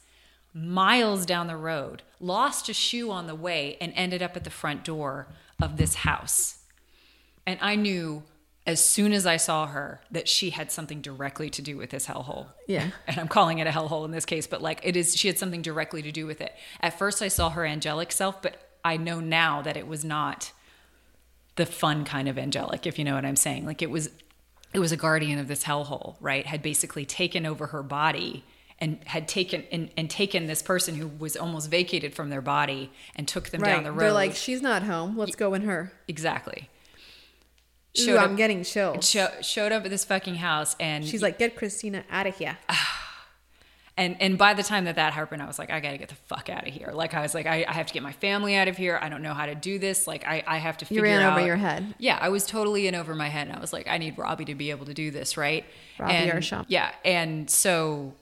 miles 0.58 1.26
down 1.26 1.48
the 1.48 1.58
road, 1.58 2.02
lost 2.20 2.68
a 2.70 2.74
shoe 2.74 3.12
on 3.12 3.28
the 3.28 3.36
way, 3.36 3.78
and 3.80 3.94
ended 3.96 4.22
up 4.22 4.36
at 4.36 4.44
the 4.44 4.50
front 4.50 4.84
door 4.84 5.28
of 5.62 5.78
this 5.78 5.96
house. 5.96 6.60
And 7.46 7.60
I 7.62 7.76
knew 7.76 8.24
as 8.66 8.84
soon 8.84 9.14
as 9.14 9.26
I 9.26 9.38
saw 9.38 9.68
her 9.68 10.02
that 10.12 10.28
she 10.28 10.50
had 10.50 10.72
something 10.72 11.00
directly 11.00 11.50
to 11.52 11.62
do 11.62 11.78
with 11.78 11.90
this 11.90 12.08
hellhole. 12.08 12.48
Yeah. 12.68 12.90
And 13.08 13.18
I'm 13.18 13.30
calling 13.30 13.60
it 13.60 13.68
a 13.68 13.72
hellhole 13.72 14.04
in 14.04 14.12
this 14.12 14.26
case, 14.26 14.48
but 14.48 14.62
like 14.62 14.82
it 14.84 14.98
is, 14.98 15.16
she 15.16 15.30
had 15.30 15.40
something 15.40 15.62
directly 15.62 16.02
to 16.02 16.12
do 16.12 16.26
with 16.26 16.42
it. 16.42 16.54
At 16.82 16.98
first, 16.98 17.22
I 17.22 17.30
saw 17.30 17.50
her 17.52 17.66
angelic 17.66 18.12
self, 18.12 18.42
but 18.42 18.58
I 18.84 18.98
know 18.98 19.20
now 19.20 19.62
that 19.62 19.78
it 19.78 19.88
was 19.88 20.04
not 20.04 20.52
the 21.56 21.66
fun 21.66 22.04
kind 22.04 22.28
of 22.28 22.38
angelic, 22.38 22.86
if 22.86 23.00
you 23.00 23.06
know 23.06 23.16
what 23.16 23.26
I'm 23.26 23.38
saying. 23.38 23.66
Like 23.66 23.82
it 23.82 23.90
was, 23.90 24.10
it 24.74 24.80
was 24.80 24.92
a 24.92 24.98
guardian 24.98 25.40
of 25.40 25.48
this 25.48 25.64
hellhole, 25.64 26.18
right? 26.20 26.46
Had 26.46 26.62
basically 26.62 27.06
taken 27.06 27.46
over 27.46 27.68
her 27.68 27.84
body 27.84 28.44
and 28.80 29.00
had 29.06 29.28
taken 29.28 29.64
and, 29.72 29.90
and 29.98 30.10
taken 30.10 30.46
this 30.48 30.62
person 30.62 30.96
who 30.96 31.08
was 31.08 31.36
almost 31.36 31.70
vacated 31.70 32.14
from 32.14 32.30
their 32.30 32.42
body 32.42 32.92
and 33.16 33.28
took 33.28 33.50
them 33.50 33.62
down 33.62 33.84
the 33.84 33.92
road. 33.92 34.00
They're 34.02 34.12
like, 34.14 34.36
"She's 34.36 34.62
not 34.62 34.84
home. 34.84 35.18
Let's 35.18 35.36
go 35.36 35.54
in 35.54 35.64
her." 35.64 35.92
exactly. 36.08 36.70
Ooh, 38.00 38.18
I'm 38.18 38.36
getting 38.36 38.64
chills. 38.64 39.10
show, 39.10 39.28
showed 39.42 39.72
up 39.72 39.84
at 39.84 39.90
this 39.90 40.06
fucking 40.06 40.36
house 40.36 40.76
and 40.80 41.04
She's 41.06 41.24
like, 41.24 41.40
"Get 41.40 41.56
Christina 41.56 42.04
out 42.12 42.28
of 42.28 42.38
here." 42.38 42.58
and 43.98 44.16
and 44.22 44.38
by 44.38 44.54
the 44.54 44.62
time 44.64 44.86
that 44.86 44.96
that 44.96 45.12
happened 45.14 45.42
i 45.42 45.48
was 45.48 45.58
like 45.58 45.72
i 45.72 45.80
gotta 45.80 45.98
get 45.98 46.08
the 46.10 46.16
fuck 46.28 46.50
out 46.50 46.68
of 46.68 46.72
here 46.74 46.92
like 46.94 47.16
i 47.16 47.22
was 47.22 47.34
like 47.34 47.48
i, 47.48 47.66
I 47.68 47.74
have 47.74 47.88
to 47.88 47.94
get 47.94 48.04
my 48.04 48.12
family 48.12 48.56
out 48.56 48.68
of 48.68 48.78
here 48.78 49.00
i 49.02 49.10
don't 49.10 49.24
know 49.24 49.34
how 49.34 49.48
to 49.48 49.56
do 49.56 49.80
this 49.80 50.06
like 50.06 50.24
i, 50.28 50.44
I 50.46 50.58
have 50.58 50.78
to 50.78 50.86
You 50.86 50.90
figure 51.02 51.04
ran 51.04 51.24
out 51.24 51.38
over 51.38 51.46
your 51.48 51.56
head. 51.56 51.96
yeah 51.98 52.18
i 52.22 52.30
was 52.30 52.46
totally 52.46 52.88
in 52.88 52.94
over 52.94 53.16
my 53.16 53.28
head 53.28 53.48
and 53.48 53.58
i 53.58 53.60
was 53.60 53.74
like 53.74 53.88
i 53.88 53.98
need 53.98 54.16
robbie 54.18 54.46
to 54.46 54.54
be 54.56 54.70
able 54.70 54.86
to 54.86 54.94
do 54.94 55.10
this 55.10 55.36
right 55.36 55.66
Robbie 55.98 56.14
and, 56.14 56.32
Arsham. 56.32 56.66
yeah 56.68 56.92
and 57.04 57.50
so 57.50 58.14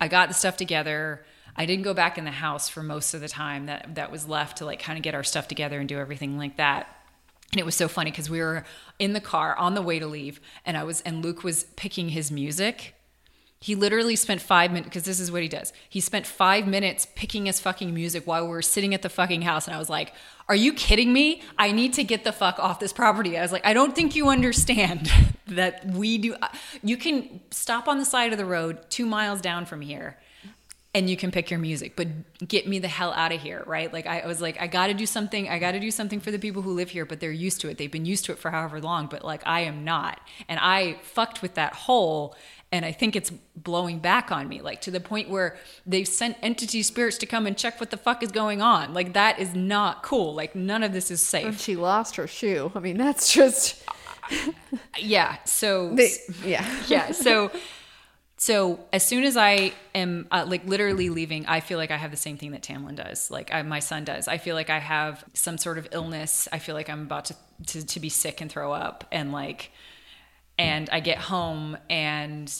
i 0.00 0.08
got 0.08 0.28
the 0.28 0.34
stuff 0.34 0.56
together. 0.56 1.24
I 1.56 1.66
didn't 1.66 1.82
go 1.82 1.94
back 1.94 2.16
in 2.16 2.24
the 2.24 2.30
house 2.30 2.68
for 2.68 2.82
most 2.82 3.12
of 3.12 3.20
the 3.20 3.28
time 3.28 3.66
that 3.66 3.96
that 3.96 4.10
was 4.10 4.28
left 4.28 4.58
to 4.58 4.64
like 4.64 4.80
kind 4.80 4.96
of 4.96 5.02
get 5.02 5.14
our 5.14 5.24
stuff 5.24 5.48
together 5.48 5.78
and 5.80 5.88
do 5.88 5.98
everything 5.98 6.38
like 6.38 6.56
that. 6.56 6.86
And 7.52 7.60
it 7.60 7.64
was 7.64 7.74
so 7.74 7.88
funny 7.88 8.10
because 8.10 8.30
we 8.30 8.40
were 8.40 8.64
in 8.98 9.12
the 9.12 9.20
car 9.20 9.56
on 9.56 9.74
the 9.74 9.82
way 9.82 9.98
to 9.98 10.06
leave 10.06 10.40
and 10.64 10.76
i 10.76 10.84
was 10.84 11.00
and 11.00 11.22
luke 11.24 11.42
was 11.42 11.64
picking 11.76 12.10
his 12.10 12.30
music. 12.30 12.94
He 13.62 13.74
literally 13.74 14.16
spent 14.16 14.40
five 14.40 14.70
minutes 14.70 14.88
because 14.88 15.02
this 15.02 15.20
is 15.20 15.30
what 15.30 15.42
he 15.42 15.48
does. 15.48 15.74
He 15.86 16.00
spent 16.00 16.26
five 16.26 16.66
minutes 16.66 17.06
picking 17.14 17.44
his 17.44 17.60
fucking 17.60 17.92
music 17.92 18.26
while 18.26 18.44
we 18.44 18.50
were 18.50 18.62
sitting 18.62 18.94
at 18.94 19.02
the 19.02 19.10
fucking 19.10 19.42
house, 19.42 19.66
and 19.66 19.76
I 19.76 19.78
was 19.78 19.90
like, 19.90 20.14
"Are 20.50 20.56
you 20.56 20.72
kidding 20.72 21.12
me? 21.12 21.42
I 21.56 21.70
need 21.70 21.92
to 21.94 22.02
get 22.02 22.24
the 22.24 22.32
fuck 22.32 22.58
off 22.58 22.80
this 22.80 22.92
property." 22.92 23.38
I 23.38 23.42
was 23.42 23.52
like, 23.52 23.64
"I 23.64 23.72
don't 23.72 23.94
think 23.94 24.16
you 24.16 24.28
understand 24.28 25.10
that 25.46 25.86
we 25.86 26.18
do. 26.18 26.34
Uh, 26.34 26.48
you 26.82 26.96
can 26.96 27.40
stop 27.52 27.86
on 27.86 27.98
the 27.98 28.04
side 28.04 28.32
of 28.32 28.38
the 28.38 28.44
road 28.44 28.90
two 28.90 29.06
miles 29.06 29.40
down 29.40 29.64
from 29.64 29.80
here." 29.80 30.18
And 30.94 31.08
you 31.08 31.16
can 31.16 31.30
pick 31.30 31.50
your 31.50 31.60
music 31.60 31.94
but 31.94 32.08
get 32.48 32.66
me 32.66 32.78
the 32.80 32.88
hell 32.88 33.12
out 33.12 33.30
of 33.32 33.40
here 33.40 33.62
right 33.66 33.92
like 33.92 34.06
i 34.06 34.26
was 34.26 34.40
like 34.40 34.60
i 34.60 34.66
gotta 34.66 34.92
do 34.94 35.06
something 35.06 35.48
i 35.48 35.58
gotta 35.58 35.78
do 35.78 35.90
something 35.90 36.18
for 36.20 36.30
the 36.32 36.38
people 36.38 36.62
who 36.62 36.72
live 36.72 36.90
here 36.90 37.04
but 37.06 37.20
they're 37.20 37.30
used 37.30 37.60
to 37.60 37.68
it 37.68 37.78
they've 37.78 37.92
been 37.92 38.04
used 38.06 38.24
to 38.24 38.32
it 38.32 38.38
for 38.38 38.50
however 38.50 38.80
long 38.80 39.06
but 39.06 39.24
like 39.24 39.40
i 39.46 39.60
am 39.60 39.84
not 39.84 40.20
and 40.48 40.58
i 40.60 40.96
fucked 41.02 41.42
with 41.42 41.54
that 41.54 41.72
hole 41.74 42.34
and 42.72 42.84
i 42.84 42.90
think 42.90 43.14
it's 43.14 43.30
blowing 43.54 44.00
back 44.00 44.32
on 44.32 44.48
me 44.48 44.60
like 44.60 44.80
to 44.80 44.90
the 44.90 45.00
point 45.00 45.28
where 45.30 45.56
they've 45.86 46.08
sent 46.08 46.36
entity 46.42 46.82
spirits 46.82 47.18
to 47.18 47.26
come 47.26 47.46
and 47.46 47.56
check 47.56 47.78
what 47.78 47.90
the 47.90 47.96
fuck 47.96 48.20
is 48.22 48.32
going 48.32 48.60
on 48.60 48.92
like 48.92 49.12
that 49.12 49.38
is 49.38 49.54
not 49.54 50.02
cool 50.02 50.34
like 50.34 50.56
none 50.56 50.82
of 50.82 50.92
this 50.92 51.08
is 51.10 51.20
safe 51.22 51.46
And 51.46 51.60
she 51.60 51.76
lost 51.76 52.16
her 52.16 52.26
shoe. 52.26 52.72
I 52.74 52.80
mean, 52.80 52.96
that's 52.96 53.32
just 53.32 53.82
yeah. 54.98 55.36
So 55.44 55.94
They- 55.94 56.12
yeah. 56.44 56.64
yeah. 56.86 57.12
So 57.12 57.50
so 58.40 58.80
as 58.90 59.04
soon 59.04 59.24
as 59.24 59.36
I 59.36 59.74
am 59.94 60.26
uh, 60.30 60.46
like 60.48 60.64
literally 60.64 61.10
leaving, 61.10 61.44
I 61.44 61.60
feel 61.60 61.76
like 61.76 61.90
I 61.90 61.98
have 61.98 62.10
the 62.10 62.16
same 62.16 62.38
thing 62.38 62.52
that 62.52 62.62
Tamlin 62.62 62.96
does. 62.96 63.30
Like 63.30 63.52
I, 63.52 63.60
my 63.60 63.80
son 63.80 64.02
does. 64.04 64.28
I 64.28 64.38
feel 64.38 64.54
like 64.54 64.70
I 64.70 64.78
have 64.78 65.22
some 65.34 65.58
sort 65.58 65.76
of 65.76 65.86
illness. 65.92 66.48
I 66.50 66.58
feel 66.58 66.74
like 66.74 66.88
I'm 66.88 67.02
about 67.02 67.26
to, 67.26 67.36
to 67.66 67.84
to 67.84 68.00
be 68.00 68.08
sick 68.08 68.40
and 68.40 68.50
throw 68.50 68.72
up, 68.72 69.04
and 69.12 69.30
like, 69.30 69.72
and 70.58 70.88
I 70.90 71.00
get 71.00 71.18
home 71.18 71.76
and. 71.90 72.50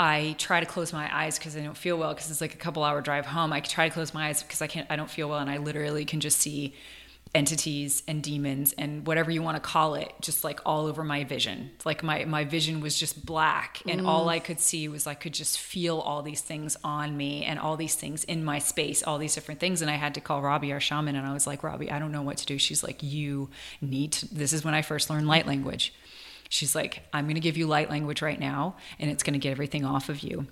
I 0.00 0.34
try 0.38 0.58
to 0.58 0.66
close 0.66 0.92
my 0.92 1.08
eyes 1.16 1.38
because 1.38 1.56
I 1.56 1.60
don't 1.60 1.76
feel 1.76 1.96
well 1.96 2.12
because 2.12 2.28
it's 2.28 2.40
like 2.40 2.52
a 2.52 2.56
couple 2.56 2.82
hour 2.82 3.00
drive 3.00 3.26
home. 3.26 3.52
I 3.52 3.60
try 3.60 3.88
to 3.88 3.94
close 3.94 4.12
my 4.12 4.26
eyes 4.26 4.42
because 4.42 4.60
I 4.60 4.66
can't. 4.66 4.88
I 4.90 4.96
don't 4.96 5.08
feel 5.08 5.28
well, 5.28 5.38
and 5.38 5.48
I 5.48 5.58
literally 5.58 6.04
can 6.04 6.18
just 6.18 6.40
see 6.40 6.74
entities 7.34 8.04
and 8.06 8.22
demons 8.22 8.72
and 8.78 9.06
whatever 9.06 9.30
you 9.30 9.42
want 9.42 9.56
to 9.56 9.60
call 9.60 9.96
it 9.96 10.12
just 10.20 10.44
like 10.44 10.60
all 10.64 10.86
over 10.86 11.02
my 11.02 11.24
vision. 11.24 11.70
Like 11.84 12.02
my 12.04 12.24
my 12.24 12.44
vision 12.44 12.80
was 12.80 12.96
just 12.96 13.26
black 13.26 13.82
and 13.88 14.02
mm. 14.02 14.06
all 14.06 14.28
i 14.28 14.38
could 14.38 14.60
see 14.60 14.86
was 14.86 15.06
i 15.08 15.14
could 15.14 15.34
just 15.34 15.58
feel 15.58 15.98
all 15.98 16.22
these 16.22 16.40
things 16.40 16.76
on 16.84 17.16
me 17.16 17.44
and 17.44 17.58
all 17.58 17.76
these 17.76 17.96
things 17.96 18.22
in 18.24 18.44
my 18.44 18.60
space 18.60 19.02
all 19.02 19.18
these 19.18 19.34
different 19.34 19.58
things. 19.58 19.82
And 19.82 19.90
i 19.90 19.94
had 19.94 20.14
to 20.14 20.20
call 20.20 20.42
robbie 20.42 20.72
our 20.72 20.80
shaman 20.80 21.16
and 21.16 21.26
i 21.26 21.32
was 21.32 21.46
like 21.46 21.64
robbie 21.64 21.90
i 21.90 21.98
don't 21.98 22.12
know 22.12 22.22
what 22.22 22.36
to 22.38 22.46
do. 22.46 22.56
She's 22.56 22.84
like 22.84 23.02
you 23.02 23.50
need 23.80 24.12
to 24.12 24.34
this 24.34 24.52
is 24.52 24.64
when 24.64 24.74
i 24.74 24.82
first 24.82 25.10
learned 25.10 25.26
light 25.26 25.46
language. 25.46 25.92
She's 26.48 26.76
like 26.76 27.02
i'm 27.12 27.24
going 27.24 27.34
to 27.34 27.40
give 27.40 27.56
you 27.56 27.66
light 27.66 27.90
language 27.90 28.22
right 28.22 28.38
now 28.38 28.76
and 29.00 29.10
it's 29.10 29.24
going 29.24 29.34
to 29.34 29.40
get 29.40 29.50
everything 29.50 29.84
off 29.84 30.08
of 30.08 30.20
you. 30.20 30.46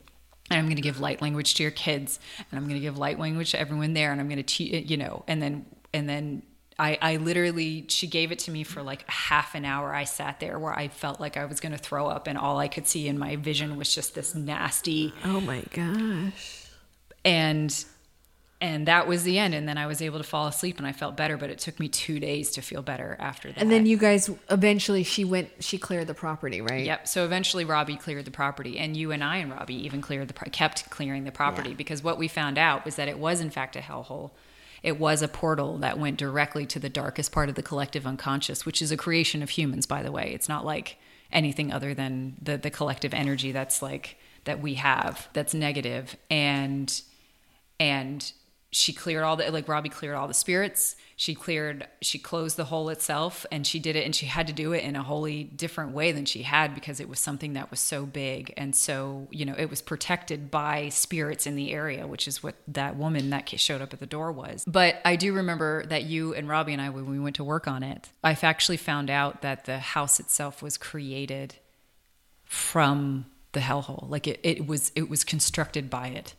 And 0.50 0.58
I'm 0.58 0.66
going 0.66 0.76
to 0.76 0.82
give 0.82 1.00
light 1.00 1.22
language 1.22 1.54
to 1.54 1.62
your 1.62 1.72
kids, 1.72 2.18
and 2.38 2.58
I'm 2.58 2.64
going 2.64 2.74
to 2.74 2.80
give 2.80 2.98
light 2.98 3.18
language 3.18 3.52
to 3.52 3.60
everyone 3.60 3.94
there, 3.94 4.10
and 4.10 4.20
I'm 4.20 4.28
going 4.28 4.38
to 4.38 4.42
teach, 4.42 4.90
you 4.90 4.98
know, 4.98 5.24
and 5.26 5.40
then 5.40 5.64
and 5.94 6.06
then 6.06 6.42
I, 6.82 6.98
I 7.00 7.16
literally 7.18 7.84
she 7.88 8.06
gave 8.08 8.32
it 8.32 8.40
to 8.40 8.50
me 8.50 8.64
for 8.64 8.82
like 8.82 9.08
half 9.08 9.54
an 9.54 9.64
hour. 9.64 9.94
I 9.94 10.04
sat 10.04 10.40
there 10.40 10.58
where 10.58 10.72
I 10.72 10.88
felt 10.88 11.20
like 11.20 11.36
I 11.36 11.44
was 11.44 11.60
going 11.60 11.72
to 11.72 11.78
throw 11.78 12.08
up, 12.08 12.26
and 12.26 12.36
all 12.36 12.58
I 12.58 12.68
could 12.68 12.86
see 12.88 13.06
in 13.06 13.18
my 13.18 13.36
vision 13.36 13.76
was 13.76 13.94
just 13.94 14.14
this 14.14 14.34
nasty, 14.34 15.12
Oh 15.24 15.40
my 15.40 15.62
gosh. 15.70 16.66
and 17.24 17.84
and 18.60 18.86
that 18.86 19.08
was 19.08 19.24
the 19.24 19.38
end. 19.40 19.54
And 19.54 19.68
then 19.68 19.76
I 19.76 19.86
was 19.86 20.00
able 20.00 20.18
to 20.18 20.24
fall 20.24 20.46
asleep, 20.46 20.78
and 20.78 20.86
I 20.86 20.92
felt 20.92 21.16
better. 21.16 21.36
But 21.36 21.50
it 21.50 21.58
took 21.58 21.80
me 21.80 21.88
two 21.88 22.20
days 22.20 22.50
to 22.52 22.62
feel 22.62 22.80
better 22.82 23.16
after 23.18 23.48
that. 23.48 23.58
And 23.60 23.70
then 23.72 23.86
you 23.86 23.96
guys 23.96 24.30
eventually 24.50 25.02
she 25.04 25.24
went 25.24 25.50
she 25.60 25.78
cleared 25.78 26.06
the 26.06 26.14
property, 26.14 26.60
right? 26.60 26.84
Yep. 26.86 27.08
So 27.08 27.24
eventually, 27.24 27.64
Robbie 27.64 27.96
cleared 27.96 28.24
the 28.24 28.30
property, 28.30 28.78
and 28.78 28.96
you 28.96 29.10
and 29.12 29.22
I 29.22 29.36
and 29.38 29.50
Robbie 29.52 29.84
even 29.84 30.00
cleared 30.00 30.28
the 30.28 30.34
kept 30.50 30.90
clearing 30.90 31.24
the 31.24 31.32
property 31.32 31.70
Yeah. 31.70 31.76
because 31.76 32.02
what 32.02 32.18
we 32.18 32.28
found 32.28 32.58
out 32.58 32.84
was 32.84 32.96
that 32.96 33.08
it 33.08 33.18
was 33.18 33.40
in 33.40 33.50
fact 33.50 33.76
a 33.76 33.80
hellhole. 33.80 34.30
It 34.82 34.98
was 34.98 35.22
a 35.22 35.28
portal 35.28 35.78
that 35.78 35.98
went 35.98 36.18
directly 36.18 36.66
to 36.66 36.78
the 36.78 36.88
darkest 36.88 37.30
part 37.30 37.48
of 37.48 37.54
the 37.54 37.62
collective 37.62 38.06
unconscious, 38.06 38.66
which 38.66 38.82
is 38.82 38.90
a 38.90 38.96
creation 38.96 39.42
of 39.42 39.50
humans, 39.50 39.86
by 39.86 40.02
the 40.02 40.12
way. 40.12 40.32
It's 40.34 40.48
not 40.48 40.64
like 40.64 40.98
anything 41.30 41.72
other 41.72 41.94
than 41.94 42.36
the 42.42 42.56
the 42.58 42.70
collective 42.70 43.14
energy 43.14 43.52
that's 43.52 43.80
like 43.80 44.18
that 44.44 44.60
we 44.60 44.74
have 44.74 45.28
that's 45.32 45.54
negative 45.54 46.16
and 46.30 47.00
and 47.80 48.32
she 48.74 48.94
cleared 48.94 49.22
all 49.22 49.36
the 49.36 49.50
like 49.50 49.68
Robbie 49.68 49.90
cleared 49.90 50.16
all 50.16 50.26
the 50.26 50.34
spirits. 50.34 50.96
She 51.14 51.34
cleared 51.34 51.86
she 52.00 52.18
closed 52.18 52.56
the 52.56 52.64
hole 52.64 52.88
itself 52.88 53.44
and 53.52 53.66
she 53.66 53.78
did 53.78 53.96
it 53.96 54.06
and 54.06 54.16
she 54.16 54.24
had 54.24 54.46
to 54.46 54.52
do 54.54 54.72
it 54.72 54.82
in 54.82 54.96
a 54.96 55.02
wholly 55.02 55.44
different 55.44 55.92
way 55.92 56.10
than 56.10 56.24
she 56.24 56.42
had 56.42 56.74
because 56.74 56.98
it 56.98 57.06
was 57.06 57.20
something 57.20 57.52
that 57.52 57.70
was 57.70 57.80
so 57.80 58.06
big 58.06 58.54
and 58.56 58.74
so, 58.74 59.28
you 59.30 59.44
know, 59.44 59.54
it 59.58 59.68
was 59.68 59.82
protected 59.82 60.50
by 60.50 60.88
spirits 60.88 61.46
in 61.46 61.54
the 61.54 61.70
area, 61.70 62.06
which 62.06 62.26
is 62.26 62.42
what 62.42 62.54
that 62.66 62.96
woman 62.96 63.28
that 63.28 63.46
showed 63.60 63.82
up 63.82 63.92
at 63.92 64.00
the 64.00 64.06
door 64.06 64.32
was. 64.32 64.64
But 64.66 65.02
I 65.04 65.16
do 65.16 65.34
remember 65.34 65.84
that 65.86 66.04
you 66.04 66.34
and 66.34 66.48
Robbie 66.48 66.72
and 66.72 66.80
I 66.80 66.88
when 66.88 67.10
we 67.10 67.20
went 67.20 67.36
to 67.36 67.44
work 67.44 67.68
on 67.68 67.82
it, 67.82 68.08
I've 68.24 68.42
actually 68.42 68.78
found 68.78 69.10
out 69.10 69.42
that 69.42 69.66
the 69.66 69.80
house 69.80 70.18
itself 70.18 70.62
was 70.62 70.78
created 70.78 71.56
from 72.46 73.26
the 73.52 73.60
hellhole. 73.60 74.08
Like 74.08 74.26
it, 74.26 74.40
it 74.42 74.66
was 74.66 74.92
it 74.96 75.10
was 75.10 75.24
constructed 75.24 75.90
by 75.90 76.08
it. 76.08 76.34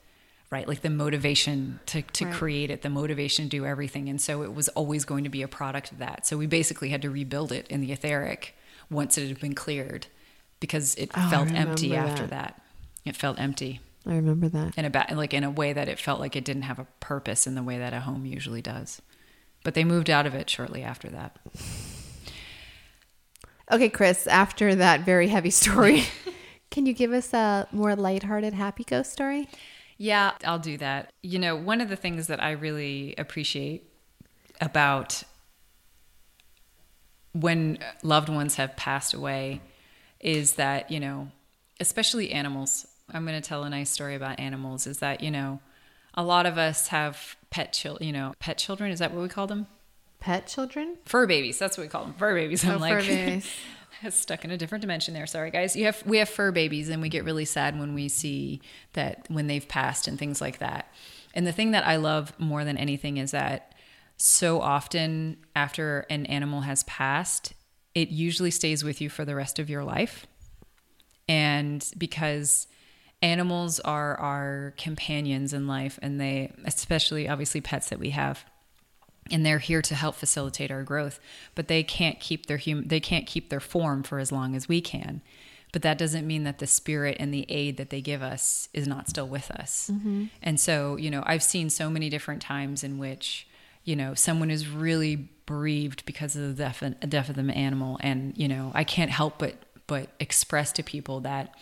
Right? 0.53 0.67
Like 0.67 0.81
the 0.81 0.89
motivation 0.91 1.79
to, 1.87 2.01
to 2.03 2.25
Right. 2.25 2.33
create 2.33 2.69
it, 2.71 2.81
the 2.83 2.89
motivation 2.89 3.45
to 3.45 3.49
do 3.49 3.65
everything. 3.65 4.07
And 4.07 4.21
so 4.21 4.43
it 4.43 4.53
was 4.53 4.69
always 4.69 5.03
going 5.03 5.23
to 5.23 5.29
be 5.29 5.41
a 5.41 5.47
product 5.47 5.91
of 5.91 5.97
that. 5.97 6.27
So 6.27 6.37
we 6.37 6.45
basically 6.45 6.89
had 6.89 7.01
to 7.01 7.09
rebuild 7.09 7.51
it 7.51 7.67
in 7.69 7.81
the 7.81 7.91
etheric 7.91 8.55
once 8.89 9.17
it 9.17 9.27
had 9.27 9.39
been 9.39 9.55
cleared 9.55 10.05
because 10.59 10.93
it 10.95 11.09
Oh, 11.15 11.29
felt 11.29 11.51
empty 11.51 11.89
remember 11.89 12.11
after 12.11 12.27
that. 12.27 12.29
that. 12.55 12.61
It 13.03 13.15
felt 13.15 13.39
empty 13.39 13.81
I 14.05 14.15
remember 14.15 14.47
that. 14.49 14.77
in 14.77 14.85
a 14.85 14.89
ba- 14.91 15.07
like 15.13 15.33
in 15.33 15.43
a 15.43 15.49
way 15.49 15.73
that 15.73 15.87
it 15.89 15.97
felt 15.99 16.19
like 16.19 16.35
it 16.35 16.45
didn't 16.45 16.63
have 16.63 16.77
a 16.79 16.85
purpose 16.99 17.47
in 17.47 17.55
the 17.55 17.63
way 17.63 17.79
that 17.79 17.93
a 17.93 18.01
home 18.01 18.25
usually 18.25 18.61
does. 18.61 19.01
But 19.63 19.73
they 19.73 19.83
moved 19.83 20.09
out 20.09 20.25
of 20.27 20.35
it 20.35 20.49
shortly 20.49 20.83
after 20.83 21.09
that. 21.09 21.37
Okay, 23.71 23.89
Chris, 23.89 24.27
after 24.27 24.75
that 24.75 25.01
very 25.01 25.29
heavy 25.29 25.49
story, 25.49 26.03
can 26.69 26.85
you 26.85 26.93
give 26.93 27.11
us 27.13 27.33
a 27.33 27.67
more 27.71 27.95
lighthearted 27.95 28.53
happy 28.53 28.83
ghost 28.83 29.11
story? 29.11 29.47
Yeah, 29.97 30.31
I'll 30.43 30.59
do 30.59 30.77
that. 30.77 31.11
You 31.21 31.39
know, 31.39 31.55
one 31.55 31.81
of 31.81 31.89
the 31.89 31.95
things 31.95 32.27
that 32.27 32.41
I 32.41 32.51
really 32.51 33.13
appreciate 33.17 33.83
about 34.61 35.23
when 37.33 37.79
loved 38.03 38.29
ones 38.29 38.55
have 38.55 38.75
passed 38.75 39.13
away 39.13 39.61
is 40.19 40.53
that, 40.53 40.91
you 40.91 40.99
know, 40.99 41.29
especially 41.79 42.31
animals. 42.31 42.87
I'm 43.11 43.25
going 43.25 43.39
to 43.39 43.47
tell 43.47 43.63
a 43.63 43.69
nice 43.69 43.89
story 43.89 44.15
about 44.15 44.39
animals 44.39 44.87
is 44.87 44.99
that, 44.99 45.21
you 45.21 45.31
know, 45.31 45.59
a 46.13 46.23
lot 46.23 46.45
of 46.45 46.57
us 46.57 46.87
have 46.87 47.35
pet 47.49 47.73
children, 47.73 48.05
you 48.07 48.13
know, 48.13 48.33
pet 48.39 48.57
children, 48.57 48.91
is 48.91 48.99
that 48.99 49.13
what 49.13 49.21
we 49.21 49.29
call 49.29 49.47
them? 49.47 49.67
Pet 50.19 50.47
children? 50.47 50.97
Fur 51.05 51.27
babies. 51.27 51.59
That's 51.59 51.77
what 51.77 51.83
we 51.83 51.89
call 51.89 52.05
them. 52.05 52.13
Fur 52.13 52.33
babies. 52.35 52.63
I'm 52.63 52.75
Oh, 52.75 52.77
like 52.77 52.93
fur 52.93 53.01
babies. 53.07 53.49
Stuck 54.11 54.43
in 54.43 54.51
a 54.51 54.57
different 54.57 54.81
dimension 54.81 55.13
there. 55.13 55.27
Sorry, 55.27 55.51
guys. 55.51 55.75
You 55.75 55.85
have 55.85 56.03
we 56.05 56.17
have 56.17 56.27
fur 56.27 56.51
babies, 56.51 56.89
and 56.89 57.01
we 57.01 57.09
get 57.09 57.23
really 57.23 57.45
sad 57.45 57.79
when 57.79 57.93
we 57.93 58.09
see 58.09 58.61
that 58.93 59.25
when 59.29 59.47
they've 59.47 59.67
passed 59.67 60.07
and 60.07 60.17
things 60.17 60.41
like 60.41 60.57
that. 60.57 60.91
And 61.33 61.47
the 61.47 61.51
thing 61.51 61.71
that 61.71 61.85
I 61.85 61.95
love 61.95 62.33
more 62.39 62.65
than 62.65 62.77
anything 62.77 63.17
is 63.17 63.31
that 63.31 63.75
so 64.17 64.61
often 64.61 65.37
after 65.55 66.05
an 66.09 66.25
animal 66.25 66.61
has 66.61 66.83
passed, 66.83 67.53
it 67.95 68.09
usually 68.09 68.51
stays 68.51 68.83
with 68.83 69.01
you 69.01 69.09
for 69.09 69.25
the 69.25 69.35
rest 69.35 69.59
of 69.59 69.69
your 69.69 69.83
life. 69.83 70.25
And 71.27 71.85
because 71.97 72.67
animals 73.21 73.79
are 73.79 74.19
our 74.19 74.73
companions 74.77 75.53
in 75.53 75.67
life, 75.67 75.97
and 76.01 76.19
they, 76.19 76.51
especially 76.65 77.27
obviously 77.29 77.61
pets 77.61 77.89
that 77.89 77.99
we 77.99 78.09
have, 78.09 78.45
and 79.31 79.45
they're 79.45 79.59
here 79.59 79.81
to 79.81 79.95
help 79.95 80.15
facilitate 80.15 80.71
our 80.71 80.83
growth 80.83 81.19
but 81.55 81.67
they 81.67 81.83
can't 81.83 82.19
keep 82.19 82.45
their 82.45 82.57
hum- 82.57 82.87
they 82.87 82.99
can't 82.99 83.25
keep 83.25 83.49
their 83.49 83.59
form 83.59 84.03
for 84.03 84.19
as 84.19 84.31
long 84.31 84.55
as 84.55 84.67
we 84.67 84.81
can. 84.81 85.21
But 85.71 85.81
that 85.81 85.97
doesn't 85.97 86.27
mean 86.27 86.43
that 86.43 86.59
the 86.59 86.67
spirit 86.67 87.17
and 87.19 87.33
the 87.33 87.47
aid 87.49 87.77
that 87.77 87.89
they 87.89 87.99
give 87.99 88.21
us 88.21 88.69
is 88.73 88.87
not 88.87 89.09
still 89.09 89.27
with 89.27 89.49
us. 89.49 89.89
Mm-hmm. 89.91 90.25
And 90.41 90.59
so 90.59 90.97
you 90.97 91.09
know 91.09 91.23
i've 91.25 91.43
seen 91.43 91.69
so 91.69 91.89
many 91.89 92.09
different 92.09 92.41
times 92.41 92.83
in 92.83 92.97
which 92.97 93.47
you 93.83 93.95
know 93.95 94.13
someone 94.13 94.51
is 94.51 94.67
really 94.67 95.29
bereaved 95.45 96.05
because 96.05 96.35
of 96.35 96.43
the 96.43 96.63
death 96.63 96.81
of, 96.81 96.99
death 97.09 97.29
of 97.29 97.35
the 97.35 97.51
animal. 97.51 97.97
And 98.01 98.37
you 98.37 98.47
know 98.47 98.71
i 98.73 98.83
can't 98.83 99.11
help 99.11 99.37
but 99.39 99.55
but 99.87 100.09
express 100.19 100.71
to 100.73 100.83
people 100.83 101.19
that 101.21 101.53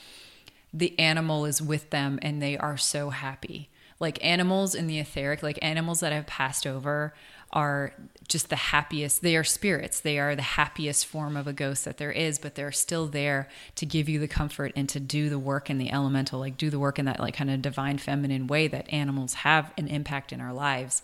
the 0.73 0.97
animal 0.99 1.45
is 1.45 1.61
with 1.61 1.89
them 1.89 2.19
and 2.21 2.41
they 2.41 2.57
are 2.57 2.77
so 2.77 3.09
happy. 3.09 3.69
Like 4.01 4.23
animals 4.25 4.75
in 4.75 4.87
the 4.87 4.99
etheric, 4.99 5.43
like 5.43 5.59
animals 5.61 5.99
that 6.01 6.11
have 6.11 6.25
passed 6.25 6.67
over 6.67 7.13
are 7.53 7.93
just 8.27 8.49
the 8.49 8.55
happiest. 8.55 9.21
They 9.21 9.35
are 9.35 9.43
spirits. 9.43 9.99
They 9.99 10.17
are 10.17 10.35
the 10.35 10.41
happiest 10.41 11.05
form 11.05 11.37
of 11.37 11.47
a 11.47 11.53
ghost 11.53 11.85
that 11.85 11.97
there 11.97 12.11
is, 12.11 12.39
but 12.39 12.55
they're 12.55 12.71
still 12.71 13.07
there 13.07 13.47
to 13.75 13.85
give 13.85 14.09
you 14.09 14.19
the 14.19 14.27
comfort 14.27 14.71
and 14.75 14.89
to 14.89 14.99
do 14.99 15.29
the 15.29 15.37
work 15.37 15.69
in 15.69 15.77
the 15.77 15.91
elemental, 15.91 16.39
like 16.39 16.57
do 16.57 16.69
the 16.69 16.79
work 16.79 16.97
in 16.97 17.05
that 17.05 17.19
like 17.19 17.35
kind 17.35 17.51
of 17.51 17.61
divine 17.61 17.97
feminine 17.97 18.47
way 18.47 18.67
that 18.67 18.91
animals 18.91 19.35
have 19.35 19.71
an 19.77 19.87
impact 19.87 20.33
in 20.33 20.41
our 20.41 20.53
lives. 20.53 21.03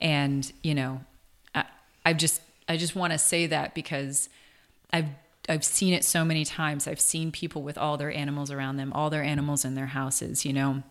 And, 0.00 0.52
you 0.62 0.74
know, 0.74 1.00
I, 1.54 1.64
I 2.04 2.12
just 2.12 2.42
I 2.68 2.76
just 2.76 2.94
want 2.94 3.12
to 3.12 3.18
say 3.18 3.46
that 3.46 3.74
because 3.74 4.28
I've 4.92 5.08
I've 5.48 5.64
seen 5.64 5.94
it 5.94 6.04
so 6.04 6.24
many 6.24 6.44
times. 6.44 6.88
I've 6.88 7.00
seen 7.00 7.30
people 7.30 7.62
with 7.62 7.78
all 7.78 7.96
their 7.96 8.12
animals 8.12 8.50
around 8.50 8.76
them, 8.76 8.92
all 8.92 9.10
their 9.10 9.22
animals 9.22 9.64
in 9.64 9.74
their 9.74 9.86
houses, 9.86 10.44
you 10.44 10.52
know. 10.52 10.82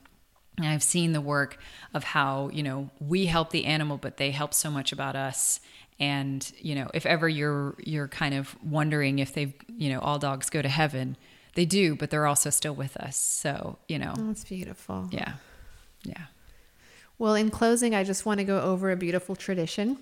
And 0.57 0.67
I've 0.67 0.83
seen 0.83 1.13
the 1.13 1.21
work 1.21 1.57
of 1.93 2.03
how, 2.03 2.49
you 2.53 2.61
know, 2.63 2.89
we 2.99 3.25
help 3.25 3.49
the 3.49 3.65
animal, 3.65 3.97
but 3.97 4.17
they 4.17 4.31
help 4.31 4.53
so 4.53 4.69
much 4.69 4.91
about 4.91 5.15
us. 5.15 5.59
And, 5.99 6.51
you 6.59 6.75
know, 6.75 6.89
if 6.93 7.05
ever 7.05 7.27
you're 7.27 7.75
you're 7.79 8.07
kind 8.07 8.35
of 8.35 8.55
wondering 8.63 9.19
if 9.19 9.33
they've, 9.33 9.53
you 9.67 9.89
know, 9.89 9.99
all 9.99 10.19
dogs 10.19 10.49
go 10.49 10.61
to 10.61 10.69
heaven, 10.69 11.17
they 11.55 11.65
do, 11.65 11.95
but 11.95 12.09
they're 12.09 12.27
also 12.27 12.49
still 12.49 12.73
with 12.75 12.97
us. 12.97 13.15
So, 13.17 13.77
you 13.87 13.97
know, 13.99 14.13
oh, 14.17 14.27
That's 14.27 14.43
beautiful. 14.43 15.07
yeah. 15.11 15.33
Yeah. 16.03 16.25
Well, 17.17 17.35
in 17.35 17.49
closing, 17.49 17.95
I 17.95 18.03
just 18.03 18.25
want 18.25 18.39
to 18.39 18.43
go 18.43 18.59
over 18.61 18.91
a 18.91 18.95
beautiful 18.97 19.35
tradition. 19.35 19.99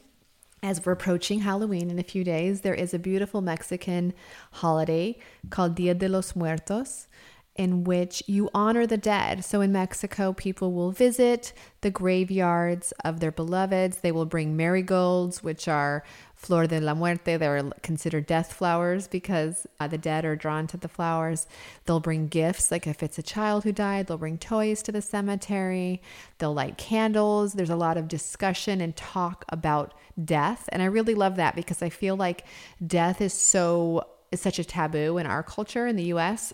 As 0.64 0.86
we're 0.86 0.91
approaching 0.93 1.39
Halloween 1.39 1.89
in 1.89 1.97
a 1.99 2.04
few 2.04 2.24
days, 2.24 2.62
there 2.62 2.74
is 2.74 2.93
a 2.93 2.99
beautiful 2.99 3.41
Mexican 3.41 4.14
holiday 4.52 5.18
called 5.49 5.76
Dia 5.76 5.93
de 5.93 6.08
los 6.08 6.36
Muertos. 6.36 7.08
In 7.56 7.84
which 7.84 8.24
you 8.28 8.49
honor 8.54 8.88
the 8.88 8.97
dead. 8.97 9.43
So 9.43 9.60
in 9.60 9.74
Mexico, 9.74 10.32
people 10.32 10.72
will 10.72 10.91
visit 10.91 11.52
the 11.82 11.91
graveyards 11.91 12.93
of 13.04 13.20
their 13.20 13.32
beloveds. 13.32 13.97
They 13.97 14.12
will 14.12 14.26
bring 14.26 14.56
marigolds, 14.56 15.43
which 15.43 15.68
are 15.68 16.04
flor 16.34 16.66
de 16.66 16.80
la 16.80 16.93
muerte. 16.93 17.36
They're 17.36 17.70
considered 17.84 18.26
death 18.26 18.54
flowers 18.54 19.08
because 19.10 19.68
uh, 19.82 19.88
the 19.88 19.97
dead 19.97 20.24
are 20.24 20.38
drawn 20.38 20.66
to 20.68 20.78
the 20.78 20.88
flowers. 20.88 21.45
They'll 21.86 21.99
bring 21.99 22.30
gifts, 22.30 22.72
like 22.72 22.88
if 22.88 23.04
it's 23.04 23.20
a 23.20 23.24
child 23.24 23.66
who 23.66 23.74
died, 23.74 24.08
they'll 24.08 24.18
bring 24.18 24.38
toys 24.38 24.82
to 24.84 24.93
the 24.93 25.02
cemetery. 25.02 26.02
They'll 26.38 26.54
light 26.54 26.78
candles. 26.78 27.54
There's 27.54 27.70
a 27.70 27.76
lot 27.76 27.97
of 27.97 28.08
discussion 28.08 28.80
and 28.80 28.95
talk 28.95 29.43
about 29.49 29.93
death. 30.24 30.70
And 30.72 30.82
I 30.82 30.86
really 30.86 31.16
love 31.16 31.36
that 31.36 31.56
because 31.56 31.82
I 31.82 31.89
feel 31.89 32.16
like 32.16 32.45
death 32.86 33.20
is 33.20 33.34
so 33.34 34.08
is 34.32 34.39
such 34.39 34.60
a 34.60 34.64
taboo 34.64 35.18
in 35.18 35.26
our 35.26 35.43
culture 35.43 35.86
in 35.86 35.97
the 35.97 36.06
US 36.06 36.54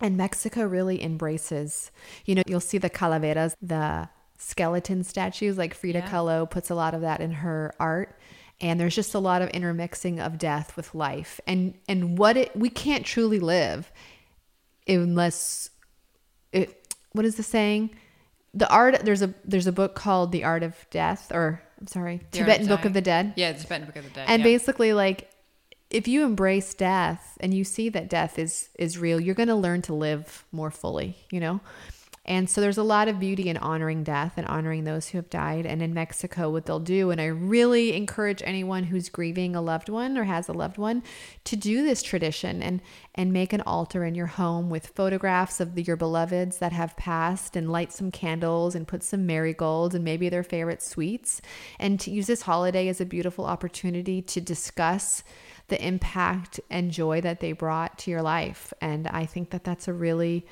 and 0.00 0.16
Mexico 0.16 0.64
really 0.66 1.02
embraces, 1.02 1.90
you 2.24 2.34
know, 2.34 2.42
you'll 2.46 2.60
see 2.60 2.78
the 2.78 2.90
calaveras, 2.90 3.56
the 3.62 4.08
skeleton 4.38 5.04
statues, 5.04 5.56
like 5.56 5.74
Frida 5.74 6.00
Yeah. 6.00 6.10
Kahlo 6.10 6.50
puts 6.50 6.70
a 6.70 6.74
lot 6.74 6.94
of 6.94 7.00
that 7.02 7.20
in 7.20 7.32
her 7.32 7.72
art. 7.78 8.18
And 8.60 8.78
there's 8.78 8.94
just 8.94 9.14
a 9.14 9.18
lot 9.18 9.42
of 9.42 9.50
intermixing 9.50 10.20
of 10.20 10.38
death 10.38 10.76
with 10.76 10.94
life. 10.94 11.40
And 11.46 11.74
and 11.88 12.16
what 12.18 12.36
it 12.36 12.56
we 12.56 12.70
can't 12.70 13.04
truly 13.04 13.40
live 13.40 13.90
unless 14.86 15.70
it 16.52 16.96
what 17.12 17.24
is 17.24 17.36
the 17.36 17.42
saying? 17.42 17.90
The 18.52 18.68
art 18.70 19.04
there's 19.04 19.22
a 19.22 19.34
there's 19.44 19.66
a 19.66 19.72
book 19.72 19.94
called 19.94 20.30
The 20.30 20.44
Art 20.44 20.62
of 20.62 20.74
Death 20.90 21.32
or 21.32 21.62
I'm 21.80 21.88
sorry, 21.88 22.20
The 22.30 22.38
Tibetan 22.38 22.68
Book 22.68 22.84
of 22.84 22.92
the 22.92 23.00
Dead. 23.00 23.34
Yeah, 23.36 23.52
the 23.52 23.60
Tibetan 23.60 23.86
Book 23.86 23.96
of 23.96 24.04
the 24.04 24.10
Dead. 24.10 24.26
And 24.28 24.40
yeah. 24.40 24.44
basically 24.44 24.92
like 24.92 25.30
if 25.94 26.08
you 26.08 26.24
embrace 26.24 26.74
death 26.74 27.38
and 27.40 27.54
you 27.54 27.62
see 27.62 27.88
that 27.88 28.10
death 28.10 28.36
is 28.36 28.68
is 28.78 28.98
real, 28.98 29.20
you're 29.20 29.34
going 29.34 29.48
to 29.48 29.54
learn 29.54 29.80
to 29.82 29.94
live 29.94 30.44
more 30.50 30.70
fully, 30.70 31.16
you 31.30 31.38
know? 31.38 31.60
And 32.26 32.48
so 32.48 32.62
there's 32.62 32.78
a 32.78 32.82
lot 32.82 33.08
of 33.08 33.20
beauty 33.20 33.50
in 33.50 33.58
honoring 33.58 34.02
death 34.02 34.32
and 34.38 34.46
honoring 34.46 34.84
those 34.84 35.08
who 35.08 35.18
have 35.18 35.28
died. 35.28 35.66
And 35.66 35.82
in 35.82 35.92
Mexico, 35.92 36.48
what 36.48 36.64
they'll 36.64 36.80
do, 36.80 37.10
and 37.10 37.20
I 37.20 37.26
really 37.26 37.94
encourage 37.94 38.42
anyone 38.42 38.84
who's 38.84 39.10
grieving 39.10 39.54
a 39.54 39.60
loved 39.60 39.90
one 39.90 40.16
or 40.16 40.24
has 40.24 40.48
a 40.48 40.54
loved 40.54 40.78
one 40.78 41.02
to 41.44 41.54
do 41.54 41.82
this 41.82 42.02
tradition 42.02 42.62
and 42.62 42.80
and 43.14 43.32
make 43.32 43.52
an 43.52 43.60
altar 43.60 44.04
in 44.04 44.14
your 44.14 44.26
home 44.26 44.70
with 44.70 44.88
photographs 44.88 45.60
of 45.60 45.74
the, 45.74 45.82
your 45.82 45.96
beloveds 45.96 46.58
that 46.58 46.72
have 46.72 46.96
passed 46.96 47.54
and 47.56 47.70
light 47.70 47.92
some 47.92 48.10
candles 48.10 48.74
and 48.74 48.88
put 48.88 49.04
some 49.04 49.26
marigolds 49.26 49.94
and 49.94 50.02
maybe 50.02 50.28
their 50.28 50.42
favorite 50.42 50.82
sweets 50.82 51.40
and 51.78 52.00
to 52.00 52.10
use 52.10 52.26
this 52.26 52.42
holiday 52.42 52.88
as 52.88 53.00
a 53.00 53.06
beautiful 53.06 53.44
opportunity 53.44 54.20
to 54.20 54.40
discuss 54.40 55.22
the 55.68 55.86
impact 55.86 56.60
and 56.70 56.90
joy 56.90 57.20
that 57.20 57.40
they 57.40 57.52
brought 57.52 57.98
to 58.00 58.10
your 58.10 58.22
life. 58.22 58.72
And 58.80 59.06
I 59.08 59.26
think 59.26 59.50
that 59.50 59.64
that's 59.64 59.88
a 59.88 59.92
really 59.92 60.46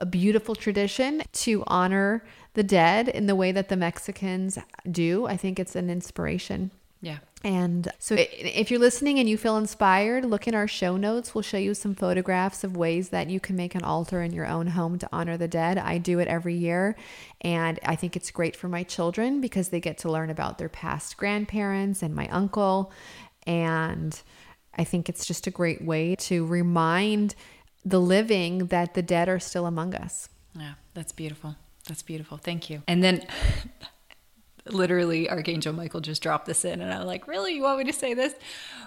a 0.00 0.06
beautiful 0.06 0.54
tradition 0.54 1.22
to 1.32 1.64
honor 1.66 2.24
the 2.54 2.62
dead 2.62 3.08
in 3.08 3.26
the 3.26 3.34
way 3.34 3.52
that 3.52 3.68
the 3.68 3.76
Mexicans 3.76 4.58
do. 4.90 5.26
I 5.26 5.36
think 5.36 5.58
it's 5.58 5.76
an 5.76 5.90
inspiration. 5.90 6.70
yeah. 7.00 7.18
And 7.44 7.92
so 8.00 8.16
if 8.18 8.68
you're 8.68 8.80
listening 8.80 9.20
and 9.20 9.28
you 9.28 9.38
feel 9.38 9.56
inspired, 9.56 10.24
look 10.24 10.48
in 10.48 10.56
our 10.56 10.66
show 10.66 10.96
notes. 10.96 11.34
We'll 11.34 11.42
show 11.42 11.56
you 11.56 11.72
some 11.72 11.94
photographs 11.94 12.64
of 12.64 12.76
ways 12.76 13.10
that 13.10 13.30
you 13.30 13.38
can 13.38 13.54
make 13.54 13.76
an 13.76 13.84
altar 13.84 14.22
in 14.22 14.32
your 14.32 14.46
own 14.46 14.66
home 14.66 14.98
to 14.98 15.08
honor 15.12 15.36
the 15.36 15.46
dead. 15.46 15.78
I 15.78 15.98
do 15.98 16.18
it 16.18 16.26
every 16.26 16.54
year. 16.54 16.96
And 17.40 17.78
I 17.84 17.94
think 17.94 18.16
it's 18.16 18.32
great 18.32 18.56
for 18.56 18.68
my 18.68 18.82
children 18.82 19.40
because 19.40 19.68
they 19.68 19.78
get 19.78 19.98
to 19.98 20.10
learn 20.10 20.30
about 20.30 20.58
their 20.58 20.68
past 20.68 21.16
grandparents 21.16 22.02
and 22.02 22.12
my 22.12 22.26
uncle. 22.28 22.90
And 23.46 24.20
I 24.78 24.84
think 24.84 25.08
it's 25.08 25.26
just 25.26 25.46
a 25.46 25.50
great 25.50 25.82
way 25.82 26.14
to 26.16 26.46
remind 26.46 27.34
the 27.84 28.00
living 28.00 28.66
that 28.66 28.94
the 28.94 29.02
dead 29.02 29.28
are 29.28 29.40
still 29.40 29.66
among 29.66 29.94
us. 29.94 30.28
Yeah, 30.54 30.74
that's 30.94 31.12
beautiful. 31.12 31.56
That's 31.88 32.02
beautiful. 32.02 32.38
Thank 32.38 32.70
you. 32.70 32.82
And 32.86 33.02
then 33.02 33.26
literally 34.66 35.30
Archangel 35.30 35.72
Michael 35.72 36.00
just 36.00 36.22
dropped 36.22 36.46
this 36.46 36.64
in 36.64 36.80
and 36.80 36.92
I'm 36.92 37.06
like, 37.06 37.26
"Really? 37.26 37.54
You 37.54 37.62
want 37.62 37.78
me 37.78 37.84
to 37.84 37.92
say 37.92 38.14
this?" 38.14 38.34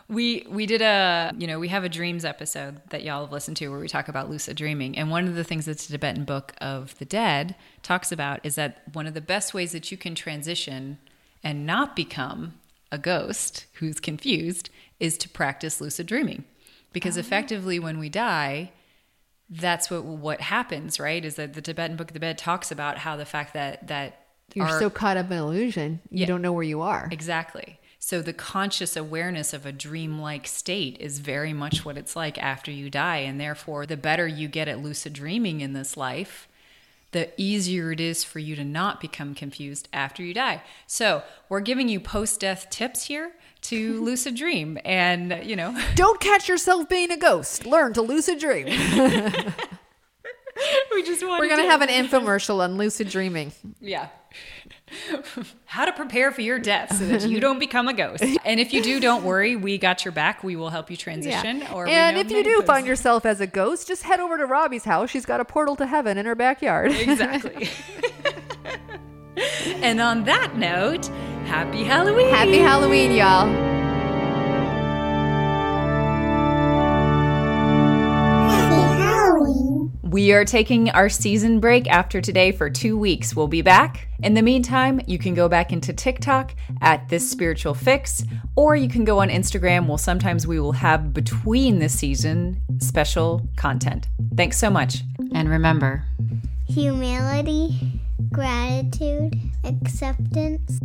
We 0.08 0.46
we 0.50 0.66
did 0.66 0.82
a, 0.82 1.34
you 1.38 1.48
know, 1.48 1.60
we 1.60 1.68
have 1.70 1.84
a 1.84 1.90
dreams 1.90 2.26
episode 2.26 2.82
that 2.90 3.04
y'all 3.04 3.24
have 3.24 3.32
listened 3.32 3.58
to 3.58 3.70
where 3.70 3.80
we 3.80 3.88
talk 3.88 4.08
about 4.08 4.30
lucid 4.30 4.58
dreaming. 4.58 4.98
And 4.98 5.10
one 5.10 5.28
of 5.28 5.36
the 5.36 5.44
things 5.44 5.66
that 5.66 5.78
the 5.78 5.94
Tibetan 5.94 6.26
Book 6.26 6.54
of 6.62 6.98
the 7.00 7.06
Dead 7.06 7.56
talks 7.82 8.12
about 8.12 8.40
is 8.44 8.56
that 8.56 8.84
one 8.94 9.08
of 9.08 9.14
the 9.14 9.22
best 9.22 9.54
ways 9.54 9.72
that 9.72 9.92
you 9.92 9.98
can 9.98 10.16
transition 10.16 11.00
and 11.44 11.66
not 11.66 11.96
become 11.96 12.54
a 12.92 12.98
ghost 12.98 13.66
who's 13.76 14.00
confused 14.00 14.70
is 15.02 15.18
to 15.18 15.28
practice 15.30 15.82
lucid 15.82 16.06
dreaming. 16.08 16.44
Because 16.94 17.18
ah. 17.18 17.22
effectively 17.22 17.80
when 17.80 18.00
we 18.00 18.08
die, 18.10 18.72
that's 19.50 19.90
what 19.92 20.04
what 20.06 20.42
happens, 20.42 21.00
right? 21.00 21.24
Is 21.26 21.36
that 21.36 21.54
the 21.54 21.62
Tibetan 21.62 21.98
Book 21.98 22.10
of 22.10 22.14
the 22.14 22.20
Dead 22.20 22.38
talks 22.38 22.72
about 22.72 23.00
how 23.00 23.18
the 23.18 23.26
fact 23.26 23.54
that 23.54 23.88
that 23.88 24.26
You're 24.54 24.68
our- 24.68 24.80
so 24.80 24.90
caught 24.90 25.18
up 25.18 25.32
in 25.32 25.38
illusion, 25.38 26.00
you 26.10 26.22
Yeah. 26.22 26.26
don't 26.28 26.42
know 26.42 26.54
where 26.54 26.64
you 26.64 26.82
are. 26.82 27.10
exactly. 27.12 27.78
So 28.04 28.22
the 28.22 28.34
conscious 28.34 28.96
awareness 28.98 29.54
of 29.54 29.66
a 29.66 29.72
dreamlike 29.72 30.48
state 30.48 30.98
is 31.00 31.20
very 31.20 31.54
much 31.54 31.86
what 31.86 31.98
it's 31.98 32.16
like 32.16 32.38
after 32.40 32.72
you 32.72 32.90
die, 32.90 33.18
and 33.18 33.40
therefore, 33.40 33.86
the 33.86 33.96
better 33.98 34.28
you 34.28 34.48
get 34.48 34.68
at 34.68 34.80
lucid 34.82 35.14
dreaming 35.14 35.62
in 35.62 35.74
this 35.74 35.96
life, 35.96 36.48
the 37.12 37.30
easier 37.38 37.92
it 37.92 38.00
is 38.00 38.24
for 38.24 38.40
you 38.40 38.56
to 38.56 38.64
not 38.64 39.02
become 39.02 39.36
confused 39.36 39.88
after 39.92 40.24
you 40.24 40.34
die. 40.34 40.64
So 40.88 41.24
we're 41.50 41.60
giving 41.62 41.90
you 41.90 42.00
post-death 42.00 42.70
tips 42.70 43.06
here 43.06 43.32
to 43.64 44.02
lucid 44.04 44.36
dream, 44.36 44.78
and 44.86 45.42
you 45.44 45.56
know. 45.56 45.78
Don't 45.96 46.20
catch 46.20 46.50
yourself 46.50 46.90
being 46.90 47.12
a 47.12 47.18
ghost. 47.18 47.66
Learn 47.66 47.94
to 47.94 48.02
lucid 48.02 48.40
dream. 48.40 48.68
we 50.92 51.04
just 51.04 51.26
want 51.26 51.40
We're 51.40 51.50
going 51.50 51.62
to 51.62 51.70
have 51.70 51.82
an 51.82 51.90
infomercial 51.90 52.60
on 52.62 52.78
lucid 52.78 53.10
dreaming. 53.10 53.52
Yeah. 53.80 54.08
How 55.66 55.86
to 55.86 55.94
prepare 55.94 56.32
for 56.32 56.42
your 56.42 56.60
death 56.60 56.96
so 56.98 57.06
that 57.08 57.28
you 57.28 57.40
don't 57.40 57.60
become 57.60 57.88
a 57.88 57.94
ghost. 57.94 58.24
And 58.46 58.60
if 58.60 58.74
you 58.74 58.82
do, 58.82 59.00
don't 59.00 59.24
worry. 59.24 59.56
We 59.56 59.78
got 59.78 60.04
your 60.04 60.12
back. 60.12 60.44
We 60.44 60.56
will 60.56 60.70
help 60.70 60.90
you 60.90 60.98
transition. 60.98 61.64
Or 61.74 61.88
and 61.88 62.18
if 62.18 62.32
you 62.32 62.44
do 62.44 62.62
find 62.64 62.86
yourself 62.88 63.26
as 63.26 63.40
a 63.40 63.48
ghost, 63.48 63.88
just 63.88 64.04
head 64.04 64.20
over 64.20 64.38
to 64.38 64.46
Robbie's 64.46 64.84
house. 64.84 65.10
She's 65.10 65.26
got 65.26 65.40
a 65.40 65.46
portal 65.46 65.76
to 65.78 65.86
heaven 65.86 66.18
in 66.18 66.26
her 66.26 66.36
backyard. 66.36 66.92
Exactly. 67.02 67.70
and 69.82 70.00
on 70.02 70.24
that 70.26 70.56
note, 70.56 71.08
happy 71.46 71.84
Halloween. 71.84 72.30
Happy 72.30 72.58
Halloween, 72.58 73.12
y'all. 73.12 73.71
We 80.12 80.34
are 80.34 80.44
taking 80.44 80.90
our 80.90 81.08
season 81.08 81.62
break 81.62 81.90
after 81.90 82.20
today 82.20 82.52
for 82.52 82.70
two 82.70 82.98
weeks. 82.98 83.34
We'll 83.34 83.48
be 83.48 83.62
back. 83.62 84.10
In 84.22 84.34
the 84.34 84.42
meantime, 84.42 85.00
you 85.08 85.18
can 85.18 85.34
go 85.34 85.48
back 85.48 85.72
into 85.72 85.94
TikTok 85.94 86.54
at 86.82 87.08
This 87.08 87.32
Spiritual 87.32 87.74
Fix, 87.74 88.26
or 88.58 88.76
you 88.76 88.90
can 88.90 89.06
go 89.06 89.22
on 89.22 89.30
Instagram. 89.30 89.88
Well, 89.88 89.98
sometimes 89.98 90.46
we 90.46 90.60
will 90.60 90.74
have 90.74 91.14
between 91.14 91.80
the 91.80 91.88
season 91.88 92.62
special 92.80 93.48
content. 93.56 94.10
Thanks 94.36 94.58
so 94.58 94.70
much. 94.70 95.02
And 95.34 95.50
remember, 95.50 96.04
Humility, 96.68 98.02
gratitude, 98.34 99.34
acceptance. 99.64 100.82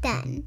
Done. 0.00 0.46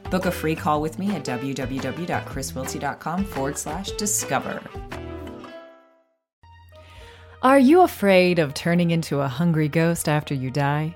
book 0.11 0.27
a 0.27 0.31
free 0.31 0.55
call 0.55 0.81
with 0.81 0.99
me 0.99 1.15
at 1.15 1.23
www.chriswilty.com 1.23 3.25
forward 3.25 3.57
slash 3.57 3.89
discover. 3.91 4.61
Are 7.41 7.57
you 7.57 7.81
afraid 7.81 8.37
of 8.37 8.53
turning 8.53 8.91
into 8.91 9.21
a 9.21 9.27
hungry 9.27 9.67
ghost 9.67 10.07
after 10.07 10.35
you 10.35 10.51
die? 10.51 10.95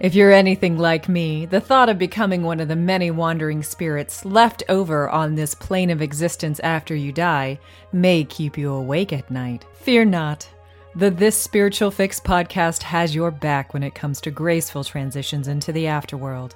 If 0.00 0.14
you're 0.14 0.32
anything 0.32 0.78
like 0.78 1.08
me, 1.08 1.44
the 1.44 1.60
thought 1.60 1.90
of 1.90 1.98
becoming 1.98 2.42
one 2.42 2.60
of 2.60 2.68
the 2.68 2.76
many 2.76 3.10
wandering 3.10 3.62
spirits 3.62 4.24
left 4.24 4.62
over 4.70 5.10
on 5.10 5.34
this 5.34 5.54
plane 5.54 5.90
of 5.90 6.00
existence 6.00 6.58
after 6.60 6.96
you 6.96 7.12
die 7.12 7.58
may 7.92 8.24
keep 8.24 8.56
you 8.56 8.72
awake 8.72 9.12
at 9.12 9.30
night. 9.30 9.66
Fear 9.74 10.06
not. 10.06 10.48
The 10.96 11.10
This 11.10 11.36
Spiritual 11.36 11.90
Fix 11.90 12.20
podcast 12.20 12.82
has 12.82 13.14
your 13.14 13.30
back 13.30 13.74
when 13.74 13.82
it 13.82 13.94
comes 13.94 14.20
to 14.22 14.30
graceful 14.30 14.82
transitions 14.82 15.46
into 15.46 15.72
the 15.72 15.84
afterworld. 15.84 16.52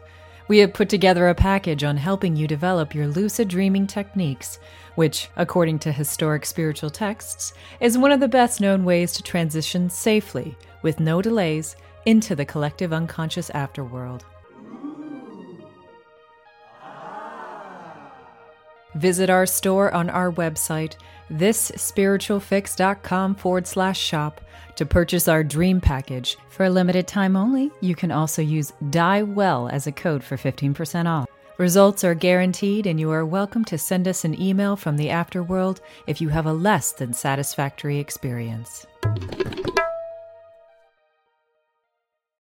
We 0.48 0.58
have 0.58 0.72
put 0.72 0.88
together 0.88 1.28
a 1.28 1.34
package 1.34 1.82
on 1.82 1.96
helping 1.96 2.36
you 2.36 2.46
develop 2.46 2.94
your 2.94 3.08
lucid 3.08 3.48
dreaming 3.48 3.86
techniques, 3.86 4.60
which, 4.94 5.28
according 5.36 5.80
to 5.80 5.92
historic 5.92 6.46
spiritual 6.46 6.90
texts, 6.90 7.52
is 7.80 7.98
one 7.98 8.12
of 8.12 8.20
the 8.20 8.28
best 8.28 8.60
known 8.60 8.84
ways 8.84 9.12
to 9.14 9.24
transition 9.24 9.90
safely, 9.90 10.56
with 10.82 11.00
no 11.00 11.20
delays, 11.20 11.74
into 12.04 12.36
the 12.36 12.44
collective 12.44 12.92
unconscious 12.92 13.50
afterworld. 13.50 14.22
Visit 18.94 19.28
our 19.28 19.46
store 19.46 19.92
on 19.92 20.08
our 20.08 20.30
website, 20.30 20.94
thisspiritualfix.com 21.30 23.34
forward 23.34 23.66
slash 23.66 24.00
shop, 24.00 24.40
to 24.76 24.86
purchase 24.86 25.26
our 25.26 25.42
dream 25.42 25.80
package. 25.80 26.36
For 26.50 26.66
a 26.66 26.70
limited 26.70 27.06
time 27.06 27.36
only, 27.36 27.70
you 27.80 27.94
can 27.94 28.12
also 28.12 28.42
use 28.42 28.72
Die 28.90 29.22
Well 29.22 29.68
as 29.68 29.86
a 29.86 29.92
code 29.92 30.22
for 30.22 30.36
15% 30.36 31.06
off. 31.06 31.26
Results 31.58 32.04
are 32.04 32.14
guaranteed, 32.14 32.86
and 32.86 33.00
you 33.00 33.10
are 33.10 33.24
welcome 33.24 33.64
to 33.64 33.78
send 33.78 34.06
us 34.06 34.26
an 34.26 34.40
email 34.40 34.76
from 34.76 34.98
the 34.98 35.08
afterworld 35.08 35.80
if 36.06 36.20
you 36.20 36.28
have 36.28 36.44
a 36.44 36.52
less 36.52 36.92
than 36.92 37.14
satisfactory 37.14 37.98
experience. 37.98 38.86